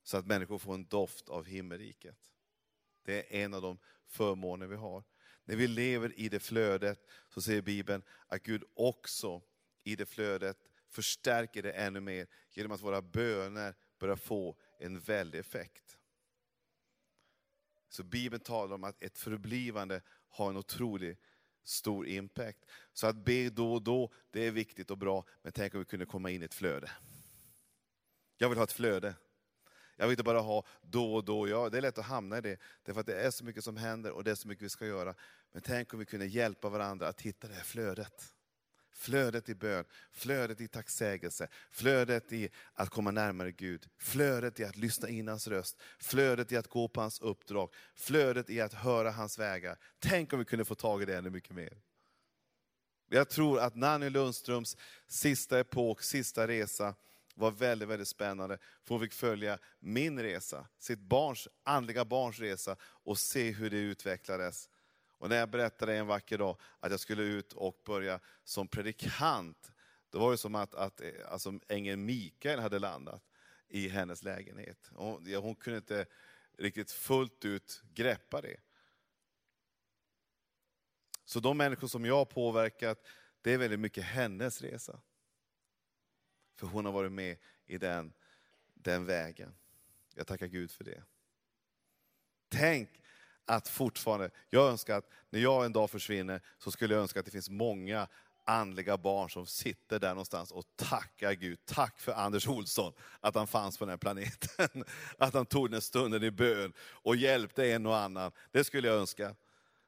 Så 0.03 0.16
att 0.16 0.26
människor 0.26 0.59
får 0.59 0.74
en 0.74 0.86
doft 0.86 1.28
av 1.28 1.44
himmelriket. 1.44 2.18
Det 3.05 3.36
är 3.36 3.44
en 3.44 3.55
av 3.55 3.62
de 3.62 3.78
förmåner 4.07 4.66
vi 4.66 4.76
har. 4.76 5.05
När 5.44 5.57
vi 5.57 5.66
lever 5.66 6.18
i 6.18 6.28
det 6.28 6.40
flödet 6.40 7.07
så 7.28 7.42
säger 7.42 7.62
Bibeln 7.62 8.03
att 8.26 8.42
Gud 8.42 8.64
också 8.74 9.42
i 9.84 9.96
det 9.96 10.07
flödet 10.07 10.59
förstärker 10.88 11.62
det 11.62 11.72
ännu 11.72 12.00
mer 12.00 12.26
genom 12.50 12.72
att 12.72 12.82
våra 12.82 13.03
böner 13.03 13.74
börjar 13.98 14.16
få 14.16 14.57
en 14.78 15.00
väldig 15.00 15.38
effekt. 15.38 15.98
Så 17.93 18.03
Bibeln 18.03 18.40
talar 18.40 18.74
om 18.74 18.84
att 18.84 19.03
ett 19.03 19.18
förblivande 19.18 20.03
har 20.28 20.51
en 20.51 20.57
otrolig 20.57 21.18
stor 21.64 22.07
impact. 22.07 22.64
Så 22.93 23.07
att 23.07 23.16
be 23.16 23.51
då 23.51 23.72
och 23.72 23.82
då, 23.82 24.12
det 24.30 24.47
är 24.47 24.51
viktigt 24.51 24.90
och 24.90 24.99
bra, 24.99 25.24
men 25.43 25.53
tänk 25.53 25.74
om 25.74 25.80
vi 25.80 25.84
kunde 25.84 26.07
komma 26.07 26.30
in 26.30 26.43
i 26.43 26.45
ett 26.45 26.55
flöde. 26.55 26.90
Jag 28.36 28.49
vill 28.49 28.59
ha 28.59 28.64
ett 28.64 28.72
flöde. 28.72 29.14
Jag 29.97 30.07
vill 30.07 30.12
inte 30.12 30.22
bara 30.22 30.40
ha 30.40 30.64
då 30.82 31.14
och 31.14 31.24
då. 31.24 31.49
Ja, 31.49 31.68
det 31.68 31.78
är 31.78 31.82
lätt 31.82 31.99
att 31.99 32.05
hamna 32.05 32.38
i 32.38 32.40
det, 32.40 32.59
därför 32.82 33.01
att 33.01 33.07
det 33.07 33.20
är 33.20 33.30
så 33.30 33.45
mycket 33.45 33.64
som 33.64 33.76
händer 33.76 34.12
och 34.12 34.24
det 34.24 34.30
är 34.30 34.34
så 34.34 34.49
mycket 34.49 34.64
vi 34.64 34.68
ska 34.68 34.86
göra. 34.86 35.14
Men 35.53 35.62
tänk 35.62 35.93
om 35.93 35.99
vi 35.99 36.05
kunde 36.05 36.26
hjälpa 36.26 36.68
varandra 36.68 37.09
att 37.09 37.20
hitta 37.20 37.49
det 37.49 37.55
här 37.55 37.62
flödet. 37.62 38.34
Flödet 38.93 39.49
i 39.49 39.55
bön, 39.55 39.84
flödet 40.11 40.61
i 40.61 40.68
tacksägelse, 40.68 41.49
flödet 41.70 42.32
i 42.32 42.49
att 42.74 42.90
komma 42.90 43.11
närmare 43.11 43.53
Gud, 43.53 43.88
flödet 43.99 44.61
i 44.61 44.64
att 44.64 44.76
lyssna 44.76 45.09
in 45.09 45.28
hans 45.28 45.49
röst, 45.49 45.80
flödet 45.99 46.53
i 46.53 46.57
att 46.57 46.68
gå 46.68 46.88
på 46.88 47.01
hans 47.01 47.20
uppdrag, 47.20 47.74
flödet 47.95 48.51
i 48.51 48.61
att 48.61 48.74
höra 48.74 49.11
hans 49.11 49.38
vägar. 49.38 49.78
Tänk 49.99 50.32
om 50.32 50.38
vi 50.38 50.45
kunde 50.45 50.64
få 50.64 50.74
tag 50.74 51.03
i 51.03 51.05
det 51.05 51.16
ännu 51.16 51.30
mycket 51.30 51.55
mer. 51.55 51.78
Jag 53.09 53.28
tror 53.28 53.61
att 53.61 53.74
Nanny 53.74 54.11
Lundströms 54.11 54.76
sista 55.07 55.61
epok, 55.61 56.03
sista 56.03 56.49
resa, 56.49 56.95
var 57.34 57.51
väldigt, 57.51 57.88
väldigt 57.88 58.09
spännande. 58.09 58.59
För 58.84 58.95
hon 58.95 59.01
fick 59.01 59.12
följa 59.12 59.59
min 59.78 60.22
resa, 60.22 60.66
sitt 60.78 60.99
barns, 61.01 61.49
andliga 61.62 62.05
barns 62.05 62.38
resa 62.38 62.76
och 62.82 63.18
se 63.18 63.51
hur 63.51 63.70
det 63.70 63.76
utvecklades. 63.76 64.68
Och 65.22 65.28
när 65.28 65.36
jag 65.36 65.50
berättade 65.50 65.96
en 65.96 66.06
vacker 66.06 66.38
dag 66.38 66.56
att 66.80 66.90
jag 66.90 67.00
skulle 67.00 67.22
ut 67.22 67.52
och 67.52 67.82
börja 67.84 68.20
som 68.44 68.68
predikant, 68.68 69.72
då 70.10 70.18
var 70.18 70.30
det 70.30 70.38
som 70.38 70.54
att, 70.54 70.74
att 70.74 71.00
eh, 71.00 71.10
alltså, 71.28 71.60
ängeln 71.68 72.04
Mikael 72.04 72.60
hade 72.60 72.78
landat 72.78 73.22
i 73.68 73.88
hennes 73.88 74.22
lägenhet. 74.22 74.90
Hon, 74.94 75.34
hon 75.34 75.54
kunde 75.54 75.76
inte 75.76 76.06
riktigt 76.58 76.90
fullt 76.90 77.44
ut 77.44 77.82
greppa 77.94 78.40
det. 78.40 78.60
Så 81.24 81.40
de 81.40 81.56
människor 81.56 81.88
som 81.88 82.04
jag 82.04 82.16
har 82.16 82.24
påverkat, 82.24 83.06
det 83.42 83.52
är 83.52 83.58
väldigt 83.58 83.80
mycket 83.80 84.04
hennes 84.04 84.62
resa. 84.62 85.00
För 86.54 86.66
hon 86.66 86.84
har 86.84 86.92
varit 86.92 87.12
med 87.12 87.38
i 87.66 87.78
den, 87.78 88.12
den 88.74 89.04
vägen. 89.04 89.54
Jag 90.14 90.26
tackar 90.26 90.46
Gud 90.46 90.70
för 90.70 90.84
det. 90.84 91.04
Tänk 92.48 93.01
att 93.47 93.68
fortfarande, 93.68 94.30
jag 94.51 94.68
önskar 94.68 94.99
att 94.99 95.09
när 95.30 95.40
jag 95.40 95.64
en 95.64 95.72
dag 95.72 95.90
försvinner, 95.90 96.40
så 96.59 96.70
skulle 96.70 96.95
jag 96.95 97.03
önska 97.03 97.20
att 97.20 97.26
det 97.26 97.32
finns 97.32 97.51
många 97.51 98.09
andliga 98.45 98.97
barn 98.97 99.30
som 99.30 99.47
sitter 99.47 99.99
där 99.99 100.09
någonstans 100.09 100.51
och 100.51 100.64
tackar 100.76 101.32
Gud. 101.32 101.59
Tack 101.64 102.01
för 102.01 102.12
Anders 102.12 102.49
Olsson, 102.49 102.93
att 103.20 103.34
han 103.34 103.47
fanns 103.47 103.78
på 103.78 103.84
den 103.84 103.90
här 103.90 103.97
planeten. 103.97 104.84
Att 105.18 105.34
han 105.34 105.47
tog 105.47 105.70
den 105.70 105.80
stunden 105.80 106.22
i 106.22 106.30
bön 106.30 106.72
och 106.80 107.16
hjälpte 107.16 107.72
en 107.72 107.86
och 107.86 107.97
annan. 107.97 108.32
Det 108.51 108.64
skulle 108.64 108.88
jag 108.88 108.97
önska. 108.97 109.34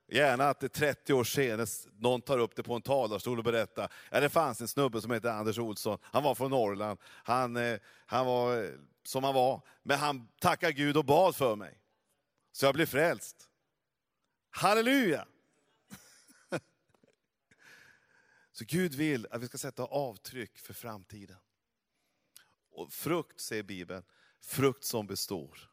Gärna 0.09 0.49
att 0.49 0.61
det 0.61 0.69
30 0.69 1.13
år 1.13 1.25
senare 1.25 1.67
någon 1.99 2.21
tar 2.21 2.39
upp 2.39 2.57
det 2.57 2.63
på 2.63 2.75
en 2.75 2.83
talarstol 2.83 3.39
och 3.39 3.45
berättar. 3.45 3.93
Ja, 4.11 4.21
det 4.21 4.29
fanns 4.29 4.61
en 4.61 4.69
snubbe 4.69 5.01
som 5.01 5.11
hette 5.11 5.33
Anders 5.33 5.59
Olsson. 5.59 5.99
Han 6.03 6.23
var 6.23 6.35
från 6.35 6.51
Norrland. 6.51 6.99
Han, 7.05 7.57
eh, 7.57 7.79
han 8.07 8.27
var 8.27 8.63
eh, 8.63 8.71
som 9.05 9.25
han 9.25 9.35
var. 9.35 9.61
Men 9.83 9.99
han 9.99 10.29
tackade 10.41 10.73
Gud 10.73 10.97
och 10.97 11.05
bad 11.05 11.37
för 11.37 11.57
mig. 11.57 11.79
Så 12.55 12.67
jag 12.67 12.75
blev 12.75 12.87
frälst. 12.87 13.49
Halleluja! 14.51 15.29
Så 18.53 18.65
Gud 18.65 18.95
vill 18.95 19.27
att 19.31 19.43
vi 19.43 19.47
ska 19.47 19.59
sätta 19.59 19.85
avtryck 19.85 20.59
för 20.59 20.75
framtiden. 20.75 21.37
Och 22.71 22.93
frukt, 22.93 23.41
säger 23.41 23.63
Bibeln, 23.63 24.05
frukt 24.41 24.85
som 24.85 25.07
består. 25.07 25.71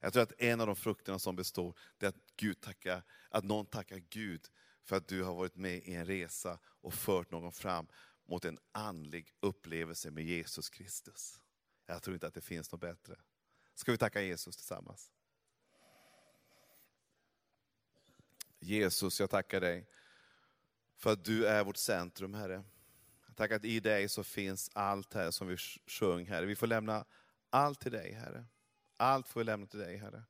Jag 0.00 0.12
tror 0.12 0.22
att 0.22 0.40
en 0.40 0.60
av 0.60 0.66
de 0.66 0.76
frukterna 0.76 1.18
som 1.18 1.36
består, 1.36 1.78
det 1.98 2.06
är 2.06 2.08
att, 2.08 2.36
Gud 2.36 2.60
tackar, 2.60 3.02
att 3.28 3.44
någon 3.44 3.66
tackar 3.66 3.98
Gud 3.98 4.48
för 4.82 4.96
att 4.96 5.08
du 5.08 5.22
har 5.22 5.34
varit 5.34 5.56
med 5.56 5.76
i 5.76 5.94
en 5.94 6.06
resa 6.06 6.58
och 6.64 6.94
fört 6.94 7.30
någon 7.30 7.52
fram 7.52 7.86
mot 8.24 8.44
en 8.44 8.58
andlig 8.72 9.34
upplevelse 9.40 10.10
med 10.10 10.24
Jesus 10.24 10.70
Kristus. 10.70 11.40
Jag 11.86 12.02
tror 12.02 12.14
inte 12.14 12.26
att 12.26 12.34
det 12.34 12.40
finns 12.40 12.72
något 12.72 12.80
bättre. 12.80 13.16
Ska 13.74 13.92
vi 13.92 13.98
tacka 13.98 14.22
Jesus 14.22 14.56
tillsammans? 14.56 15.10
Jesus, 18.64 19.20
jag 19.20 19.30
tackar 19.30 19.60
dig 19.60 19.86
för 20.96 21.12
att 21.12 21.24
du 21.24 21.46
är 21.46 21.64
vårt 21.64 21.76
centrum, 21.76 22.34
Herre. 22.34 22.64
Tack 23.36 23.52
att 23.52 23.64
i 23.64 23.80
dig 23.80 24.08
så 24.08 24.24
finns 24.24 24.70
allt 24.74 25.14
här 25.14 25.30
som 25.30 25.48
vi 25.48 25.56
sjöng, 25.86 26.26
Herre. 26.26 26.46
Vi 26.46 26.56
får 26.56 26.66
lämna 26.66 27.04
allt 27.50 27.80
till 27.80 27.92
dig, 27.92 28.12
Herre. 28.12 28.44
Allt 28.96 29.28
får 29.28 29.40
vi 29.40 29.44
lämna 29.44 29.66
till 29.66 29.78
dig, 29.78 29.96
Herre. 29.96 30.22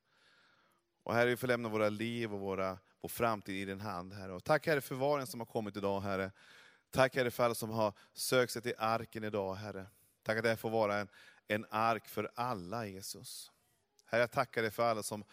Och 1.03 1.15
Herre, 1.15 1.31
vi 1.31 1.37
får 1.37 1.47
lämna 1.47 1.69
våra 1.69 1.89
liv 1.89 2.35
och 2.35 2.41
våra, 2.41 2.79
vår 3.01 3.09
framtid 3.09 3.57
i 3.57 3.65
din 3.65 3.81
hand, 3.81 4.13
Herre. 4.13 4.33
Och 4.33 4.45
tack 4.45 4.67
Herre 4.67 4.81
för 4.81 4.95
varen 4.95 5.27
som 5.27 5.41
har 5.41 5.47
kommit 5.47 5.77
idag, 5.77 6.01
Herre. 6.01 6.33
Tack 6.91 7.17
Herre 7.17 7.31
för 7.31 7.45
alla 7.45 7.55
som 7.55 7.71
har 7.71 7.93
sökt 8.13 8.53
sig 8.53 8.63
till 8.63 8.75
arken 8.79 9.25
idag, 9.25 9.55
Herre. 9.55 9.87
Tack 10.23 10.39
att 10.39 10.45
det 10.45 10.57
får 10.57 10.71
vara 10.71 10.99
en, 10.99 11.09
en 11.49 11.67
ark 11.71 12.09
för 12.09 12.31
alla, 12.35 12.87
Jesus. 12.87 13.53
Herre, 14.07 14.21
jag 14.21 14.31
tackar 14.31 14.63
dig 14.63 14.71
för 14.71 14.83
alla 14.83 15.03
som 15.03 15.25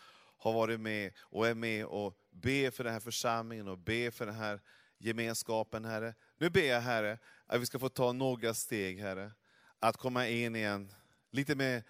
har 0.41 0.53
varit 0.53 0.79
med 0.79 1.11
och 1.19 1.47
är 1.47 1.53
med 1.53 1.85
och 1.85 2.17
ber 2.29 2.71
för 2.71 2.83
den 2.83 2.93
här 2.93 2.99
församlingen 2.99 3.67
och 3.67 3.77
ber 3.77 4.11
för 4.11 4.25
den 4.25 4.35
här 4.35 4.61
gemenskapen, 4.97 5.85
Herre. 5.85 6.13
Nu 6.37 6.49
ber 6.49 6.63
jag, 6.63 6.81
Herre, 6.81 7.17
att 7.45 7.61
vi 7.61 7.65
ska 7.65 7.79
få 7.79 7.89
ta 7.89 8.11
några 8.11 8.53
steg, 8.53 8.99
Herre. 8.99 9.31
Att 9.79 9.97
komma 9.97 10.27
in 10.27 10.55
i 10.55 10.61
en 10.61 10.93
lite 11.31 11.55
mer 11.55 11.83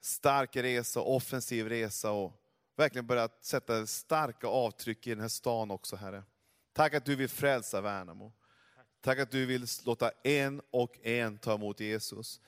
stark 0.00 0.56
resa, 0.56 1.00
offensiv 1.00 1.68
resa 1.68 2.10
och 2.10 2.32
verkligen 2.76 3.06
börja 3.06 3.28
sätta 3.40 3.86
starka 3.86 4.46
avtryck 4.46 5.06
i 5.06 5.10
den 5.10 5.20
här 5.20 5.28
stan 5.28 5.70
också, 5.70 5.96
Herre. 5.96 6.22
Tack 6.72 6.94
att 6.94 7.04
du 7.04 7.16
vill 7.16 7.28
frälsa 7.28 7.80
Värnamo. 7.80 8.32
Tack 9.00 9.18
att 9.18 9.30
du 9.30 9.46
vill 9.46 9.66
låta 9.84 10.10
en 10.24 10.62
och 10.70 10.98
en 11.02 11.38
ta 11.38 11.54
emot 11.54 11.80
Jesus. 11.80 12.40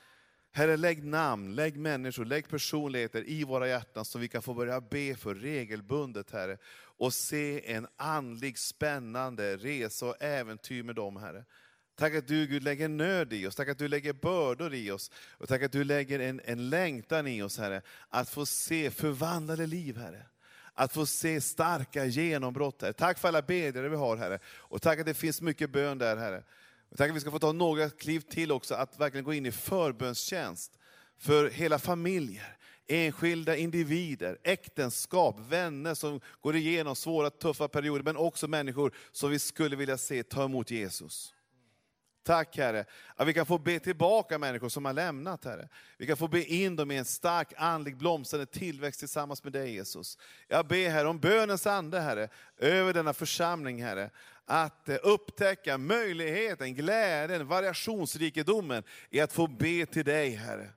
Herre, 0.51 0.77
lägg 0.77 1.03
namn, 1.03 1.55
lägg 1.55 1.77
människor, 1.77 2.25
lägg 2.25 2.49
personligheter 2.49 3.29
i 3.29 3.43
våra 3.43 3.67
hjärtan 3.67 4.05
som 4.05 4.21
vi 4.21 4.27
kan 4.27 4.41
få 4.41 4.53
börja 4.53 4.81
be 4.81 5.15
för 5.15 5.35
regelbundet, 5.35 6.31
Herre. 6.31 6.57
Och 6.97 7.13
se 7.13 7.71
en 7.73 7.87
andlig 7.97 8.57
spännande 8.57 9.57
resa 9.57 10.05
och 10.05 10.21
äventyr 10.21 10.83
med 10.83 10.95
dem, 10.95 11.17
Herre. 11.17 11.45
Tack 11.95 12.15
att 12.15 12.27
du 12.27 12.47
Gud 12.47 12.63
lägger 12.63 12.87
nöd 12.89 13.33
i 13.33 13.47
oss, 13.47 13.55
tack 13.55 13.69
att 13.69 13.77
du 13.77 13.87
lägger 13.87 14.13
bördor 14.13 14.73
i 14.73 14.91
oss. 14.91 15.11
Och 15.37 15.47
tack 15.47 15.61
att 15.61 15.71
du 15.71 15.83
lägger 15.83 16.19
en, 16.19 16.41
en 16.45 16.69
längtan 16.69 17.27
i 17.27 17.41
oss, 17.41 17.57
Herre, 17.57 17.81
att 18.09 18.29
få 18.29 18.45
se 18.45 18.91
förvandlade 18.91 19.65
liv, 19.65 19.97
Herre. 19.97 20.25
Att 20.73 20.93
få 20.93 21.05
se 21.05 21.41
starka 21.41 22.05
genombrott, 22.05 22.81
Herre. 22.81 22.93
Tack 22.93 23.19
för 23.19 23.27
alla 23.27 23.41
bedjare 23.41 23.89
vi 23.89 23.95
har, 23.95 24.17
Herre. 24.17 24.39
Och 24.45 24.81
tack 24.81 24.99
att 24.99 25.05
det 25.05 25.13
finns 25.13 25.41
mycket 25.41 25.69
bön 25.69 25.97
där, 25.97 26.17
Herre. 26.17 26.43
Jag 26.89 26.97
tänker 26.97 27.11
att 27.11 27.15
vi 27.15 27.21
ska 27.21 27.31
få 27.31 27.39
ta 27.39 27.51
några 27.51 27.89
kliv 27.89 28.19
till 28.19 28.51
också, 28.51 28.75
att 28.75 28.99
verkligen 28.99 29.23
gå 29.23 29.33
in 29.33 29.45
i 29.45 29.51
förbönstjänst 29.51 30.79
för 31.17 31.49
hela 31.49 31.79
familjer, 31.79 32.57
enskilda 32.87 33.55
individer, 33.55 34.37
äktenskap, 34.43 35.39
vänner 35.49 35.93
som 35.93 36.21
går 36.41 36.55
igenom 36.55 36.95
svåra, 36.95 37.29
tuffa 37.29 37.67
perioder, 37.67 38.03
men 38.03 38.17
också 38.17 38.47
människor 38.47 38.95
som 39.11 39.29
vi 39.29 39.39
skulle 39.39 39.75
vilja 39.75 39.97
se 39.97 40.23
ta 40.23 40.45
emot 40.45 40.71
Jesus. 40.71 41.33
Tack 42.29 42.57
Herre, 42.57 42.85
att 43.15 43.27
vi 43.27 43.33
kan 43.33 43.45
få 43.45 43.57
be 43.57 43.79
tillbaka 43.79 44.37
människor 44.37 44.69
som 44.69 44.85
har 44.85 44.93
lämnat 44.93 45.45
Herre. 45.45 45.67
Vi 45.97 46.07
kan 46.07 46.17
få 46.17 46.27
be 46.27 46.43
in 46.43 46.75
dem 46.75 46.91
i 46.91 46.97
en 46.97 47.05
stark 47.05 47.53
andlig 47.57 47.97
blomstrande 47.97 48.45
tillväxt 48.45 48.99
tillsammans 48.99 49.43
med 49.43 49.53
dig 49.53 49.73
Jesus. 49.73 50.17
Jag 50.47 50.67
ber 50.67 50.89
Herre 50.89 51.07
om 51.07 51.19
bönens 51.19 51.67
ande 51.67 51.99
Herre, 51.99 52.29
över 52.57 52.93
denna 52.93 53.13
församling 53.13 53.83
Herre. 53.83 54.09
Att 54.45 54.89
eh, 54.89 54.97
upptäcka 55.03 55.77
möjligheten, 55.77 56.75
glädjen, 56.75 57.47
variationsrikedomen 57.47 58.83
i 59.09 59.19
att 59.19 59.33
få 59.33 59.47
be 59.47 59.85
till 59.85 60.05
dig 60.05 60.29
Herre. 60.29 60.69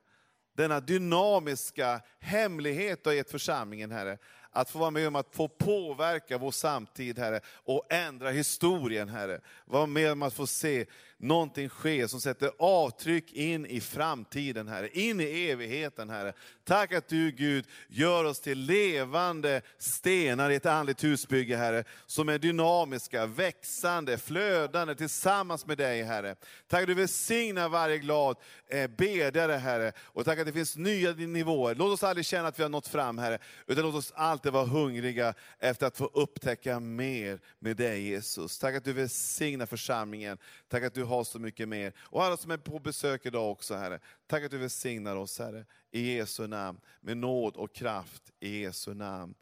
Denna 0.55 0.79
dynamiska 0.79 2.01
hemlighet 2.19 3.03
du 3.03 3.09
har 3.09 3.15
gett 3.15 3.31
församlingen 3.31 3.91
Herre 3.91 4.17
att 4.53 4.69
få 4.69 4.79
vara 4.79 4.91
med 4.91 5.07
om 5.07 5.15
att 5.15 5.35
få 5.35 5.47
påverka 5.47 6.37
vår 6.37 6.51
samtid, 6.51 7.19
Herre, 7.19 7.39
och 7.47 7.93
ändra 7.93 8.29
historien, 8.29 9.09
Herre. 9.09 9.39
Vara 9.65 9.85
med 9.85 10.11
om 10.11 10.21
att 10.21 10.33
få 10.33 10.47
se 10.47 10.85
någonting 11.23 11.69
ske 11.69 12.07
som 12.07 12.21
sätter 12.21 12.51
avtryck 12.59 13.33
in 13.33 13.65
i 13.65 13.81
framtiden, 13.81 14.67
Herre, 14.67 14.89
in 14.89 15.21
i 15.21 15.49
evigheten, 15.49 16.09
Herre. 16.09 16.33
Tack 16.63 16.93
att 16.93 17.07
du, 17.07 17.31
Gud, 17.31 17.65
gör 17.87 18.23
oss 18.23 18.41
till 18.41 18.59
levande 18.59 19.61
stenar 19.77 20.49
i 20.49 20.55
ett 20.55 20.65
andligt 20.65 21.03
husbygge, 21.03 21.57
Herre, 21.57 21.83
som 22.05 22.29
är 22.29 22.37
dynamiska, 22.37 23.25
växande, 23.25 24.17
flödande 24.17 24.95
tillsammans 24.95 25.65
med 25.65 25.77
dig, 25.77 26.03
Herre. 26.03 26.35
Tack 26.67 26.81
att 26.81 26.87
du 26.87 26.93
välsignar 26.93 27.69
varje 27.69 27.97
glad 27.97 28.37
eh, 28.67 28.87
bedjare, 28.87 29.53
Herre, 29.53 29.91
och 29.99 30.25
tack 30.25 30.39
att 30.39 30.45
det 30.45 30.53
finns 30.53 30.77
nya 30.77 31.11
nivåer. 31.11 31.75
Låt 31.75 31.93
oss 31.93 32.03
aldrig 32.03 32.25
känna 32.25 32.47
att 32.47 32.59
vi 32.59 32.63
har 32.63 32.69
nått 32.69 32.87
fram, 32.87 33.17
Herre, 33.17 33.39
utan 33.67 33.83
låt 33.83 33.95
oss 33.95 34.11
alltid 34.15 34.42
alltid 34.43 34.53
vara 34.53 34.65
hungriga 34.65 35.33
efter 35.59 35.87
att 35.87 35.97
få 35.97 36.05
upptäcka 36.05 36.79
mer 36.79 37.39
med 37.59 37.77
dig 37.77 38.01
Jesus. 38.01 38.59
Tack 38.59 38.75
att 38.75 38.83
du 38.83 38.93
välsignar 38.93 39.65
församlingen. 39.65 40.37
Tack 40.69 40.83
att 40.83 40.93
du 40.93 41.03
har 41.03 41.23
så 41.23 41.39
mycket 41.39 41.69
mer. 41.69 41.93
Och 41.99 42.23
alla 42.23 42.37
som 42.37 42.51
är 42.51 42.57
på 42.57 42.79
besök 42.79 43.25
idag 43.25 43.51
också 43.51 43.75
Herre. 43.75 43.99
Tack 44.27 44.43
att 44.43 44.51
du 44.51 44.57
välsignar 44.57 45.15
oss 45.15 45.39
Herre. 45.39 45.65
I 45.91 46.15
Jesu 46.15 46.47
namn. 46.47 46.79
Med 47.01 47.17
nåd 47.17 47.55
och 47.55 47.73
kraft. 47.75 48.23
I 48.39 48.61
Jesu 48.61 48.93
namn. 48.93 49.33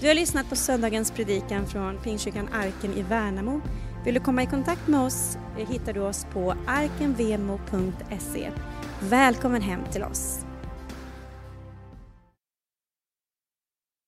Du 0.00 0.08
har 0.08 0.14
lyssnat 0.14 0.48
på 0.48 0.56
söndagens 0.56 1.10
predikan 1.10 1.66
från 1.66 2.02
Pingstkyrkan 2.02 2.48
Arken 2.52 2.92
i 2.92 3.02
Värnamo. 3.02 3.60
Vill 4.04 4.14
du 4.14 4.20
komma 4.20 4.42
i 4.42 4.46
kontakt 4.46 4.88
med 4.88 5.00
oss 5.00 5.36
eh, 5.58 5.68
hittar 5.68 5.92
du 5.92 6.00
oss 6.00 6.26
på 6.32 6.54
arkenvemo.se. 6.66 8.50
Välkommen 9.00 9.62
hem 9.62 9.80
till 9.92 10.02
oss! 10.02 10.51